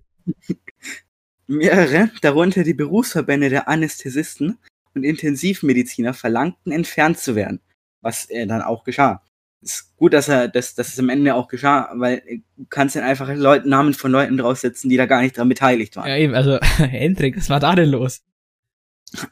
Mehrere, 1.47 2.10
darunter 2.21 2.63
die 2.63 2.73
Berufsverbände 2.73 3.49
der 3.49 3.67
Anästhesisten 3.67 4.58
und 4.95 5.03
Intensivmediziner, 5.03 6.13
verlangten, 6.13 6.71
entfernt 6.71 7.19
zu 7.19 7.36
werden. 7.36 7.60
Was 8.01 8.29
äh, 8.29 8.47
dann 8.47 8.62
auch 8.62 8.84
geschah. 8.84 9.21
Ist 9.62 9.95
gut, 9.95 10.13
dass 10.13 10.27
er, 10.27 10.47
dass, 10.47 10.75
dass 10.75 10.89
es 10.89 10.99
am 10.99 11.10
Ende 11.10 11.34
auch 11.34 11.47
geschah, 11.47 11.91
weil 11.95 12.21
äh, 12.25 12.39
du 12.55 12.65
kannst 12.69 12.95
dann 12.95 13.03
einfach 13.03 13.34
Leute, 13.34 13.67
Namen 13.67 13.93
von 13.93 14.12
Leuten 14.12 14.38
draufsetzen, 14.38 14.89
die 14.89 14.97
da 14.97 15.05
gar 15.05 15.21
nicht 15.21 15.38
dran 15.38 15.49
beteiligt 15.49 15.95
waren. 15.95 16.08
Ja, 16.08 16.17
eben, 16.17 16.34
also, 16.34 16.60
Hendrik, 16.77 17.38
was 17.38 17.49
war 17.49 17.60
da 17.60 17.75
denn 17.75 17.89
los? 17.89 18.23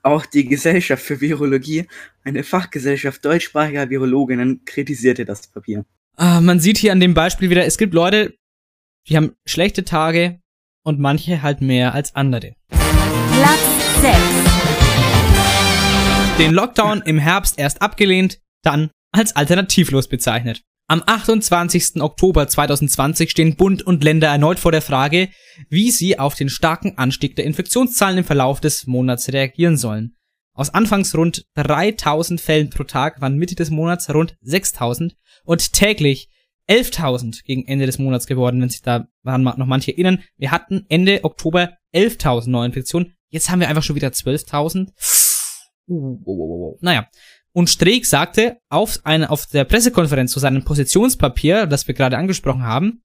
Auch 0.01 0.25
die 0.25 0.45
Gesellschaft 0.45 1.03
für 1.03 1.19
Virologie, 1.19 1.87
eine 2.23 2.43
Fachgesellschaft 2.43 3.23
deutschsprachiger 3.25 3.89
Virologinnen, 3.89 4.65
kritisierte 4.65 5.25
das 5.25 5.47
Papier. 5.47 5.85
Ah, 6.15 6.41
man 6.41 6.59
sieht 6.59 6.77
hier 6.77 6.91
an 6.91 6.99
dem 6.99 7.13
Beispiel 7.13 7.49
wieder, 7.49 7.65
es 7.65 7.77
gibt 7.77 7.93
Leute, 7.93 8.35
die 9.07 9.17
haben 9.17 9.35
schlechte 9.45 9.83
Tage 9.83 10.39
und 10.83 10.99
manche 10.99 11.41
halt 11.41 11.61
mehr 11.61 11.93
als 11.93 12.15
andere. 12.15 12.55
Platz 12.69 14.01
6. 14.01 14.52
Den 16.39 16.51
Lockdown 16.51 17.03
im 17.05 17.19
Herbst 17.19 17.59
erst 17.59 17.81
abgelehnt, 17.83 18.39
dann 18.63 18.89
als 19.11 19.35
alternativlos 19.35 20.07
bezeichnet. 20.07 20.63
Am 20.87 21.03
28. 21.05 22.01
Oktober 22.01 22.47
2020 22.47 23.29
stehen 23.29 23.55
Bund 23.55 23.83
und 23.83 24.03
Länder 24.03 24.29
erneut 24.29 24.57
vor 24.57 24.71
der 24.71 24.81
Frage, 24.81 25.29
wie 25.69 25.91
sie 25.91 26.17
auf 26.17 26.33
den 26.33 26.49
starken 26.49 26.97
Anstieg 26.97 27.35
der 27.35 27.45
Infektionszahlen 27.45 28.17
im 28.17 28.23
Verlauf 28.23 28.59
des 28.59 28.87
Monats 28.87 29.31
reagieren 29.31 29.77
sollen. 29.77 30.15
Aus 30.55 30.71
anfangs 30.71 31.15
rund 31.15 31.45
3000 31.53 32.41
Fällen 32.41 32.69
pro 32.71 32.83
Tag 32.83 33.21
waren 33.21 33.37
Mitte 33.37 33.55
des 33.55 33.69
Monats 33.69 34.11
rund 34.13 34.35
6000 34.41 35.15
und 35.45 35.71
täglich 35.73 36.29
11.000 36.67 37.43
gegen 37.43 37.67
Ende 37.67 37.85
des 37.85 37.99
Monats 37.99 38.25
geworden, 38.25 38.59
wenn 38.59 38.69
sich 38.69 38.81
da 38.81 39.07
noch 39.23 39.65
manche 39.65 39.91
erinnern. 39.91 40.23
Wir 40.37 40.51
hatten 40.51 40.85
Ende 40.89 41.23
Oktober 41.23 41.77
11.000 41.93 42.49
Neuinfektionen. 42.49 43.13
Jetzt 43.29 43.49
haben 43.49 43.59
wir 43.59 43.67
einfach 43.69 43.83
schon 43.83 43.95
wieder 43.95 44.09
12.000. 44.09 44.89
Uh, 45.87 45.93
uh, 45.93 46.19
uh, 46.25 46.71
uh. 46.71 46.77
Naja. 46.81 47.07
Und 47.55 47.69
Streeck 47.69 48.05
sagte 48.05 48.57
auf, 48.69 48.99
eine, 49.03 49.29
auf 49.29 49.45
der 49.45 49.63
Pressekonferenz 49.63 50.31
zu 50.31 50.39
seinem 50.39 50.63
Positionspapier, 50.63 51.67
das 51.67 51.87
wir 51.87 51.93
gerade 51.93 52.17
angesprochen 52.17 52.63
haben, 52.63 53.03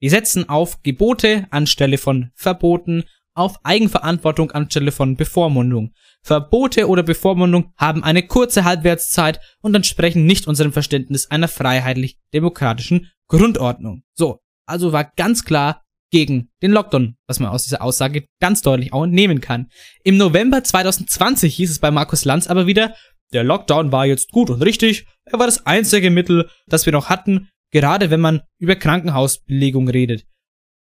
wir 0.00 0.10
setzen 0.10 0.48
auf 0.48 0.82
Gebote 0.82 1.46
anstelle 1.50 1.98
von 1.98 2.30
Verboten, 2.34 3.04
auf 3.34 3.64
Eigenverantwortung 3.64 4.50
anstelle 4.50 4.90
von 4.90 5.16
Bevormundung. 5.16 5.92
Verbote 6.22 6.88
oder 6.88 7.04
Bevormundung 7.04 7.72
haben 7.76 8.02
eine 8.02 8.24
kurze 8.26 8.64
Halbwertszeit 8.64 9.40
und 9.60 9.76
entsprechen 9.76 10.26
nicht 10.26 10.48
unserem 10.48 10.72
Verständnis 10.72 11.30
einer 11.30 11.46
freiheitlich-demokratischen 11.46 13.10
Grundordnung. 13.28 14.02
So, 14.14 14.40
also 14.66 14.92
war 14.92 15.04
ganz 15.16 15.44
klar, 15.44 15.84
gegen 16.10 16.50
den 16.62 16.72
Lockdown, 16.72 17.16
was 17.26 17.40
man 17.40 17.50
aus 17.50 17.64
dieser 17.64 17.82
Aussage 17.82 18.24
ganz 18.40 18.62
deutlich 18.62 18.92
auch 18.92 19.04
entnehmen 19.04 19.40
kann. 19.40 19.68
Im 20.04 20.16
November 20.16 20.64
2020 20.64 21.54
hieß 21.54 21.70
es 21.70 21.78
bei 21.78 21.90
Markus 21.90 22.24
Lanz 22.24 22.46
aber 22.46 22.66
wieder, 22.66 22.94
der 23.32 23.44
Lockdown 23.44 23.92
war 23.92 24.06
jetzt 24.06 24.30
gut 24.30 24.50
und 24.50 24.62
richtig, 24.62 25.06
er 25.26 25.38
war 25.38 25.46
das 25.46 25.66
einzige 25.66 26.10
Mittel, 26.10 26.48
das 26.66 26.86
wir 26.86 26.92
noch 26.92 27.10
hatten, 27.10 27.48
gerade 27.70 28.10
wenn 28.10 28.20
man 28.20 28.40
über 28.58 28.76
Krankenhausbelegung 28.76 29.88
redet. 29.88 30.24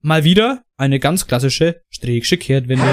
Mal 0.01 0.23
wieder 0.23 0.63
eine 0.77 0.99
ganz 0.99 1.27
klassische 1.27 1.81
Streeksche 1.89 2.37
Kehrtwende. 2.37 2.85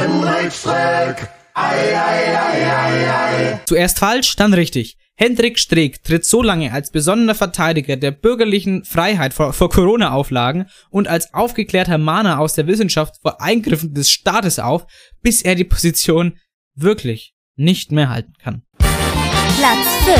Zuerst 3.66 3.98
falsch, 3.98 4.34
dann 4.36 4.54
richtig. 4.54 4.96
Hendrik 5.16 5.60
Streeck 5.60 6.02
tritt 6.02 6.24
so 6.24 6.42
lange 6.42 6.72
als 6.72 6.90
besonderer 6.90 7.36
Verteidiger 7.36 7.96
der 7.96 8.10
bürgerlichen 8.10 8.84
Freiheit 8.84 9.32
vor, 9.32 9.52
vor 9.52 9.70
Corona-Auflagen 9.70 10.66
und 10.90 11.06
als 11.06 11.32
aufgeklärter 11.32 11.98
Mahner 11.98 12.40
aus 12.40 12.54
der 12.54 12.66
Wissenschaft 12.66 13.20
vor 13.22 13.40
Eingriffen 13.40 13.94
des 13.94 14.10
Staates 14.10 14.58
auf, 14.58 14.88
bis 15.22 15.42
er 15.42 15.54
die 15.54 15.62
Position 15.62 16.36
wirklich 16.74 17.32
nicht 17.54 17.92
mehr 17.92 18.08
halten 18.08 18.32
kann. 18.42 18.62
Platz 18.78 19.86
5. 20.04 20.18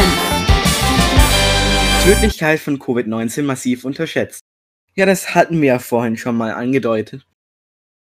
Tödlichkeit 2.04 2.60
von 2.60 2.78
Covid-19 2.78 3.42
massiv 3.42 3.84
unterschätzt. 3.84 4.42
Ja, 4.94 5.06
das 5.06 5.34
hatten 5.34 5.60
wir 5.60 5.68
ja 5.68 5.78
vorhin 5.80 6.16
schon 6.16 6.36
mal 6.36 6.52
angedeutet. 6.52 7.26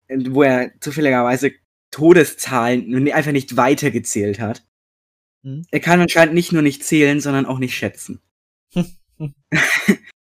Wo 0.09 0.43
er 0.43 0.73
zufälligerweise 0.81 1.53
Todeszahlen 1.91 2.91
nun 2.91 3.11
einfach 3.11 3.33
nicht 3.33 3.57
weitergezählt 3.57 4.41
hat. 4.41 4.63
Hm. 5.45 5.65
Er 5.71 5.81
kann 5.81 6.01
anscheinend 6.01 6.35
nicht 6.35 6.53
nur 6.53 6.63
nicht 6.63 6.85
zählen, 6.85 7.21
sondern 7.21 7.47
auch 7.47 7.59
nicht 7.59 7.77
schätzen. 7.77 8.21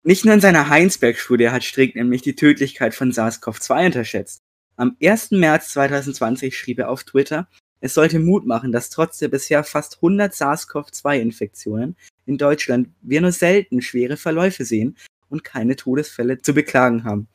nicht 0.05 0.25
nur 0.25 0.35
in 0.35 0.41
seiner 0.41 0.69
Heinsberg-Studie 0.69 1.51
hat 1.51 1.65
Strick 1.65 1.97
nämlich 1.97 2.23
die 2.23 2.37
Tödlichkeit 2.37 2.95
von 2.95 3.13
SARS-CoV-2 3.13 3.87
unterschätzt. 3.87 4.43
Am 4.77 4.97
1. 5.03 5.33
März 5.33 5.71
2020 5.71 6.57
schrieb 6.57 6.79
er 6.79 6.91
auf 6.91 7.05
Twitter, 7.05 7.49
es 7.81 7.95
sollte 7.95 8.19
Mut 8.19 8.47
machen, 8.47 8.73
dass 8.73 8.91
trotz 8.91 9.19
der 9.19 9.29
bisher 9.29 9.65
fast 9.65 9.97
100 9.97 10.35
SARS-CoV-2-Infektionen 10.35 11.97
in 12.25 12.39
Deutschland 12.39 12.89
wir 13.03 13.21
nur 13.21 13.33
selten 13.33 13.83
schwere 13.83 14.17
Verläufe 14.17 14.65
sehen 14.65 14.97
und 15.29 15.45
keine 15.45 15.77
Todesfälle 15.77 16.41
zu 16.41 16.55
beklagen 16.55 17.05
haben. 17.05 17.29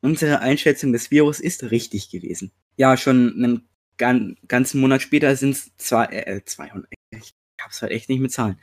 Unsere 0.00 0.40
Einschätzung 0.40 0.92
des 0.92 1.10
Virus 1.10 1.40
ist 1.40 1.70
richtig 1.70 2.10
gewesen. 2.10 2.52
Ja, 2.76 2.96
schon 2.96 3.34
einen 3.34 3.68
gan 3.98 4.36
ganzen 4.48 4.80
Monat 4.80 5.02
später 5.02 5.34
sind 5.36 5.52
es 5.52 5.76
zwei, 5.76 6.06
äh, 6.06 6.44
200, 6.44 6.90
ich 7.10 7.32
hab's 7.60 7.82
halt 7.82 7.92
echt 7.92 8.08
nicht 8.08 8.20
mit 8.20 8.32
Zahlen, 8.32 8.58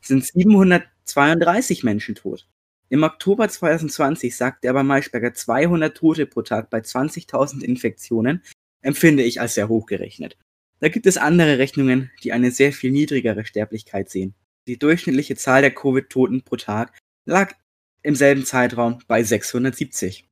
sind 0.00 0.24
732 0.24 1.84
Menschen 1.84 2.14
tot. 2.14 2.46
Im 2.90 3.02
Oktober 3.02 3.48
2020 3.48 4.36
sagte 4.36 4.68
er 4.68 4.74
bei 4.74 4.82
Maischberger 4.82 5.34
200 5.34 5.96
Tote 5.96 6.26
pro 6.26 6.42
Tag 6.42 6.70
bei 6.70 6.78
20.000 6.78 7.62
Infektionen, 7.62 8.42
empfinde 8.82 9.22
ich 9.22 9.40
als 9.40 9.54
sehr 9.54 9.68
hoch 9.68 9.86
gerechnet. 9.86 10.36
Da 10.80 10.88
gibt 10.88 11.06
es 11.06 11.16
andere 11.16 11.58
Rechnungen, 11.58 12.10
die 12.22 12.32
eine 12.32 12.50
sehr 12.50 12.72
viel 12.72 12.90
niedrigere 12.90 13.44
Sterblichkeit 13.46 14.10
sehen. 14.10 14.34
Die 14.66 14.78
durchschnittliche 14.78 15.36
Zahl 15.36 15.62
der 15.62 15.74
Covid-Toten 15.74 16.42
pro 16.42 16.56
Tag 16.56 16.96
lag 17.24 17.54
im 18.02 18.14
selben 18.14 18.44
Zeitraum 18.44 18.98
bei 19.06 19.22
670. 19.22 20.26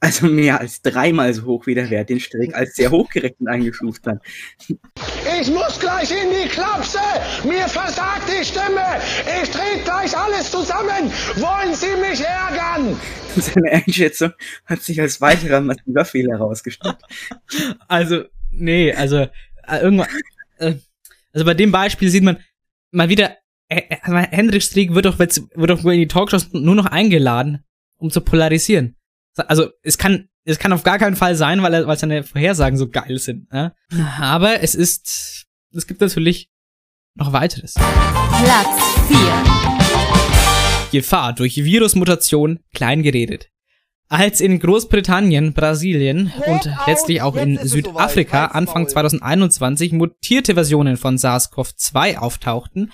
Also 0.00 0.26
mehr 0.26 0.60
als 0.60 0.80
dreimal 0.80 1.34
so 1.34 1.44
hoch 1.44 1.66
wie 1.66 1.74
der 1.74 1.90
Wert, 1.90 2.08
den 2.08 2.20
Strick 2.20 2.54
als 2.54 2.76
sehr 2.76 2.90
hochgerechnet 2.92 3.48
eingestuft 3.48 4.06
hat. 4.06 4.22
Ich 5.40 5.48
muss 5.48 5.78
gleich 5.80 6.10
in 6.12 6.30
die 6.30 6.48
Klapse. 6.48 7.00
Mir 7.42 7.66
versagt 7.68 8.28
die 8.28 8.44
Stimme. 8.44 8.80
Ich 9.42 9.50
trete 9.50 9.82
gleich 9.84 10.16
alles 10.16 10.52
zusammen. 10.52 11.10
Wollen 11.34 11.74
Sie 11.74 11.96
mich 12.00 12.20
ärgern? 12.20 12.96
Seine 13.36 13.72
Einschätzung 13.72 14.32
hat 14.66 14.82
sich 14.82 15.00
als 15.00 15.20
weiterer 15.20 15.60
massiver 15.60 16.04
Fehler 16.04 16.38
herausgestellt. 16.38 16.98
Also, 17.88 18.24
nee, 18.52 18.92
also, 18.92 19.16
äh, 19.16 19.80
irgendwann, 19.80 20.08
äh, 20.58 20.74
also 21.32 21.44
bei 21.44 21.54
dem 21.54 21.72
Beispiel 21.72 22.08
sieht 22.08 22.22
man 22.22 22.38
mal 22.92 23.08
wieder, 23.08 23.36
äh, 23.68 23.82
äh, 23.88 24.26
Hendrik 24.30 24.62
Streeck 24.62 24.94
wird 24.94 25.06
doch, 25.06 25.18
wird 25.18 25.70
doch 25.70 25.82
wohl 25.82 25.94
in 25.94 26.00
die 26.00 26.08
Talkshows 26.08 26.52
nur 26.52 26.74
noch 26.76 26.86
eingeladen, 26.86 27.64
um 27.96 28.10
zu 28.10 28.20
polarisieren. 28.20 28.94
Also, 29.46 29.70
es 29.82 29.98
kann, 29.98 30.28
es 30.44 30.58
kann 30.58 30.72
auf 30.72 30.82
gar 30.82 30.98
keinen 30.98 31.16
Fall 31.16 31.36
sein, 31.36 31.62
weil, 31.62 31.74
er, 31.74 31.86
weil 31.86 31.98
seine 31.98 32.24
Vorhersagen 32.24 32.78
so 32.78 32.88
geil 32.88 33.18
sind. 33.18 33.48
Ja? 33.52 33.74
Aber 34.20 34.62
es 34.62 34.74
ist, 34.74 35.46
es 35.72 35.86
gibt 35.86 36.00
natürlich 36.00 36.50
noch 37.14 37.32
weiteres. 37.32 37.74
Platz 37.74 38.78
4. 39.08 39.18
Gefahr 40.90 41.34
durch 41.34 41.56
Virusmutation 41.56 42.60
klein 42.72 43.02
geredet. 43.02 43.50
Als 44.10 44.40
in 44.40 44.58
Großbritannien, 44.58 45.52
Brasilien 45.52 46.32
und 46.46 46.70
letztlich 46.86 47.20
auch 47.20 47.36
in 47.36 47.58
Südafrika 47.62 48.46
Anfang 48.46 48.88
2021 48.88 49.92
mutierte 49.92 50.54
Versionen 50.54 50.96
von 50.96 51.18
SARS-CoV-2 51.18 52.16
auftauchten, 52.16 52.90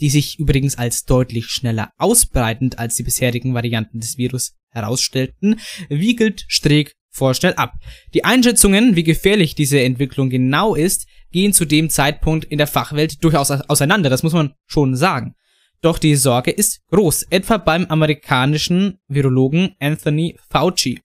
die 0.00 0.08
sich 0.08 0.38
übrigens 0.38 0.78
als 0.78 1.04
deutlich 1.04 1.46
schneller 1.46 1.92
ausbreitend 1.98 2.78
als 2.78 2.94
die 2.96 3.02
bisherigen 3.02 3.52
Varianten 3.52 4.00
des 4.00 4.16
Virus 4.16 4.54
herausstellten, 4.76 5.58
wiegelt 5.88 6.44
Streeck 6.46 6.92
vorschnell 7.10 7.54
ab. 7.54 7.74
Die 8.14 8.24
Einschätzungen, 8.24 8.94
wie 8.94 9.02
gefährlich 9.02 9.54
diese 9.54 9.80
Entwicklung 9.80 10.30
genau 10.30 10.74
ist, 10.74 11.08
gehen 11.32 11.52
zu 11.52 11.64
dem 11.64 11.90
Zeitpunkt 11.90 12.44
in 12.44 12.58
der 12.58 12.66
Fachwelt 12.66 13.24
durchaus 13.24 13.50
auseinander, 13.50 14.10
das 14.10 14.22
muss 14.22 14.32
man 14.32 14.54
schon 14.66 14.94
sagen. 14.94 15.34
Doch 15.80 15.98
die 15.98 16.16
Sorge 16.16 16.50
ist 16.50 16.80
groß, 16.90 17.24
etwa 17.30 17.58
beim 17.58 17.86
amerikanischen 17.86 18.98
Virologen 19.08 19.74
Anthony 19.78 20.38
Fauci, 20.50 21.00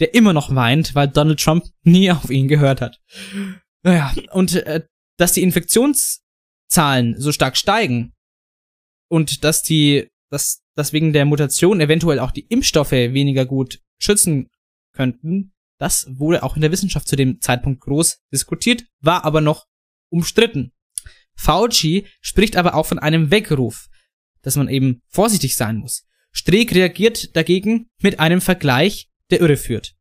der 0.00 0.14
immer 0.14 0.32
noch 0.32 0.54
weint, 0.54 0.94
weil 0.94 1.08
Donald 1.08 1.40
Trump 1.40 1.64
nie 1.82 2.10
auf 2.10 2.30
ihn 2.30 2.48
gehört 2.48 2.80
hat. 2.80 3.00
Naja, 3.82 4.12
und 4.32 4.54
äh, 4.54 4.82
dass 5.16 5.32
die 5.32 5.42
Infektionszahlen 5.42 7.14
so 7.18 7.32
stark 7.32 7.56
steigen 7.56 8.14
und 9.08 9.44
dass 9.44 9.62
die, 9.62 10.08
dass, 10.30 10.62
dass 10.76 10.92
wegen 10.92 11.12
der 11.12 11.24
Mutation 11.24 11.80
eventuell 11.80 12.20
auch 12.20 12.30
die 12.30 12.46
Impfstoffe 12.46 12.92
weniger 12.92 13.46
gut 13.46 13.80
schützen 13.98 14.50
könnten, 14.92 15.52
das 15.78 16.06
wurde 16.08 16.42
auch 16.42 16.54
in 16.54 16.62
der 16.62 16.70
Wissenschaft 16.70 17.08
zu 17.08 17.16
dem 17.16 17.40
Zeitpunkt 17.40 17.80
groß 17.80 18.20
diskutiert, 18.32 18.84
war 19.00 19.24
aber 19.24 19.40
noch 19.40 19.66
umstritten. 20.10 20.72
Fauci 21.34 22.06
spricht 22.20 22.56
aber 22.56 22.74
auch 22.74 22.86
von 22.86 22.98
einem 22.98 23.30
Weckruf, 23.30 23.88
dass 24.42 24.56
man 24.56 24.68
eben 24.68 25.02
vorsichtig 25.08 25.56
sein 25.56 25.78
muss. 25.78 26.06
Streeck 26.32 26.74
reagiert 26.74 27.34
dagegen 27.36 27.88
mit 28.00 28.20
einem 28.20 28.40
Vergleich, 28.40 29.08
der 29.30 29.40
irreführt. 29.40 29.94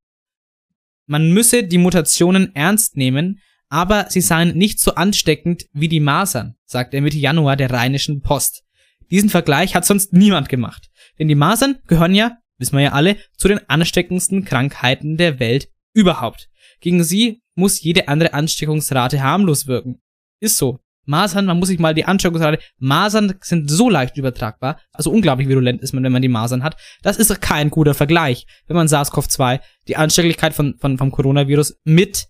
Man 1.07 1.31
müsse 1.31 1.63
die 1.63 1.77
Mutationen 1.77 2.55
ernst 2.55 2.97
nehmen, 2.97 3.39
aber 3.69 4.07
sie 4.09 4.21
seien 4.21 4.57
nicht 4.57 4.79
so 4.79 4.95
ansteckend 4.95 5.65
wie 5.71 5.89
die 5.89 5.99
Masern, 5.99 6.55
sagt 6.65 6.93
er 6.93 7.01
Mitte 7.01 7.17
Januar 7.17 7.55
der 7.55 7.71
Rheinischen 7.71 8.21
Post. 8.21 8.64
Diesen 9.11 9.29
Vergleich 9.29 9.75
hat 9.75 9.85
sonst 9.85 10.13
niemand 10.13 10.49
gemacht. 10.49 10.89
Denn 11.19 11.27
die 11.27 11.35
Masern 11.35 11.77
gehören 11.87 12.15
ja, 12.15 12.37
wissen 12.57 12.77
wir 12.77 12.83
ja 12.83 12.91
alle, 12.91 13.17
zu 13.37 13.47
den 13.47 13.59
ansteckendsten 13.69 14.45
Krankheiten 14.45 15.17
der 15.17 15.39
Welt 15.39 15.69
überhaupt. 15.93 16.49
Gegen 16.81 17.03
sie 17.03 17.41
muss 17.55 17.81
jede 17.81 18.07
andere 18.07 18.33
Ansteckungsrate 18.33 19.21
harmlos 19.21 19.67
wirken. 19.67 20.01
Ist 20.39 20.57
so. 20.57 20.79
Masern, 21.07 21.45
man 21.45 21.59
muss 21.59 21.67
sich 21.67 21.79
mal 21.79 21.93
die 21.93 22.05
Ansteckungsrate, 22.05 22.59
Masern 22.79 23.35
sind 23.41 23.69
so 23.69 23.91
leicht 23.91 24.17
übertragbar, 24.17 24.79
also 24.91 25.11
unglaublich 25.11 25.47
virulent 25.47 25.81
ist 25.81 25.93
man, 25.93 26.03
wenn 26.03 26.11
man 26.11 26.23
die 26.23 26.27
Masern 26.27 26.63
hat. 26.63 26.77
Das 27.03 27.17
ist 27.17 27.41
kein 27.41 27.69
guter 27.69 27.93
Vergleich, 27.93 28.47
wenn 28.65 28.75
man 28.75 28.87
SARS-CoV-2, 28.87 29.59
die 29.87 29.97
Anstecklichkeit 29.97 30.55
von, 30.55 30.75
von, 30.79 30.97
vom 30.97 31.11
Coronavirus 31.11 31.79
mit 31.83 32.25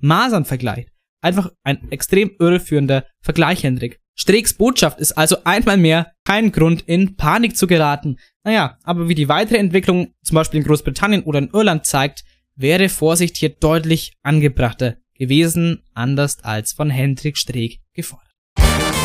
Masern 0.00 0.44
vergleicht. 0.44 0.90
Einfach 1.22 1.50
ein 1.64 1.90
extrem 1.90 2.30
irreführender 2.38 3.04
Vergleich, 3.20 3.62
Hendrik. 3.64 4.00
Streeks 4.20 4.52
Botschaft 4.52 5.00
ist 5.00 5.12
also 5.12 5.38
einmal 5.44 5.78
mehr 5.78 6.12
kein 6.26 6.52
Grund, 6.52 6.82
in 6.82 7.16
Panik 7.16 7.56
zu 7.56 7.66
geraten. 7.66 8.18
Naja, 8.44 8.76
aber 8.82 9.08
wie 9.08 9.14
die 9.14 9.30
weitere 9.30 9.56
Entwicklung, 9.56 10.12
zum 10.22 10.34
Beispiel 10.34 10.60
in 10.60 10.66
Großbritannien 10.66 11.22
oder 11.22 11.38
in 11.38 11.48
Irland 11.48 11.86
zeigt, 11.86 12.24
wäre 12.54 12.90
Vorsicht 12.90 13.38
hier 13.38 13.48
deutlich 13.48 14.12
angebrachter 14.22 14.98
gewesen, 15.14 15.84
anders 15.94 16.44
als 16.44 16.74
von 16.74 16.90
Hendrik 16.90 17.38
Streeck 17.38 17.80
gefordert. 17.94 18.28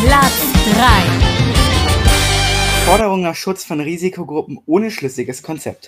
Platz 0.03 0.51
3. 0.74 0.82
Forderung 2.86 3.22
nach 3.22 3.36
Schutz 3.36 3.63
von 3.63 3.80
Risikogruppen 3.80 4.59
ohne 4.66 4.91
schlüssiges 4.91 5.41
Konzept. 5.41 5.88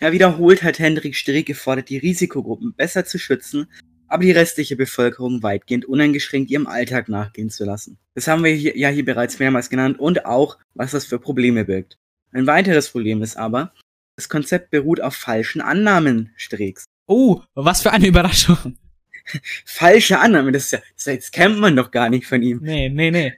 Ja, 0.00 0.12
wiederholt 0.12 0.62
hat 0.62 0.78
Hendrik 0.78 1.14
Streeck 1.14 1.44
gefordert, 1.44 1.90
die 1.90 1.98
Risikogruppen 1.98 2.72
besser 2.74 3.04
zu 3.04 3.18
schützen, 3.18 3.66
aber 4.12 4.24
die 4.24 4.32
restliche 4.32 4.76
Bevölkerung 4.76 5.42
weitgehend 5.42 5.86
uneingeschränkt 5.86 6.50
ihrem 6.50 6.66
Alltag 6.66 7.08
nachgehen 7.08 7.48
zu 7.48 7.64
lassen. 7.64 7.98
Das 8.14 8.28
haben 8.28 8.44
wir 8.44 8.52
hier, 8.52 8.76
ja 8.76 8.90
hier 8.90 9.04
bereits 9.04 9.38
mehrmals 9.38 9.70
genannt 9.70 9.98
und 9.98 10.26
auch, 10.26 10.58
was 10.74 10.90
das 10.90 11.06
für 11.06 11.18
Probleme 11.18 11.64
birgt. 11.64 11.98
Ein 12.30 12.46
weiteres 12.46 12.90
Problem 12.90 13.22
ist 13.22 13.36
aber, 13.36 13.72
das 14.16 14.28
Konzept 14.28 14.70
beruht 14.70 15.00
auf 15.00 15.14
falschen 15.14 15.62
Annahmen 15.62 16.32
Streeks. 16.36 16.84
Oh, 17.06 17.40
was 17.54 17.82
für 17.82 17.90
eine 17.90 18.06
Überraschung. 18.06 18.76
Falsche 19.64 20.18
Annahmen, 20.18 20.52
das, 20.52 20.64
ist 20.64 20.72
ja, 20.72 21.14
das, 21.16 21.30
kennt 21.30 21.58
man 21.58 21.74
doch 21.74 21.90
gar 21.90 22.10
nicht 22.10 22.26
von 22.26 22.42
ihm. 22.42 22.60
Nee, 22.62 22.90
nee, 22.90 23.10
nee. 23.10 23.32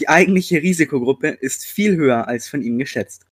Die 0.00 0.08
eigentliche 0.08 0.62
Risikogruppe 0.62 1.28
ist 1.28 1.64
viel 1.64 1.96
höher 1.96 2.26
als 2.26 2.48
von 2.48 2.60
ihm 2.60 2.78
geschätzt. 2.78 3.26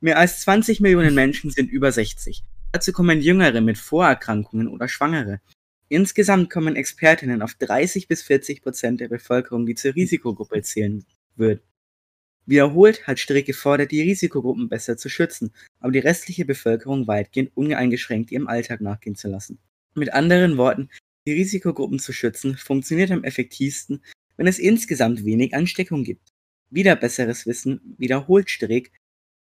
Mehr 0.00 0.18
als 0.18 0.40
20 0.42 0.78
Millionen 0.78 1.16
Menschen 1.16 1.50
sind 1.50 1.68
über 1.68 1.90
60. 1.90 2.44
Dazu 2.72 2.92
kommen 2.92 3.20
Jüngere 3.20 3.60
mit 3.62 3.78
Vorerkrankungen 3.78 4.68
oder 4.68 4.88
Schwangere. 4.88 5.40
Insgesamt 5.88 6.50
kommen 6.50 6.76
Expertinnen 6.76 7.40
auf 7.40 7.54
30 7.54 8.08
bis 8.08 8.22
40 8.22 8.62
Prozent 8.62 9.00
der 9.00 9.08
Bevölkerung, 9.08 9.64
die 9.64 9.74
zur 9.74 9.94
Risikogruppe 9.94 10.60
zählen 10.60 11.04
würden. 11.34 11.62
Wiederholt 12.44 13.06
hat 13.06 13.18
Strick 13.18 13.46
gefordert, 13.46 13.90
die 13.90 14.02
Risikogruppen 14.02 14.68
besser 14.68 14.98
zu 14.98 15.08
schützen, 15.08 15.52
aber 15.80 15.92
die 15.92 15.98
restliche 15.98 16.44
Bevölkerung 16.44 17.06
weitgehend 17.06 17.50
uneingeschränkt 17.54 18.30
ihrem 18.32 18.48
Alltag 18.48 18.80
nachgehen 18.82 19.16
zu 19.16 19.28
lassen. 19.28 19.58
Mit 19.94 20.12
anderen 20.12 20.58
Worten, 20.58 20.90
die 21.26 21.32
Risikogruppen 21.32 21.98
zu 21.98 22.12
schützen, 22.12 22.56
funktioniert 22.56 23.10
am 23.10 23.24
effektivsten, 23.24 24.02
wenn 24.36 24.46
es 24.46 24.58
insgesamt 24.58 25.24
wenig 25.24 25.54
Ansteckung 25.54 26.04
gibt. 26.04 26.32
Wieder 26.70 26.96
besseres 26.96 27.46
Wissen 27.46 27.94
wiederholt 27.98 28.50
Strick 28.50 28.92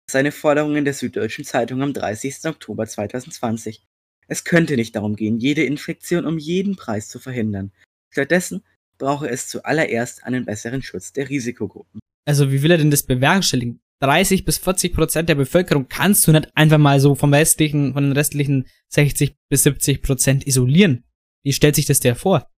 seine 0.10 0.32
Forderungen 0.32 0.86
der 0.86 0.94
Süddeutschen 0.94 1.46
Zeitung 1.46 1.82
am 1.82 1.94
30. 1.94 2.46
Oktober 2.46 2.88
2020. 2.88 3.84
Es 4.28 4.44
könnte 4.44 4.76
nicht 4.76 4.96
darum 4.96 5.16
gehen, 5.16 5.38
jede 5.38 5.64
Infektion 5.64 6.26
um 6.26 6.38
jeden 6.38 6.76
Preis 6.76 7.10
zu 7.10 7.20
verhindern. 7.20 7.72
Stattdessen 8.10 8.64
brauche 8.98 9.30
es 9.30 9.48
zuallererst 9.48 10.24
einen 10.24 10.46
besseren 10.46 10.82
Schutz 10.82 11.14
der 11.14 11.30
Risikogruppen. 11.30 12.00
Also 12.26 12.52
wie 12.52 12.62
will 12.62 12.72
er 12.72 12.78
denn 12.78 12.92
das 12.92 13.04
bewerkstelligen? 13.04 13.80
30 14.02 14.46
bis 14.46 14.58
40 14.60 14.94
Prozent 14.94 15.30
der 15.30 15.36
Bevölkerung 15.36 15.88
kannst 15.88 16.28
du 16.28 16.32
nicht 16.32 16.50
einfach 16.56 16.78
mal 16.78 17.00
so 17.00 17.16
vom 17.16 17.34
restlichen, 17.34 17.94
von 17.94 18.04
den 18.04 18.12
restlichen 18.12 18.68
60 18.90 19.36
bis 19.50 19.64
70 19.64 20.02
Prozent 20.02 20.46
isolieren. 20.46 21.04
Wie 21.44 21.54
stellt 21.54 21.76
sich 21.76 21.86
das 21.86 22.00
der 22.00 22.16
vor? 22.16 22.50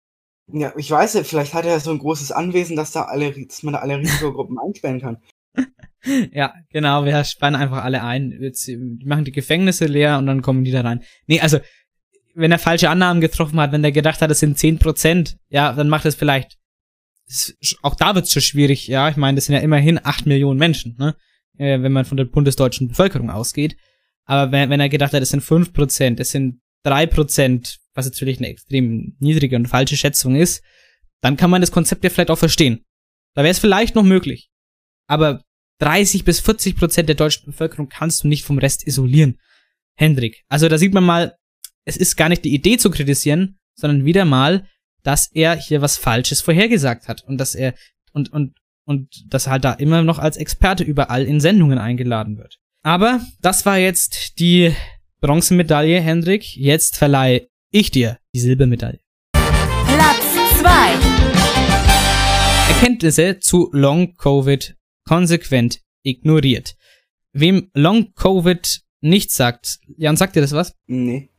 Ja, 0.52 0.72
ich 0.76 0.90
weiß 0.90 1.14
ja, 1.14 1.24
vielleicht 1.24 1.54
hat 1.54 1.66
er 1.66 1.78
so 1.80 1.90
ein 1.90 1.98
großes 1.98 2.32
Anwesen, 2.32 2.76
dass 2.76 2.92
da 2.92 3.02
alle, 3.02 3.32
dass 3.46 3.62
man 3.62 3.74
da 3.74 3.80
alle 3.80 3.98
Risikogruppen 3.98 4.58
einsperren 4.58 5.00
kann. 5.00 5.22
Ja, 6.32 6.54
genau, 6.70 7.04
wir 7.04 7.24
spannen 7.24 7.60
einfach 7.60 7.82
alle 7.84 8.02
ein. 8.04 8.30
Jetzt, 8.40 8.66
Die 8.66 8.76
machen 9.04 9.24
die 9.24 9.32
Gefängnisse 9.32 9.86
leer 9.86 10.18
und 10.18 10.26
dann 10.26 10.42
kommen 10.42 10.64
die 10.64 10.70
da 10.70 10.82
rein. 10.82 11.02
Nee, 11.26 11.40
also, 11.40 11.58
wenn 12.34 12.52
er 12.52 12.58
falsche 12.58 12.88
Annahmen 12.88 13.20
getroffen 13.20 13.58
hat, 13.58 13.72
wenn 13.72 13.82
er 13.82 13.90
gedacht 13.92 14.22
hat, 14.22 14.30
es 14.30 14.38
sind 14.40 14.56
10 14.58 14.78
Prozent, 14.78 15.36
ja, 15.48 15.72
dann 15.72 15.88
macht 15.88 16.04
es 16.04 16.14
vielleicht. 16.14 16.56
es- 17.26 17.56
Auch 17.82 17.94
da 17.96 18.14
wird's 18.14 18.32
schon 18.32 18.42
schwierig, 18.42 18.86
ja. 18.86 19.08
Ich 19.08 19.16
meine, 19.16 19.36
das 19.36 19.46
sind 19.46 19.54
ja 19.56 19.60
immerhin 19.60 19.98
8 20.02 20.24
Millionen 20.26 20.58
Menschen, 20.58 20.94
ne? 20.98 21.16
Äh, 21.58 21.82
wenn 21.82 21.92
man 21.92 22.04
von 22.04 22.16
der 22.16 22.24
bundesdeutschen 22.26 22.88
Bevölkerung 22.88 23.30
ausgeht. 23.30 23.76
Aber 24.24 24.52
wenn, 24.52 24.70
wenn 24.70 24.78
er 24.80 24.88
gedacht 24.88 25.12
hat, 25.12 25.22
es 25.22 25.30
sind 25.30 25.40
5 25.40 25.72
Prozent, 25.72 26.20
es 26.20 26.30
sind 26.30 26.60
3 26.84 27.06
Prozent, 27.06 27.78
was 27.94 28.06
natürlich 28.06 28.38
eine 28.38 28.48
extrem 28.48 29.16
niedrige 29.18 29.56
und 29.56 29.66
falsche 29.66 29.96
Schätzung 29.96 30.36
ist, 30.36 30.62
dann 31.20 31.36
kann 31.36 31.50
man 31.50 31.60
das 31.60 31.72
Konzept 31.72 32.04
ja 32.04 32.10
vielleicht 32.10 32.30
auch 32.30 32.38
verstehen. 32.38 32.84
Da 33.34 33.42
wäre 33.42 33.50
es 33.50 33.58
vielleicht 33.58 33.96
noch 33.96 34.04
möglich. 34.04 34.48
Aber 35.08 35.42
30 35.78 36.24
bis 36.24 36.40
40 36.40 36.76
Prozent 36.76 37.08
der 37.08 37.16
deutschen 37.16 37.46
Bevölkerung 37.46 37.88
kannst 37.88 38.24
du 38.24 38.28
nicht 38.28 38.44
vom 38.44 38.58
Rest 38.58 38.86
isolieren. 38.86 39.38
Hendrik. 39.96 40.44
Also 40.48 40.68
da 40.68 40.78
sieht 40.78 40.94
man 40.94 41.04
mal, 41.04 41.36
es 41.84 41.96
ist 41.96 42.16
gar 42.16 42.28
nicht 42.28 42.44
die 42.44 42.54
Idee 42.54 42.76
zu 42.78 42.90
kritisieren, 42.90 43.58
sondern 43.74 44.04
wieder 44.04 44.24
mal, 44.24 44.66
dass 45.02 45.30
er 45.32 45.56
hier 45.56 45.80
was 45.80 45.96
Falsches 45.96 46.40
vorhergesagt 46.40 47.08
hat 47.08 47.24
und 47.24 47.38
dass 47.38 47.54
er 47.54 47.74
und 48.12 48.32
und 48.32 48.58
und 48.84 49.24
dass 49.32 49.46
er 49.46 49.52
halt 49.52 49.64
da 49.64 49.72
immer 49.74 50.02
noch 50.02 50.18
als 50.18 50.36
Experte 50.36 50.82
überall 50.82 51.24
in 51.24 51.40
Sendungen 51.40 51.78
eingeladen 51.78 52.38
wird. 52.38 52.58
Aber 52.82 53.20
das 53.40 53.66
war 53.66 53.78
jetzt 53.78 54.38
die 54.38 54.74
Bronzemedaille, 55.20 56.00
Hendrik. 56.00 56.56
Jetzt 56.56 56.96
verleihe 56.96 57.48
ich 57.70 57.90
dir 57.90 58.18
die 58.34 58.40
Silbermedaille. 58.40 59.00
Platz 59.32 60.24
2. 60.60 60.68
Erkenntnisse 62.68 63.40
zu 63.40 63.68
Long 63.72 64.14
Covid 64.16 64.77
konsequent 65.08 65.80
ignoriert. 66.02 66.76
Wem 67.32 67.70
Long 67.72 68.12
Covid 68.14 68.82
nicht 69.00 69.32
sagt, 69.32 69.78
Jan, 69.96 70.18
sagt 70.18 70.36
dir 70.36 70.42
das 70.42 70.52
was? 70.52 70.76
Nee. 70.86 71.30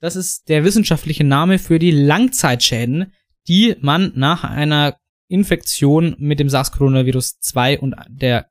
Das 0.00 0.16
ist 0.16 0.50
der 0.50 0.64
wissenschaftliche 0.64 1.24
Name 1.24 1.58
für 1.58 1.78
die 1.78 1.90
Langzeitschäden, 1.90 3.12
die 3.48 3.74
man 3.80 4.12
nach 4.14 4.44
einer 4.44 4.98
Infektion 5.28 6.14
mit 6.18 6.38
dem 6.40 6.50
SARS-Coronavirus 6.50 7.40
2 7.40 7.80
und 7.80 7.96
der 8.08 8.50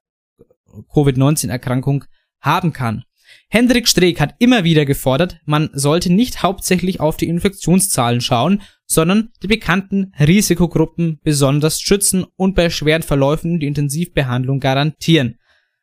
Covid-19-Erkrankung 0.92 2.06
haben 2.42 2.74
kann. 2.74 3.04
Hendrik 3.50 3.88
Streeck 3.88 4.20
hat 4.20 4.36
immer 4.40 4.64
wieder 4.64 4.86
gefordert, 4.86 5.40
man 5.46 5.70
sollte 5.74 6.12
nicht 6.12 6.42
hauptsächlich 6.42 7.00
auf 7.00 7.18
die 7.18 7.28
Infektionszahlen 7.28 8.22
schauen, 8.22 8.64
sondern 8.86 9.32
die 9.42 9.48
bekannten 9.48 10.14
Risikogruppen 10.20 11.20
besonders 11.24 11.82
schützen 11.82 12.26
und 12.36 12.56
bei 12.56 12.70
schweren 12.70 13.04
Verläufen 13.04 13.60
die 13.60 13.68
Intensivbehandlung 13.68 14.60
garantieren. 14.60 15.40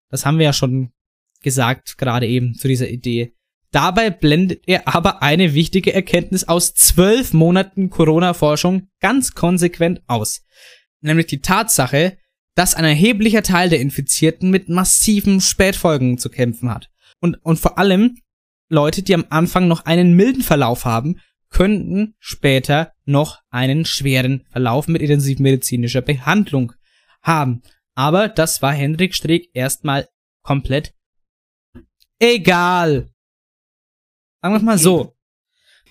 Das 0.08 0.24
haben 0.24 0.38
wir 0.38 0.44
ja 0.44 0.52
schon 0.52 0.92
gesagt, 1.42 1.98
gerade 1.98 2.26
eben 2.26 2.54
zu 2.54 2.68
dieser 2.68 2.88
Idee. 2.88 3.34
Dabei 3.72 4.10
blendet 4.10 4.64
er 4.66 4.86
aber 4.86 5.22
eine 5.22 5.54
wichtige 5.54 5.94
Erkenntnis 5.94 6.44
aus 6.44 6.74
zwölf 6.74 7.32
Monaten 7.32 7.88
Corona-Forschung 7.88 8.88
ganz 9.00 9.32
konsequent 9.32 10.02
aus. 10.06 10.42
Nämlich 11.00 11.26
die 11.26 11.40
Tatsache, 11.40 12.18
dass 12.54 12.74
ein 12.74 12.84
erheblicher 12.84 13.42
Teil 13.42 13.70
der 13.70 13.80
Infizierten 13.80 14.50
mit 14.50 14.68
massiven 14.68 15.40
Spätfolgen 15.40 16.18
zu 16.18 16.28
kämpfen 16.28 16.70
hat. 16.70 16.90
Und, 17.20 17.36
und 17.42 17.58
vor 17.58 17.78
allem 17.78 18.18
Leute, 18.68 19.02
die 19.02 19.14
am 19.14 19.24
Anfang 19.30 19.68
noch 19.68 19.86
einen 19.86 20.14
milden 20.14 20.42
Verlauf 20.42 20.84
haben, 20.84 21.16
könnten 21.52 22.14
später 22.18 22.92
noch 23.04 23.38
einen 23.50 23.84
schweren 23.84 24.44
Verlauf 24.50 24.88
mit 24.88 25.02
intensivmedizinischer 25.02 26.00
Behandlung 26.00 26.72
haben. 27.22 27.62
Aber 27.94 28.28
das 28.28 28.62
war 28.62 28.72
Hendrik 28.72 29.14
Streeck 29.14 29.50
erstmal 29.52 30.08
komplett 30.42 30.92
egal. 32.18 33.08
Sagen 34.40 34.54
wir 34.54 34.62
mal 34.62 34.78
so. 34.78 35.14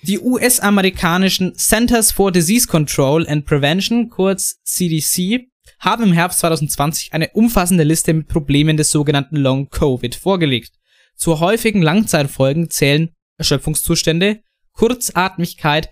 Die 0.04 0.20
US-amerikanischen 0.20 1.56
Centers 1.56 2.12
for 2.12 2.32
Disease 2.32 2.68
Control 2.68 3.28
and 3.28 3.46
Prevention, 3.46 4.10
kurz 4.10 4.60
CDC, 4.64 5.48
haben 5.80 6.04
im 6.04 6.14
Herbst 6.14 6.40
2020 6.40 7.14
eine 7.14 7.30
umfassende 7.34 7.84
Liste 7.84 8.14
mit 8.14 8.28
Problemen 8.28 8.78
des 8.78 8.90
sogenannten 8.90 9.36
Long 9.36 9.70
Covid 9.70 10.16
vorgelegt. 10.16 10.74
Zu 11.16 11.40
häufigen 11.40 11.84
Langzeitfolgen 11.84 12.72
zählen 12.72 13.12
Erschöpfungszustände, 13.38 14.42
Kurzatmigkeit, 14.74 15.90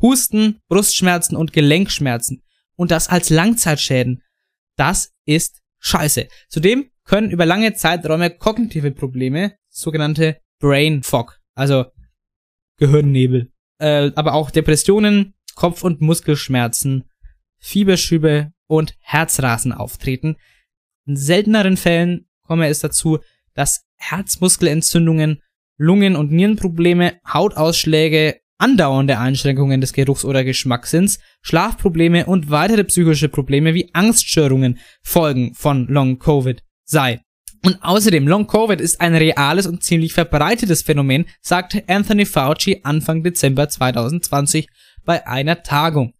Husten, 0.00 0.60
Brustschmerzen 0.68 1.36
und 1.36 1.52
Gelenkschmerzen. 1.52 2.42
Und 2.76 2.90
das 2.90 3.08
als 3.08 3.28
Langzeitschäden. 3.30 4.22
Das 4.76 5.12
ist 5.26 5.60
scheiße. 5.80 6.28
Zudem 6.48 6.90
können 7.04 7.30
über 7.30 7.44
lange 7.44 7.74
Zeiträume 7.74 8.30
kognitive 8.30 8.92
Probleme, 8.92 9.56
sogenannte 9.68 10.40
Brain 10.58 11.02
Fog, 11.02 11.38
also 11.54 11.86
Gehirnnebel, 12.76 13.52
äh, 13.78 14.10
aber 14.14 14.34
auch 14.34 14.50
Depressionen, 14.50 15.34
Kopf- 15.54 15.84
und 15.84 16.00
Muskelschmerzen, 16.00 17.04
Fieberschübe 17.58 18.52
und 18.66 18.94
Herzrasen 19.00 19.72
auftreten. 19.72 20.36
In 21.06 21.16
selteneren 21.16 21.76
Fällen 21.76 22.28
komme 22.42 22.68
es 22.68 22.80
dazu, 22.80 23.18
dass 23.54 23.84
Herzmuskelentzündungen, 23.96 25.42
Lungen- 25.80 26.14
und 26.14 26.30
Nierenprobleme, 26.30 27.14
Hautausschläge, 27.26 28.40
andauernde 28.58 29.18
Einschränkungen 29.18 29.80
des 29.80 29.94
Geruchs- 29.94 30.26
oder 30.26 30.44
Geschmackssinns, 30.44 31.20
Schlafprobleme 31.40 32.26
und 32.26 32.50
weitere 32.50 32.84
psychische 32.84 33.30
Probleme 33.30 33.72
wie 33.72 33.88
Angststörungen 33.94 34.78
Folgen 35.02 35.54
von 35.54 35.88
Long 35.88 36.18
Covid 36.18 36.62
sei. 36.84 37.22
Und 37.64 37.78
außerdem, 37.80 38.28
Long 38.28 38.46
Covid 38.46 38.78
ist 38.78 39.00
ein 39.00 39.14
reales 39.14 39.66
und 39.66 39.82
ziemlich 39.82 40.12
verbreitetes 40.12 40.82
Phänomen, 40.82 41.24
sagte 41.40 41.82
Anthony 41.88 42.26
Fauci 42.26 42.80
Anfang 42.82 43.22
Dezember 43.22 43.66
2020 43.70 44.66
bei 45.06 45.26
einer 45.26 45.62
Tagung. 45.62 46.12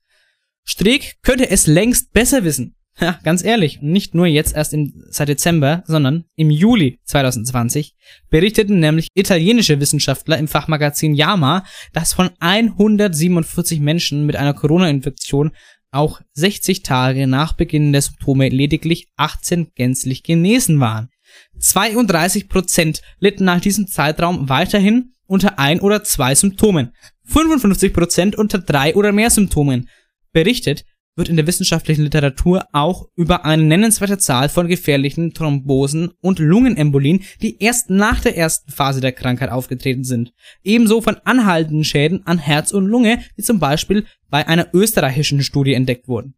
Streeck 0.65 1.17
könnte 1.23 1.51
es 1.51 1.67
längst 1.67 2.15
besser 2.15 2.45
wissen. 2.45 2.77
Ja, 2.99 3.19
ganz 3.23 3.45
ehrlich, 3.45 3.81
nicht 3.81 4.15
nur 4.15 4.27
jetzt 4.27 4.55
erst 4.55 4.75
im, 4.75 4.93
seit 5.09 5.29
Dezember, 5.29 5.85
sondern 5.87 6.25
im 6.37 6.51
Juli 6.51 6.99
2020 7.05 7.95
berichteten 8.29 8.81
nämlich 8.81 9.09
italienische 9.15 9.81
Wissenschaftler 9.81 10.39
im 10.39 10.49
Fachmagazin 10.49 11.15
JAMA, 11.15 11.65
dass 11.93 12.13
von 12.13 12.31
147 12.41 13.81
Menschen 13.81 14.27
mit 14.27 14.37
einer 14.37 14.55
Corona-Infektion 14.55 15.53
auch 15.93 16.21
60 16.35 16.83
Tage 16.83 17.27
nach 17.27 17.55
Beginn 17.55 17.93
der 17.93 18.03
Symptome 18.03 18.49
lediglich 18.49 19.09
18 19.17 19.73
gänzlich 19.75 20.23
genesen 20.23 20.79
waren. 20.81 21.11
32 21.59 22.49
Prozent 22.49 23.03
litten 23.19 23.45
nach 23.45 23.61
diesem 23.61 23.87
Zeitraum 23.87 24.49
weiterhin 24.49 25.15
unter 25.27 25.59
ein 25.59 25.81
oder 25.81 26.03
zwei 26.03 26.35
Symptomen. 26.35 26.93
55 27.25 27.93
Prozent 27.93 28.37
unter 28.37 28.59
drei 28.59 28.95
oder 28.95 29.13
mehr 29.13 29.31
Symptomen. 29.31 29.89
Berichtet 30.33 30.85
wird 31.21 31.29
in 31.29 31.37
der 31.37 31.47
wissenschaftlichen 31.47 32.03
Literatur 32.03 32.65
auch 32.73 33.07
über 33.15 33.45
eine 33.45 33.63
nennenswerte 33.63 34.17
Zahl 34.17 34.49
von 34.49 34.69
gefährlichen 34.69 35.35
Thrombosen 35.35 36.13
und 36.23 36.39
Lungenembolien, 36.39 37.23
die 37.43 37.63
erst 37.63 37.91
nach 37.91 38.21
der 38.21 38.39
ersten 38.39 38.73
Phase 38.73 39.03
der 39.03 39.13
Krankheit 39.13 39.51
aufgetreten 39.51 40.03
sind. 40.03 40.33
Ebenso 40.65 41.03
von 41.03 41.17
anhaltenden 41.25 41.85
Schäden 41.85 42.27
an 42.27 42.39
Herz 42.39 42.73
und 42.73 42.87
Lunge, 42.87 43.21
die 43.37 43.43
zum 43.43 43.61
Beispiel 43.61 44.07
bei 44.31 44.49
einer 44.49 44.69
österreichischen 44.73 45.43
Studie 45.43 45.75
entdeckt 45.75 46.09
wurden. 46.09 46.35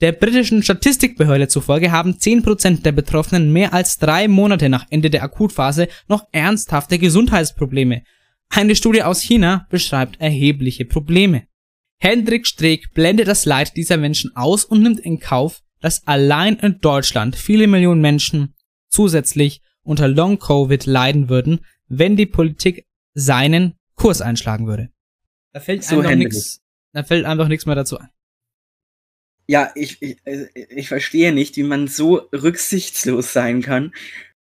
Der 0.00 0.12
britischen 0.12 0.62
Statistikbehörde 0.62 1.48
zufolge 1.48 1.90
haben 1.90 2.12
10% 2.12 2.82
der 2.82 2.92
Betroffenen 2.92 3.52
mehr 3.52 3.74
als 3.74 3.98
drei 3.98 4.28
Monate 4.28 4.68
nach 4.68 4.86
Ende 4.90 5.10
der 5.10 5.24
Akutphase 5.24 5.88
noch 6.06 6.26
ernsthafte 6.30 6.98
Gesundheitsprobleme. 6.98 8.02
Eine 8.50 8.76
Studie 8.76 9.02
aus 9.02 9.20
China 9.20 9.66
beschreibt 9.68 10.20
erhebliche 10.20 10.84
Probleme. 10.84 11.42
Hendrik 12.02 12.48
Streeck 12.48 12.92
blendet 12.94 13.28
das 13.28 13.44
Leid 13.44 13.76
dieser 13.76 13.96
Menschen 13.96 14.34
aus 14.34 14.64
und 14.64 14.82
nimmt 14.82 14.98
in 14.98 15.20
Kauf, 15.20 15.62
dass 15.80 16.04
allein 16.04 16.56
in 16.56 16.80
Deutschland 16.80 17.36
viele 17.36 17.68
Millionen 17.68 18.00
Menschen 18.00 18.56
zusätzlich 18.88 19.62
unter 19.82 20.08
Long-Covid 20.08 20.84
leiden 20.86 21.28
würden, 21.28 21.64
wenn 21.86 22.16
die 22.16 22.26
Politik 22.26 22.88
seinen 23.14 23.74
Kurs 23.94 24.20
einschlagen 24.20 24.66
würde. 24.66 24.90
Da 25.52 25.60
fällt 25.60 25.84
So, 25.84 26.00
einfach 26.00 26.16
nichts, 26.16 26.60
da 26.92 27.04
fällt 27.04 27.24
einfach 27.24 27.46
nichts 27.46 27.66
mehr 27.66 27.76
dazu 27.76 27.98
ein. 27.98 28.08
Ja, 29.46 29.70
ich, 29.76 30.02
ich, 30.02 30.16
ich 30.54 30.88
verstehe 30.88 31.32
nicht, 31.32 31.56
wie 31.56 31.62
man 31.62 31.86
so 31.86 32.16
rücksichtslos 32.32 33.32
sein 33.32 33.62
kann 33.62 33.94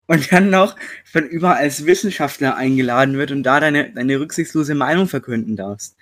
und 0.06 0.32
dann 0.32 0.48
noch 0.48 0.74
von 1.04 1.28
überall 1.28 1.56
als 1.56 1.84
Wissenschaftler 1.84 2.56
eingeladen 2.56 3.18
wird 3.18 3.30
und 3.30 3.42
da 3.42 3.60
deine, 3.60 3.92
deine 3.92 4.20
rücksichtslose 4.20 4.74
Meinung 4.74 5.06
verkünden 5.06 5.54
darfst. 5.54 5.98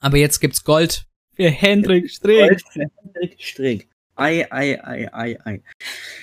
Aber 0.00 0.16
jetzt 0.16 0.40
gibt's 0.40 0.64
Gold 0.64 1.06
für 1.34 1.50
Hendrik 1.50 2.10
Streeck. 2.10 2.60
Hendrik 2.72 3.42
Streeck. 3.42 3.88
Ei, 4.14 4.46
ei, 4.50 4.82
ei, 4.82 5.08
ei, 5.12 5.38
ei. 5.44 5.62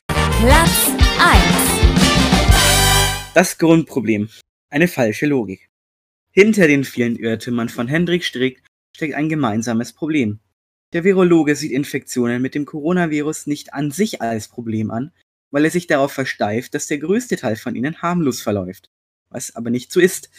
Platz 0.07 0.89
1. 1.19 3.33
Das 3.33 3.57
Grundproblem. 3.57 4.29
Eine 4.69 4.87
falsche 4.87 5.27
Logik. 5.27 5.69
Hinter 6.31 6.67
den 6.67 6.83
vielen 6.83 7.15
Irrtümern 7.15 7.69
von 7.69 7.87
Hendrik 7.87 8.23
Streeck 8.23 8.63
steckt 8.95 9.13
ein 9.13 9.29
gemeinsames 9.29 9.93
Problem. 9.93 10.39
Der 10.93 11.03
Virologe 11.03 11.55
sieht 11.55 11.71
Infektionen 11.71 12.41
mit 12.41 12.55
dem 12.55 12.65
Coronavirus 12.65 13.47
nicht 13.47 13.73
an 13.73 13.91
sich 13.91 14.21
als 14.21 14.47
Problem 14.47 14.91
an, 14.91 15.11
weil 15.51 15.65
er 15.65 15.71
sich 15.71 15.85
darauf 15.85 16.11
versteift, 16.11 16.73
dass 16.73 16.87
der 16.87 16.97
größte 16.97 17.37
Teil 17.37 17.55
von 17.55 17.75
ihnen 17.75 18.01
harmlos 18.01 18.41
verläuft. 18.41 18.89
Was 19.29 19.55
aber 19.55 19.69
nicht 19.69 19.91
so 19.91 19.99
ist. 19.99 20.29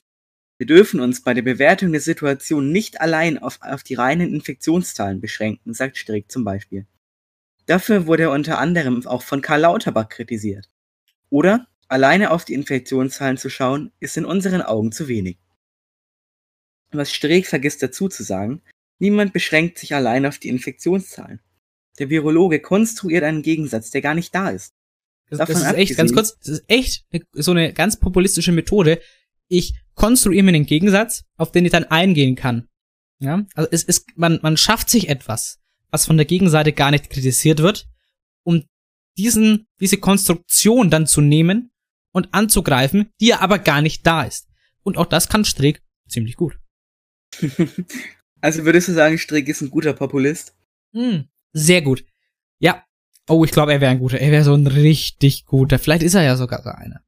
Wir 0.59 0.66
dürfen 0.66 1.00
uns 1.00 1.22
bei 1.22 1.34
der 1.34 1.42
Bewertung 1.42 1.92
der 1.92 2.00
Situation 2.00 2.70
nicht 2.70 3.00
allein 3.00 3.38
auf, 3.38 3.59
auf 3.61 3.82
die 3.82 3.94
reinen 3.94 4.32
Infektionszahlen 4.32 5.20
beschränken, 5.20 5.74
sagt 5.74 5.96
Streeck 5.96 6.30
zum 6.30 6.44
Beispiel. 6.44 6.86
Dafür 7.66 8.07
wurde 8.07 8.24
er 8.24 8.30
unter 8.30 8.59
anderem 8.59 9.05
auch 9.07 9.22
von 9.22 9.40
Karl 9.40 9.61
Lauterbach 9.61 10.09
kritisiert. 10.09 10.68
Oder 11.30 11.66
alleine 11.88 12.30
auf 12.30 12.44
die 12.44 12.55
Infektionszahlen 12.55 13.36
zu 13.36 13.50
schauen, 13.50 13.90
ist 14.00 14.16
in 14.16 14.24
unseren 14.24 14.62
Augen 14.62 14.92
zu 14.92 15.09
wenig. 15.09 15.38
Was 16.92 17.12
Streeck 17.12 17.46
vergisst 17.46 17.82
dazu 17.82 18.09
zu 18.09 18.22
sagen, 18.22 18.62
niemand 18.98 19.32
beschränkt 19.32 19.78
sich 19.78 19.94
allein 19.94 20.26
auf 20.26 20.38
die 20.38 20.48
Infektionszahlen. 20.48 21.40
Der 21.98 22.11
Virologe 22.11 22.61
konstruiert 22.61 23.24
einen 23.24 23.42
Gegensatz, 23.42 23.90
der 23.90 24.02
gar 24.02 24.14
nicht 24.14 24.34
da 24.34 24.50
ist. 24.50 24.72
Das, 25.30 25.38
das 25.38 25.62
ist 25.62 25.74
echt, 25.74 25.96
ganz 25.96 26.12
kurz, 26.12 26.38
das 26.38 26.48
ist 26.48 26.64
echt 26.68 27.07
so 27.32 27.50
eine 27.50 27.72
ganz 27.72 27.98
populistische 27.98 28.52
Methode. 28.52 29.00
Ich 29.49 29.74
konstruiere 29.95 30.42
mir 30.45 30.55
einen 30.55 30.66
Gegensatz, 30.66 31.24
auf 31.36 31.53
den 31.53 31.64
ich 31.64 31.72
dann 31.72 31.84
eingehen 31.84 32.34
kann. 32.34 32.68
Ja, 33.18 33.45
also 33.55 33.68
es 33.70 33.82
ist, 33.84 34.07
man, 34.16 34.40
man 34.42 34.57
schafft 34.57 34.90
sich 34.90 35.09
etwas, 35.09 35.61
was 35.90 36.07
von 36.07 36.16
der 36.16 36.26
Gegenseite 36.26 36.72
gar 36.72 36.90
nicht 36.90 37.11
kritisiert 37.11 37.61
wird, 37.61 37.88
um 38.42 38.64
diesen, 39.16 39.66
diese 39.80 39.99
Konstruktion 39.99 40.90
dann 40.90 41.07
zu 41.07 41.20
nehmen 41.20 41.70
und 42.12 42.32
anzugreifen, 42.34 43.11
die 43.20 43.28
ja 43.28 43.40
aber 43.40 43.59
gar 43.59 43.82
nicht 43.82 44.07
da 44.07 44.24
ist. 44.24 44.49
Und 44.82 44.97
auch 44.97 45.07
das 45.07 45.28
kann 45.28 45.45
Streeck 45.45 45.82
ziemlich 46.09 46.36
gut. 46.36 46.59
Also 48.45 48.66
würdest 48.66 48.88
du 48.88 48.92
sagen, 48.92 49.16
Streeck 49.16 49.49
ist 49.49 49.62
ein 49.62 49.70
guter 49.70 49.95
Populist? 49.95 50.55
Hm, 50.92 51.28
sehr 51.55 51.80
gut. 51.80 52.05
Ja. 52.59 52.84
Oh, 53.26 53.42
ich 53.42 53.53
glaube, 53.53 53.72
er 53.72 53.80
wäre 53.80 53.90
ein 53.90 54.01
guter. 54.01 54.20
Er 54.20 54.30
wäre 54.30 54.45
so 54.45 54.53
ein 54.53 54.66
richtig 54.66 55.47
guter. 55.47 55.78
Vielleicht 55.78 56.03
ist 56.03 56.12
er 56.12 56.24
ja 56.24 56.36
sogar 56.36 56.62
so 56.62 56.68
einer. 56.68 57.03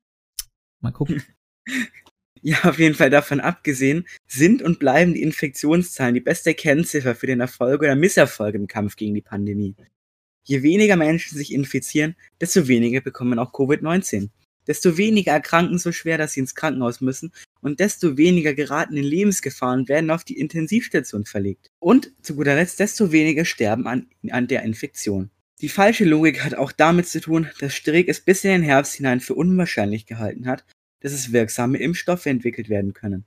Mal 0.81 0.93
gucken. 0.93 1.23
Ja, 2.43 2.65
auf 2.65 2.79
jeden 2.79 2.95
Fall 2.95 3.11
davon 3.11 3.41
abgesehen, 3.41 4.07
sind 4.27 4.63
und 4.63 4.79
bleiben 4.79 5.15
die 5.15 5.23
Infektionszahlen 5.23 6.15
die 6.15 6.21
beste 6.21 6.55
Kennziffer 6.55 7.15
für 7.15 7.27
den 7.27 7.41
Erfolg 7.41 7.81
oder 7.81 7.97
Misserfolg 7.97 8.55
im 8.55 8.67
Kampf 8.67 8.97
gegen 8.97 9.15
die 9.15 9.23
Pandemie. 9.23 9.75
Je 10.45 10.63
weniger 10.63 10.97
Menschen 10.97 11.37
sich 11.37 11.53
infizieren, 11.53 12.15
desto 12.41 12.69
weniger 12.69 13.01
bekommen 13.01 13.39
auch 13.39 13.53
Covid-19. 13.53 14.31
Desto 14.67 14.97
weniger 14.97 15.33
erkranken 15.33 15.79
so 15.79 15.93
schwer, 15.93 16.19
dass 16.19 16.33
sie 16.33 16.41
ins 16.41 16.55
Krankenhaus 16.55 17.01
müssen 17.01 17.33
und 17.61 17.81
desto 17.81 18.17
weniger 18.17 18.55
geraten 18.55 18.97
in 18.97 19.05
Lebensgefahren 19.05 19.89
werden 19.89 20.11
auf 20.11 20.25
die 20.25 20.39
Intensivstation 20.39 21.25
verlegt. 21.25 21.71
Und 21.79 22.13
zu 22.23 22.37
guter 22.37 22.55
Letzt, 22.57 22.81
desto 22.81 23.13
weniger 23.13 23.45
sterben 23.45 23.87
an, 23.87 24.07
an 24.31 24.47
der 24.49 24.63
Infektion. 24.63 25.31
Die 25.63 25.69
falsche 25.69 26.05
Logik 26.05 26.45
hat 26.45 26.55
auch 26.55 26.71
damit 26.71 27.09
zu 27.09 27.21
tun, 27.21 27.49
dass 27.61 27.75
Streeck 27.75 28.09
es 28.09 28.21
bis 28.21 28.45
in 28.45 28.51
den 28.51 28.63
Herbst 28.63 28.95
hinein 28.95 29.21
für 29.21 29.35
unwahrscheinlich 29.35 30.05
gehalten 30.05 30.47
hat, 30.47 30.65
dass 31.01 31.13
es 31.13 31.33
wirksame 31.33 31.79
Impfstoffe 31.79 32.27
entwickelt 32.27 32.69
werden 32.69 32.93
können. 32.93 33.25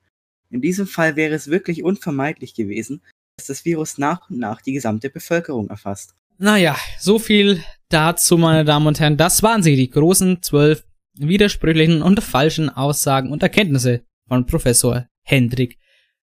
In 0.49 0.61
diesem 0.61 0.87
Fall 0.87 1.15
wäre 1.15 1.35
es 1.35 1.49
wirklich 1.49 1.83
unvermeidlich 1.83 2.55
gewesen, 2.55 3.01
dass 3.37 3.47
das 3.47 3.65
Virus 3.65 3.97
nach 3.97 4.29
und 4.29 4.39
nach 4.39 4.61
die 4.61 4.73
gesamte 4.73 5.09
Bevölkerung 5.09 5.69
erfasst. 5.69 6.15
Naja, 6.37 6.77
so 6.99 7.19
viel 7.19 7.63
dazu, 7.89 8.37
meine 8.37 8.65
Damen 8.65 8.87
und 8.87 8.99
Herren. 8.99 9.17
Das 9.17 9.43
waren 9.43 9.61
sie, 9.61 9.75
die 9.75 9.89
großen 9.89 10.41
zwölf 10.41 10.85
widersprüchlichen 11.17 12.01
und 12.01 12.23
falschen 12.23 12.69
Aussagen 12.69 13.31
und 13.31 13.43
Erkenntnisse 13.43 14.03
von 14.27 14.45
Professor 14.45 15.07
Hendrik 15.23 15.77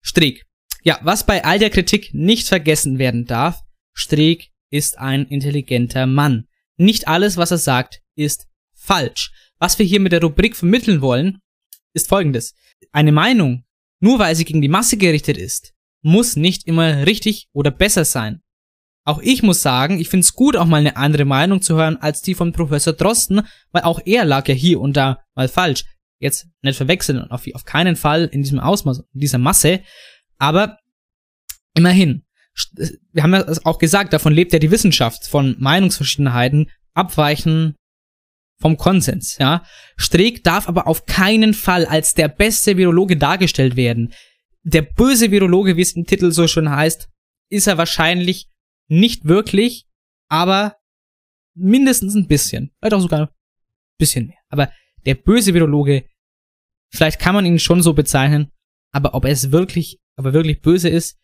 Streeck. 0.01 0.45
Ja, 0.83 0.99
was 1.01 1.25
bei 1.25 1.43
all 1.43 1.57
der 1.57 1.71
Kritik 1.71 2.13
nicht 2.13 2.47
vergessen 2.47 2.99
werden 2.99 3.25
darf, 3.25 3.63
Streeck 3.93 4.51
ist 4.69 4.99
ein 4.99 5.25
intelligenter 5.25 6.05
Mann. 6.05 6.47
Nicht 6.77 7.07
alles, 7.07 7.38
was 7.38 7.51
er 7.51 7.57
sagt, 7.57 8.01
ist 8.15 8.47
falsch. 8.75 9.31
Was 9.60 9.80
wir 9.80 9.86
hier 9.86 9.99
mit 9.99 10.12
der 10.12 10.22
Rubrik 10.22 10.56
vermitteln 10.56 11.01
wollen, 11.01 11.39
ist 11.93 12.10
folgendes. 12.10 12.56
Eine 12.91 13.12
Meinung, 13.12 13.64
nur 14.01 14.20
weil 14.20 14.36
sie 14.36 14.45
gegen 14.45 14.62
die 14.62 14.68
Masse 14.68 14.97
gerichtet 14.97 15.38
ist, 15.38 15.74
muss 16.01 16.36
nicht 16.36 16.68
immer 16.68 17.06
richtig 17.06 17.47
oder 17.53 17.72
besser 17.72 18.06
sein. 18.06 18.41
Auch 19.08 19.22
ich 19.22 19.43
muss 19.43 19.62
sagen, 19.62 19.99
ich 19.99 20.10
find's 20.10 20.34
gut, 20.34 20.56
auch 20.58 20.66
mal 20.66 20.78
eine 20.78 20.97
andere 20.97 21.26
Meinung 21.26 21.62
zu 21.62 21.76
hören 21.76 21.97
als 21.97 22.22
die 22.22 22.36
von 22.36 22.51
Professor 22.51 22.93
Drosten, 22.93 23.41
weil 23.72 23.84
auch 23.84 23.99
er 24.06 24.26
lag 24.26 24.47
ja 24.47 24.56
hier 24.56 24.82
und 24.82 24.97
da 24.97 25.24
mal 25.36 25.47
falsch. 25.47 25.86
Jetzt 26.20 26.47
nicht 26.62 26.78
verwechseln 26.78 27.20
und 27.22 27.32
auf, 27.32 27.45
auf 27.53 27.66
keinen 27.66 27.95
Fall 27.95 28.26
in 28.26 28.41
diesem 28.41 28.60
Ausmaß, 28.60 29.03
in 29.14 29.20
dieser 29.20 29.38
Masse. 29.38 29.82
Aber 30.38 30.80
immerhin, 31.76 32.24
st- 32.58 32.97
wir 33.12 33.24
haben 33.24 33.34
ja 33.34 33.45
auch 33.64 33.78
gesagt, 33.78 34.12
davon 34.12 34.34
lebt 34.34 34.53
ja 34.53 34.60
die 34.60 34.72
Wissenschaft, 34.72 35.28
von 35.28 35.56
Meinungsverschiedenheiten, 35.60 36.72
Abweichen 36.93 37.76
vom 38.60 38.78
Konsens, 38.78 39.38
ja. 39.38 39.64
Streeck 39.97 40.43
darf 40.43 40.68
aber 40.68 40.88
auf 40.88 41.06
keinen 41.06 41.53
Fall 41.53 41.86
als 41.86 42.14
der 42.14 42.28
beste 42.28 42.78
Virologe 42.78 43.18
dargestellt 43.18 43.76
werden. 43.76 44.14
Der 44.64 44.82
böse 44.82 45.32
Virologe, 45.32 45.78
wie 45.78 45.82
es 45.82 45.91
im 45.91 46.06
Titel 46.06 46.32
so 46.32 46.47
schön 46.47 46.70
heißt, 46.70 47.10
ist 47.49 47.68
er 47.68 47.78
wahrscheinlich 47.78 48.49
nicht 48.88 49.26
wirklich, 49.26 49.86
aber 50.28 50.78
mindestens 51.53 52.16
ein 52.16 52.28
bisschen. 52.28 52.72
Vielleicht 52.80 52.93
auch 52.93 53.01
sogar 53.01 53.22
ein 53.22 53.30
bisschen 53.97 54.28
mehr. 54.28 54.38
Aber 54.49 54.72
der 55.06 55.16
böse 55.16 55.53
Virologe, 55.53 56.06
vielleicht 56.89 57.20
kann 57.20 57.36
man 57.36 57.45
ihn 57.45 57.60
schon 57.60 57.82
so 57.82 57.93
bezeichnen, 57.93 58.51
aber 58.91 59.14
ob 59.14 59.26
er 59.26 59.32
es 59.32 59.51
wirklich, 59.51 59.99
ob 60.16 60.26
er 60.26 60.34
wirklich 60.34 60.62
böse 60.62 60.89
ist, 60.89 61.18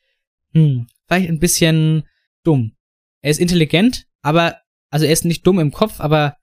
hm, 0.53 0.87
vielleicht 1.07 1.29
ein 1.29 1.39
bisschen 1.39 2.03
dumm. 2.43 2.75
Er 3.21 3.31
ist 3.31 3.39
intelligent, 3.39 4.05
aber, 4.21 4.57
also 4.89 5.05
er 5.05 5.13
ist 5.13 5.25
nicht 5.25 5.45
dumm 5.45 5.59
im 5.59 5.71
Kopf, 5.71 5.99
aber 5.99 6.35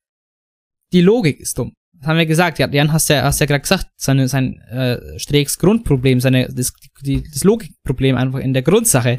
die 0.93 1.01
Logik 1.01 1.41
ist 1.41 1.59
dumm. 1.59 1.73
Das 1.99 2.09
haben 2.09 2.19
wir 2.19 2.27
gesagt. 2.27 2.59
Ja, 2.59 2.69
Jan 2.69 2.93
hast 2.93 3.09
ja, 3.09 3.23
hast 3.23 3.41
ja 3.41 3.47
gerade 3.47 3.63
gesagt, 3.63 3.89
seine, 3.97 4.29
sein 4.29 4.61
äh, 4.71 5.19
Streeks 5.19 5.59
Grundproblem, 5.59 6.21
seine, 6.21 6.49
das, 6.53 6.73
die, 7.03 7.23
das 7.23 7.45
Logikproblem 7.45 8.17
einfach 8.17 8.39
in 8.39 8.53
der 8.53 8.63
Grundsache. 8.63 9.19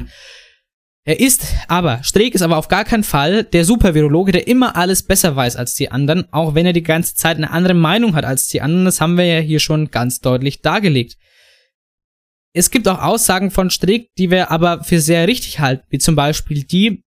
Er 1.04 1.18
ist 1.18 1.54
aber, 1.68 2.02
Streeck 2.02 2.34
ist 2.34 2.42
aber 2.42 2.58
auf 2.58 2.68
gar 2.68 2.84
keinen 2.84 3.04
Fall 3.04 3.44
der 3.44 3.64
Supervirologe, 3.64 4.32
der 4.32 4.46
immer 4.46 4.76
alles 4.76 5.02
besser 5.02 5.34
weiß 5.34 5.56
als 5.56 5.74
die 5.74 5.90
anderen, 5.90 6.30
auch 6.32 6.54
wenn 6.54 6.66
er 6.66 6.74
die 6.74 6.82
ganze 6.82 7.14
Zeit 7.14 7.38
eine 7.38 7.50
andere 7.50 7.74
Meinung 7.74 8.14
hat 8.14 8.24
als 8.24 8.48
die 8.48 8.60
anderen. 8.60 8.84
Das 8.84 9.00
haben 9.00 9.16
wir 9.16 9.24
ja 9.24 9.40
hier 9.40 9.60
schon 9.60 9.90
ganz 9.90 10.20
deutlich 10.20 10.60
dargelegt. 10.60 11.16
Es 12.52 12.70
gibt 12.70 12.86
auch 12.86 13.00
Aussagen 13.00 13.50
von 13.50 13.70
Streeck, 13.70 14.08
die 14.18 14.30
wir 14.30 14.50
aber 14.50 14.84
für 14.84 15.00
sehr 15.00 15.26
richtig 15.26 15.60
halten, 15.60 15.84
wie 15.88 15.98
zum 15.98 16.16
Beispiel 16.16 16.64
die, 16.64 17.02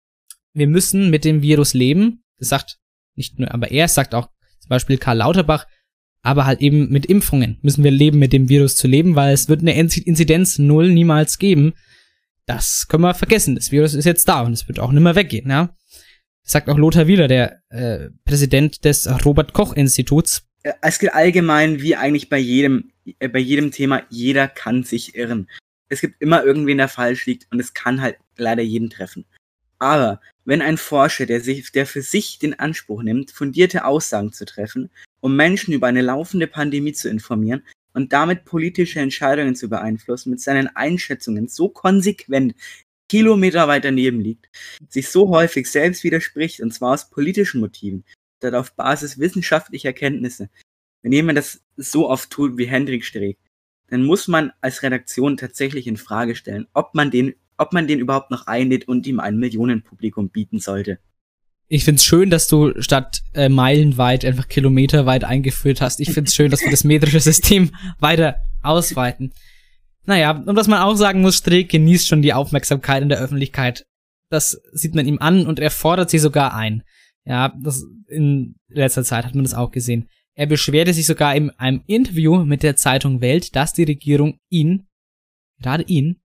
wir 0.53 0.68
müssen 0.68 1.09
mit 1.09 1.26
dem 1.26 1.41
Virus 1.41 1.74
leben. 1.74 2.24
Das 2.38 2.49
sagt 2.49 2.78
nicht 3.16 3.39
nur, 3.39 3.53
aber 3.53 3.72
er 3.72 3.88
sagt 3.88 4.16
auch 4.16 4.30
Beispiel 4.72 4.97
Karl 4.97 5.17
Lauterbach, 5.17 5.67
aber 6.24 6.45
halt 6.45 6.61
eben 6.61 6.89
mit 6.89 7.05
Impfungen 7.05 7.57
müssen 7.61 7.84
wir 7.84 7.91
leben, 7.91 8.17
mit 8.19 8.34
dem 8.34 8.49
Virus 8.49 8.76
zu 8.76 8.88
leben, 8.88 9.15
weil 9.15 9.34
es 9.34 9.47
wird 9.49 9.61
eine 9.61 9.76
Inzi- 9.80 10.03
Inzidenz 10.03 10.57
null 10.57 10.89
niemals 10.91 11.38
geben. 11.38 11.74
Das 12.47 12.88
können 12.88 13.03
wir 13.03 13.13
vergessen. 13.13 13.55
Das 13.55 13.72
Virus 13.72 13.93
ist 13.93 14.05
jetzt 14.05 14.28
da 14.28 14.41
und 14.41 14.53
es 14.53 14.67
wird 14.67 14.80
auch 14.80 14.91
nicht 14.91 15.03
mehr 15.03 15.15
weggehen, 15.15 15.49
ja. 15.49 15.76
Sagt 16.43 16.69
auch 16.69 16.78
Lothar 16.78 17.05
Wieler, 17.07 17.28
der 17.28 17.61
äh, 17.69 18.09
Präsident 18.26 18.84
des 18.84 19.07
Robert 19.26 19.53
Koch 19.53 19.74
Instituts. 19.74 20.47
Äh, 20.63 20.74
Es 20.82 20.97
gilt 20.99 21.13
allgemein 21.13 21.82
wie 21.82 21.95
eigentlich 21.95 22.30
bei 22.30 22.39
jedem, 22.39 22.91
äh, 23.19 23.28
bei 23.28 23.39
jedem 23.39 23.72
Thema, 23.72 24.03
jeder 24.09 24.47
kann 24.47 24.84
sich 24.84 25.15
irren. 25.15 25.47
Es 25.89 26.01
gibt 26.01 26.22
immer 26.22 26.43
irgendwen, 26.43 26.78
der 26.78 26.88
falsch 26.88 27.26
liegt 27.26 27.47
und 27.51 27.59
es 27.59 27.74
kann 27.74 28.01
halt 28.01 28.17
leider 28.38 28.63
jeden 28.63 28.89
treffen. 28.89 29.26
Aber 29.82 30.21
wenn 30.45 30.61
ein 30.61 30.77
Forscher, 30.77 31.25
der 31.25 31.41
sich, 31.41 31.71
der 31.71 31.88
für 31.88 32.03
sich 32.03 32.38
den 32.38 32.57
Anspruch 32.59 33.01
nimmt, 33.01 33.32
fundierte 33.32 33.84
Aussagen 33.84 34.32
zu 34.32 34.45
treffen, 34.45 34.91
um 35.21 35.36
Menschen 35.36 35.73
über 35.73 35.88
eine 35.88 36.01
laufende 36.01 36.45
Pandemie 36.45 36.93
zu 36.93 37.09
informieren 37.09 37.63
und 37.93 38.13
damit 38.13 38.45
politische 38.45 38.99
Entscheidungen 38.99 39.55
zu 39.55 39.69
beeinflussen, 39.69 40.29
mit 40.29 40.39
seinen 40.39 40.67
Einschätzungen 40.75 41.47
so 41.47 41.67
konsequent 41.67 42.53
Kilometer 43.09 43.67
weit 43.67 43.84
daneben 43.84 44.21
liegt, 44.21 44.49
sich 44.88 45.09
so 45.09 45.29
häufig 45.29 45.65
selbst 45.65 46.03
widerspricht, 46.03 46.61
und 46.61 46.71
zwar 46.71 46.93
aus 46.93 47.09
politischen 47.09 47.59
Motiven, 47.59 48.05
statt 48.38 48.53
auf 48.53 48.75
Basis 48.75 49.17
wissenschaftlicher 49.17 49.93
Kenntnisse. 49.93 50.51
Wenn 51.01 51.11
jemand 51.11 51.39
das 51.39 51.59
so 51.75 52.07
oft 52.07 52.29
tut 52.29 52.55
wie 52.59 52.65
Hendrik 52.65 53.03
Streeck, 53.03 53.39
dann 53.88 54.03
muss 54.03 54.27
man 54.27 54.53
als 54.61 54.84
Redaktion 54.84 55.38
tatsächlich 55.38 55.88
in 55.88 55.97
Frage 55.97 56.36
stellen, 56.36 56.67
ob 56.73 56.93
man 56.93 57.09
den, 57.09 57.34
ob 57.62 57.74
man 57.74 57.88
den 57.88 57.99
überhaupt 57.99 58.32
noch 58.32 58.47
einlädt 58.47 58.88
und 58.88 59.05
ihm 59.05 59.20
ein 59.20 59.38
Millionenpublikum 59.38 60.30
bieten 60.30 60.59
sollte. 60.59 60.99
Ich 61.68 61.86
find's 61.86 62.03
schön, 62.03 62.30
dass 62.30 62.47
du 62.47 62.74
statt 62.82 63.22
äh, 63.34 63.47
meilenweit 63.47 64.26
einfach 64.26 64.49
kilometerweit 64.49 65.24
eingeführt 65.24 65.80
hast. 65.80 66.01
Ich 66.01 66.12
find's 66.12 66.36
schön, 66.36 66.51
dass 66.51 66.62
wir 66.62 66.72
das 66.72 66.84
metrische 66.84 67.22
System 67.22 67.72
weiter 67.99 68.38
ausweiten. 68.62 69.32
Naja, 70.05 70.32
und 70.32 70.55
was 70.55 70.68
man 70.68 70.82
auch 70.82 70.95
sagen 70.95 71.22
muss, 71.22 71.38
Streeck 71.38 71.70
genießt 71.70 72.07
schon 72.07 72.22
die 72.22 72.34
Aufmerksamkeit 72.34 73.03
in 73.03 73.09
der 73.09 73.20
Öffentlichkeit. 73.20 73.86
Das 74.30 74.59
sieht 74.74 74.95
man 74.95 75.05
ihm 75.05 75.20
an 75.20 75.45
und 75.45 75.59
er 75.59 75.72
fordert 75.72 76.09
sie 76.09 76.20
sogar 76.20 76.53
ein. 76.55 76.84
Ja, 77.26 77.53
das 77.62 77.86
in 78.07 78.55
letzter 78.68 79.03
Zeit 79.03 79.26
hat 79.26 79.36
man 79.36 79.43
das 79.43 79.53
auch 79.53 79.72
gesehen. 79.72 80.09
Er 80.34 80.47
beschwerte 80.47 80.93
sich 80.93 81.05
sogar 81.05 81.36
in 81.36 81.51
einem 81.51 81.84
Interview 81.86 82.43
mit 82.43 82.64
der 82.64 82.76
Zeitung 82.76 83.22
Welt, 83.22 83.55
dass 83.55 83.74
die 83.74 83.84
Regierung 83.84 84.39
ihn, 84.49 84.88
gerade 85.62 85.84
ihn, 85.84 86.20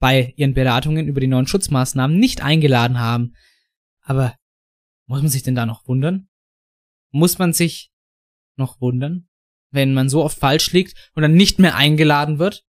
bei 0.00 0.32
ihren 0.36 0.54
Beratungen 0.54 1.06
über 1.06 1.20
die 1.20 1.26
neuen 1.28 1.46
Schutzmaßnahmen 1.46 2.18
nicht 2.18 2.42
eingeladen 2.42 2.98
haben. 2.98 3.34
Aber 4.00 4.34
muss 5.06 5.20
man 5.20 5.30
sich 5.30 5.42
denn 5.42 5.54
da 5.54 5.66
noch 5.66 5.86
wundern? 5.86 6.28
Muss 7.12 7.38
man 7.38 7.52
sich 7.52 7.90
noch 8.56 8.80
wundern, 8.80 9.28
wenn 9.70 9.94
man 9.94 10.08
so 10.08 10.24
oft 10.24 10.38
falsch 10.38 10.72
liegt 10.72 11.10
und 11.14 11.22
dann 11.22 11.34
nicht 11.34 11.58
mehr 11.58 11.76
eingeladen 11.76 12.38
wird? 12.38 12.64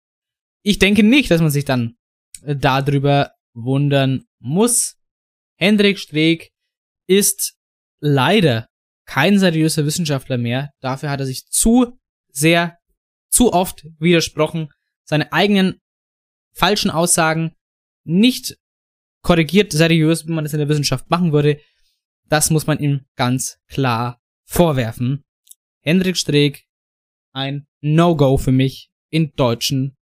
Ich 0.61 0.77
denke 0.77 1.03
nicht, 1.03 1.31
dass 1.31 1.41
man 1.41 1.49
sich 1.49 1.65
dann 1.65 1.95
äh, 2.43 2.55
darüber 2.55 3.31
wundern 3.53 4.25
muss. 4.39 4.97
Hendrik 5.55 5.99
Streeck 5.99 6.51
ist 7.07 7.55
leider 7.99 8.67
kein 9.05 9.39
seriöser 9.39 9.85
Wissenschaftler 9.85 10.37
mehr. 10.37 10.71
Dafür 10.79 11.09
hat 11.09 11.19
er 11.19 11.25
sich 11.25 11.45
zu 11.47 11.97
sehr, 12.29 12.77
zu 13.29 13.53
oft 13.53 13.85
widersprochen, 13.99 14.69
seine 15.03 15.31
eigenen 15.33 15.80
falschen 16.51 16.91
Aussagen 16.91 17.53
nicht 18.03 18.57
korrigiert 19.21 19.71
seriös, 19.71 20.27
wie 20.27 20.31
man 20.31 20.43
das 20.43 20.53
in 20.53 20.59
der 20.59 20.69
Wissenschaft 20.69 21.09
machen 21.09 21.31
würde. 21.31 21.59
Das 22.27 22.49
muss 22.49 22.67
man 22.67 22.79
ihm 22.79 23.05
ganz 23.15 23.59
klar 23.67 24.19
vorwerfen. 24.45 25.23
Hendrik 25.81 26.17
Streeck, 26.17 26.65
ein 27.33 27.67
No-Go 27.81 28.37
für 28.37 28.51
mich 28.51 28.89
in 29.09 29.33
deutschen 29.35 29.97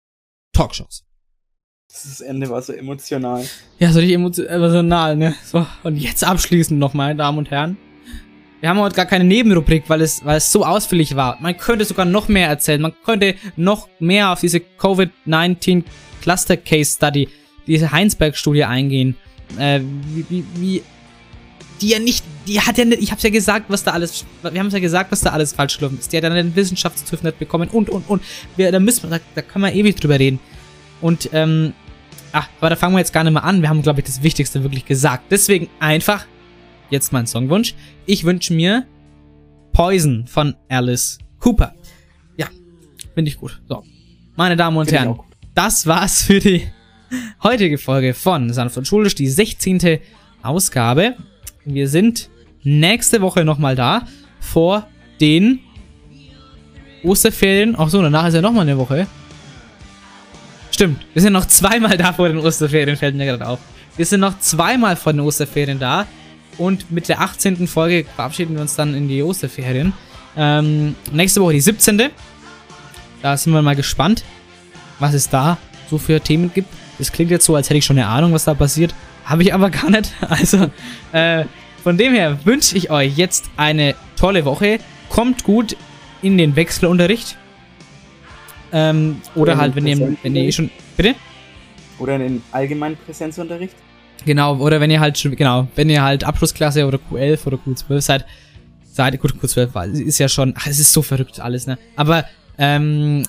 Talkshows. 0.53 1.05
Das 1.89 2.21
Ende 2.21 2.51
war 2.51 2.61
so 2.61 2.73
emotional. 2.73 3.45
Ja, 3.79 3.93
so 3.93 4.01
richtig 4.01 4.15
emotional, 4.15 5.17
ne? 5.17 5.35
So, 5.45 5.67
und 5.85 5.97
jetzt 5.97 6.23
abschließend 6.23 6.79
noch, 6.79 6.93
meine 6.93 7.17
Damen 7.17 7.39
und 7.39 7.51
Herren. 7.51 7.79
Wir 8.61 8.69
haben 8.69 8.81
heute 8.81 8.97
gar 8.97 9.07
keine 9.07 9.25
Nebenrubrik, 9.25 9.85
weil 9.87 10.03
es, 10.03 10.25
weil 10.25 10.39
es 10.39 10.51
so 10.51 10.65
ausführlich 10.65 11.15
war. 11.17 11.41
Man 11.41 11.57
könnte 11.57 11.85
sogar 11.85 12.05
noch 12.05 12.29
mehr 12.29 12.49
erzählen. 12.49 12.81
Man 12.81 12.93
könnte 13.05 13.37
noch 13.57 13.89
mehr 14.01 14.33
auf 14.33 14.41
diese 14.41 14.59
Covid-19 14.59 15.85
Cluster 16.21 16.57
Case 16.57 16.97
Study, 16.97 17.29
diese 17.67 17.91
Heinsberg-Studie 17.91 18.65
eingehen. 18.65 19.17
Äh, 19.59 19.81
wie, 19.81 20.25
wie, 20.29 20.45
wie, 20.57 20.83
die 21.81 21.91
ja 21.91 21.99
nicht, 21.99 22.25
die 22.47 22.61
hat 22.61 22.79
ja 22.79 22.85
nicht, 22.85 23.03
ich 23.03 23.13
hab's 23.13 23.23
ja 23.23 23.31
gesagt, 23.31 23.67
was 23.69 23.85
da 23.85 23.93
alles, 23.93 24.25
wir 24.43 24.59
haben 24.59 24.67
es 24.67 24.73
ja 24.73 24.81
gesagt, 24.81 25.13
was 25.13 25.21
da 25.21 25.31
alles 25.31 25.53
falsch 25.53 25.79
gelaufen 25.79 25.99
ist. 25.99 26.13
Die 26.13 26.17
hat 26.17 26.25
dann 26.25 26.33
einen 26.33 26.55
Wissenschaftstüv 26.57 27.23
nicht 27.23 27.39
bekommen 27.39 27.69
und, 27.69 27.89
und, 27.89 28.09
und. 28.09 28.23
Wir, 28.57 28.73
da 28.73 28.81
müssen 28.81 29.05
wir, 29.11 29.19
da, 29.19 29.25
da 29.35 29.43
kann 29.43 29.63
man 29.63 29.75
ewig 29.75 29.97
drüber 29.97 30.19
reden. 30.19 30.41
Und, 31.01 31.31
ähm, 31.33 31.73
ach, 32.33 32.49
aber 32.59 32.71
da 32.71 32.77
fangen 32.77 32.95
wir 32.95 32.99
jetzt 32.99 33.13
gar 33.13 33.25
nicht 33.25 33.33
mal 33.33 33.41
an. 33.41 33.63
Wir 33.63 33.69
haben, 33.69 33.83
glaube 33.83 34.01
ich, 34.01 34.07
das 34.07 34.23
Wichtigste 34.23 34.63
wirklich 34.63 34.85
gesagt. 34.85 35.25
Deswegen 35.31 35.69
einfach 35.79 36.27
jetzt 36.91 37.13
mein 37.13 37.27
Songwunsch. 37.27 37.75
Ich 38.07 38.25
wünsche 38.25 38.53
mir 38.53 38.87
Poison 39.73 40.27
von 40.27 40.57
Alice 40.69 41.19
Cooper. 41.39 41.75
Ja, 42.37 42.47
finde 43.15 43.31
ich 43.31 43.39
gut. 43.39 43.61
So, 43.69 43.85
meine 44.37 44.57
Damen 44.57 44.77
und 44.77 44.91
Herren. 44.91 45.19
Das 45.59 45.89
war's 45.89 46.23
für 46.23 46.39
die 46.39 46.69
heutige 47.43 47.79
Folge 47.79 48.15
von 48.15 48.53
Sanft 48.53 48.79
und 48.79 48.87
Schulisch, 48.87 49.17
die 49.17 49.27
16. 49.27 49.99
Ausgabe. 50.41 51.17
Wir 51.65 51.89
sind 51.89 52.31
nächste 52.63 53.21
Woche 53.23 53.45
nochmal 53.45 53.75
da 53.75 54.07
vor 54.39 54.87
den 55.21 55.59
Osterferien. 57.03 57.75
Ach 57.77 57.89
so, 57.89 58.01
danach 58.01 58.29
ist 58.29 58.35
ja 58.35 58.41
nochmal 58.41 58.63
eine 58.63 58.79
Woche. 58.79 59.09
Stimmt, 60.71 61.05
wir 61.13 61.23
sind 61.23 61.33
noch 61.33 61.47
zweimal 61.47 61.97
da 61.97 62.13
vor 62.13 62.29
den 62.29 62.39
Osterferien, 62.39 62.97
fällt 62.97 63.17
mir 63.17 63.27
gerade 63.27 63.49
auf. 63.49 63.59
Wir 63.97 64.07
sind 64.07 64.21
noch 64.21 64.39
zweimal 64.39 64.95
vor 64.95 65.13
den 65.13 65.23
Osterferien 65.23 65.81
da. 65.81 66.07
Und 66.57 66.93
mit 66.93 67.09
der 67.09 67.21
18. 67.21 67.67
Folge 67.67 68.07
verabschieden 68.15 68.55
wir 68.55 68.63
uns 68.63 68.77
dann 68.77 68.95
in 68.95 69.09
die 69.09 69.25
Osterferien. 69.25 69.93
Ähm, 70.37 70.95
nächste 71.11 71.41
Woche 71.41 71.55
die 71.55 71.61
17. 71.61 72.11
Da 73.23 73.37
sind 73.37 73.53
wir 73.53 73.63
mal 73.63 73.75
gespannt, 73.75 74.23
was 74.99 75.15
es 75.15 75.29
da 75.29 75.59
so 75.89 75.99
für 75.99 76.21
Themen 76.21 76.51
gibt. 76.53 76.69
Es 76.99 77.13
klingt 77.13 77.31
jetzt 77.31 77.45
so, 77.45 77.55
als 77.55 77.69
hätte 77.69 77.79
ich 77.79 77.85
schon 77.85 77.99
eine 77.99 78.09
Ahnung, 78.09 78.33
was 78.33 78.45
da 78.45 78.55
passiert. 78.55 78.95
Habe 79.25 79.43
ich 79.43 79.55
aber 79.55 79.71
gar 79.71 79.91
nicht. 79.91 80.13
Also, 80.29 80.71
äh, 81.13 81.45
von 81.83 81.97
dem 81.97 82.13
her 82.13 82.39
wünsche 82.45 82.77
ich 82.77 82.91
euch 82.91 83.17
jetzt 83.17 83.51
eine 83.57 83.95
tolle 84.17 84.45
Woche. 84.45 84.81
Kommt 85.09 85.45
gut 85.45 85.77
in 86.23 86.37
den 86.37 86.57
Wechselunterricht. 86.57 87.37
Ähm, 88.73 89.21
oder 89.35 89.53
Oder 89.53 89.57
halt, 89.59 89.77
wenn 89.77 89.87
ihr, 89.87 90.17
wenn 90.23 90.37
ihr 90.37 90.53
schon. 90.53 90.71
Bitte? 90.97 91.15
Oder 91.99 92.17
in 92.17 92.23
den 92.23 92.43
allgemeinen 92.53 92.97
Präsenzunterricht. 92.97 93.75
Genau, 94.25 94.57
oder 94.57 94.81
wenn 94.81 94.91
ihr 94.91 95.01
halt 95.01 95.17
schon, 95.17 95.35
genau, 95.37 95.69
wenn 95.77 95.89
ihr 95.89 96.03
halt 96.03 96.25
Abschlussklasse 96.25 96.87
oder 96.87 96.99
Q11 96.99 97.47
oder 97.47 97.57
Q12 97.57 98.01
seid, 98.01 98.27
seid, 98.85 99.19
gut, 99.21 99.35
Q12 99.41 99.75
war, 99.75 99.87
ist 99.87 100.19
ja 100.19 100.29
schon, 100.29 100.55
ach, 100.57 100.67
es 100.67 100.81
ist 100.81 100.93
so 100.93 101.03
verrückt 101.03 101.39
alles, 101.41 101.67
ne? 101.67 101.79
Aber, 101.95 102.25
ähm, 102.59 103.23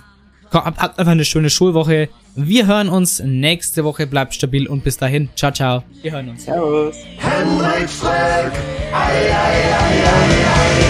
komm, 0.49 0.63
habt 0.65 0.99
einfach 0.99 1.11
eine 1.11 1.25
schöne 1.25 1.49
Schulwoche. 1.49 2.09
Wir 2.35 2.67
hören 2.67 2.89
uns 2.89 3.21
nächste 3.23 3.83
Woche, 3.83 4.07
bleibt 4.07 4.33
stabil 4.33 4.67
und 4.67 4.83
bis 4.83 4.97
dahin, 4.97 5.29
ciao, 5.35 5.51
ciao. 5.51 5.83
Wir 6.01 6.11
hören 6.11 6.29
uns. 6.29 6.45
Servus. 6.45 6.95
Henrik 7.17 7.89
Streeck, 7.89 8.53
ei, 8.93 9.27
ei, 9.27 9.33
ei, 9.33 10.03
ei, 10.03 10.43
ei. 10.43 10.89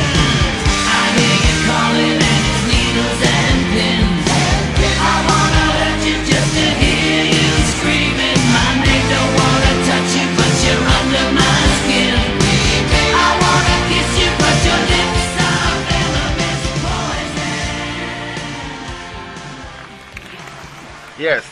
Yes, 21.19 21.45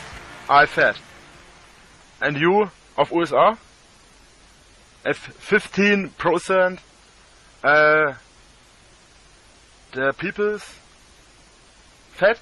I 0.50 0.66
said. 0.66 0.96
And 2.22 2.38
you 2.38 2.72
of 2.98 3.12
USA? 3.12 3.58
If 5.06 5.38
15% 5.42 6.80
uh, 7.66 8.14
the 9.92 10.14
people's 10.14 10.64
fat? 12.14 12.40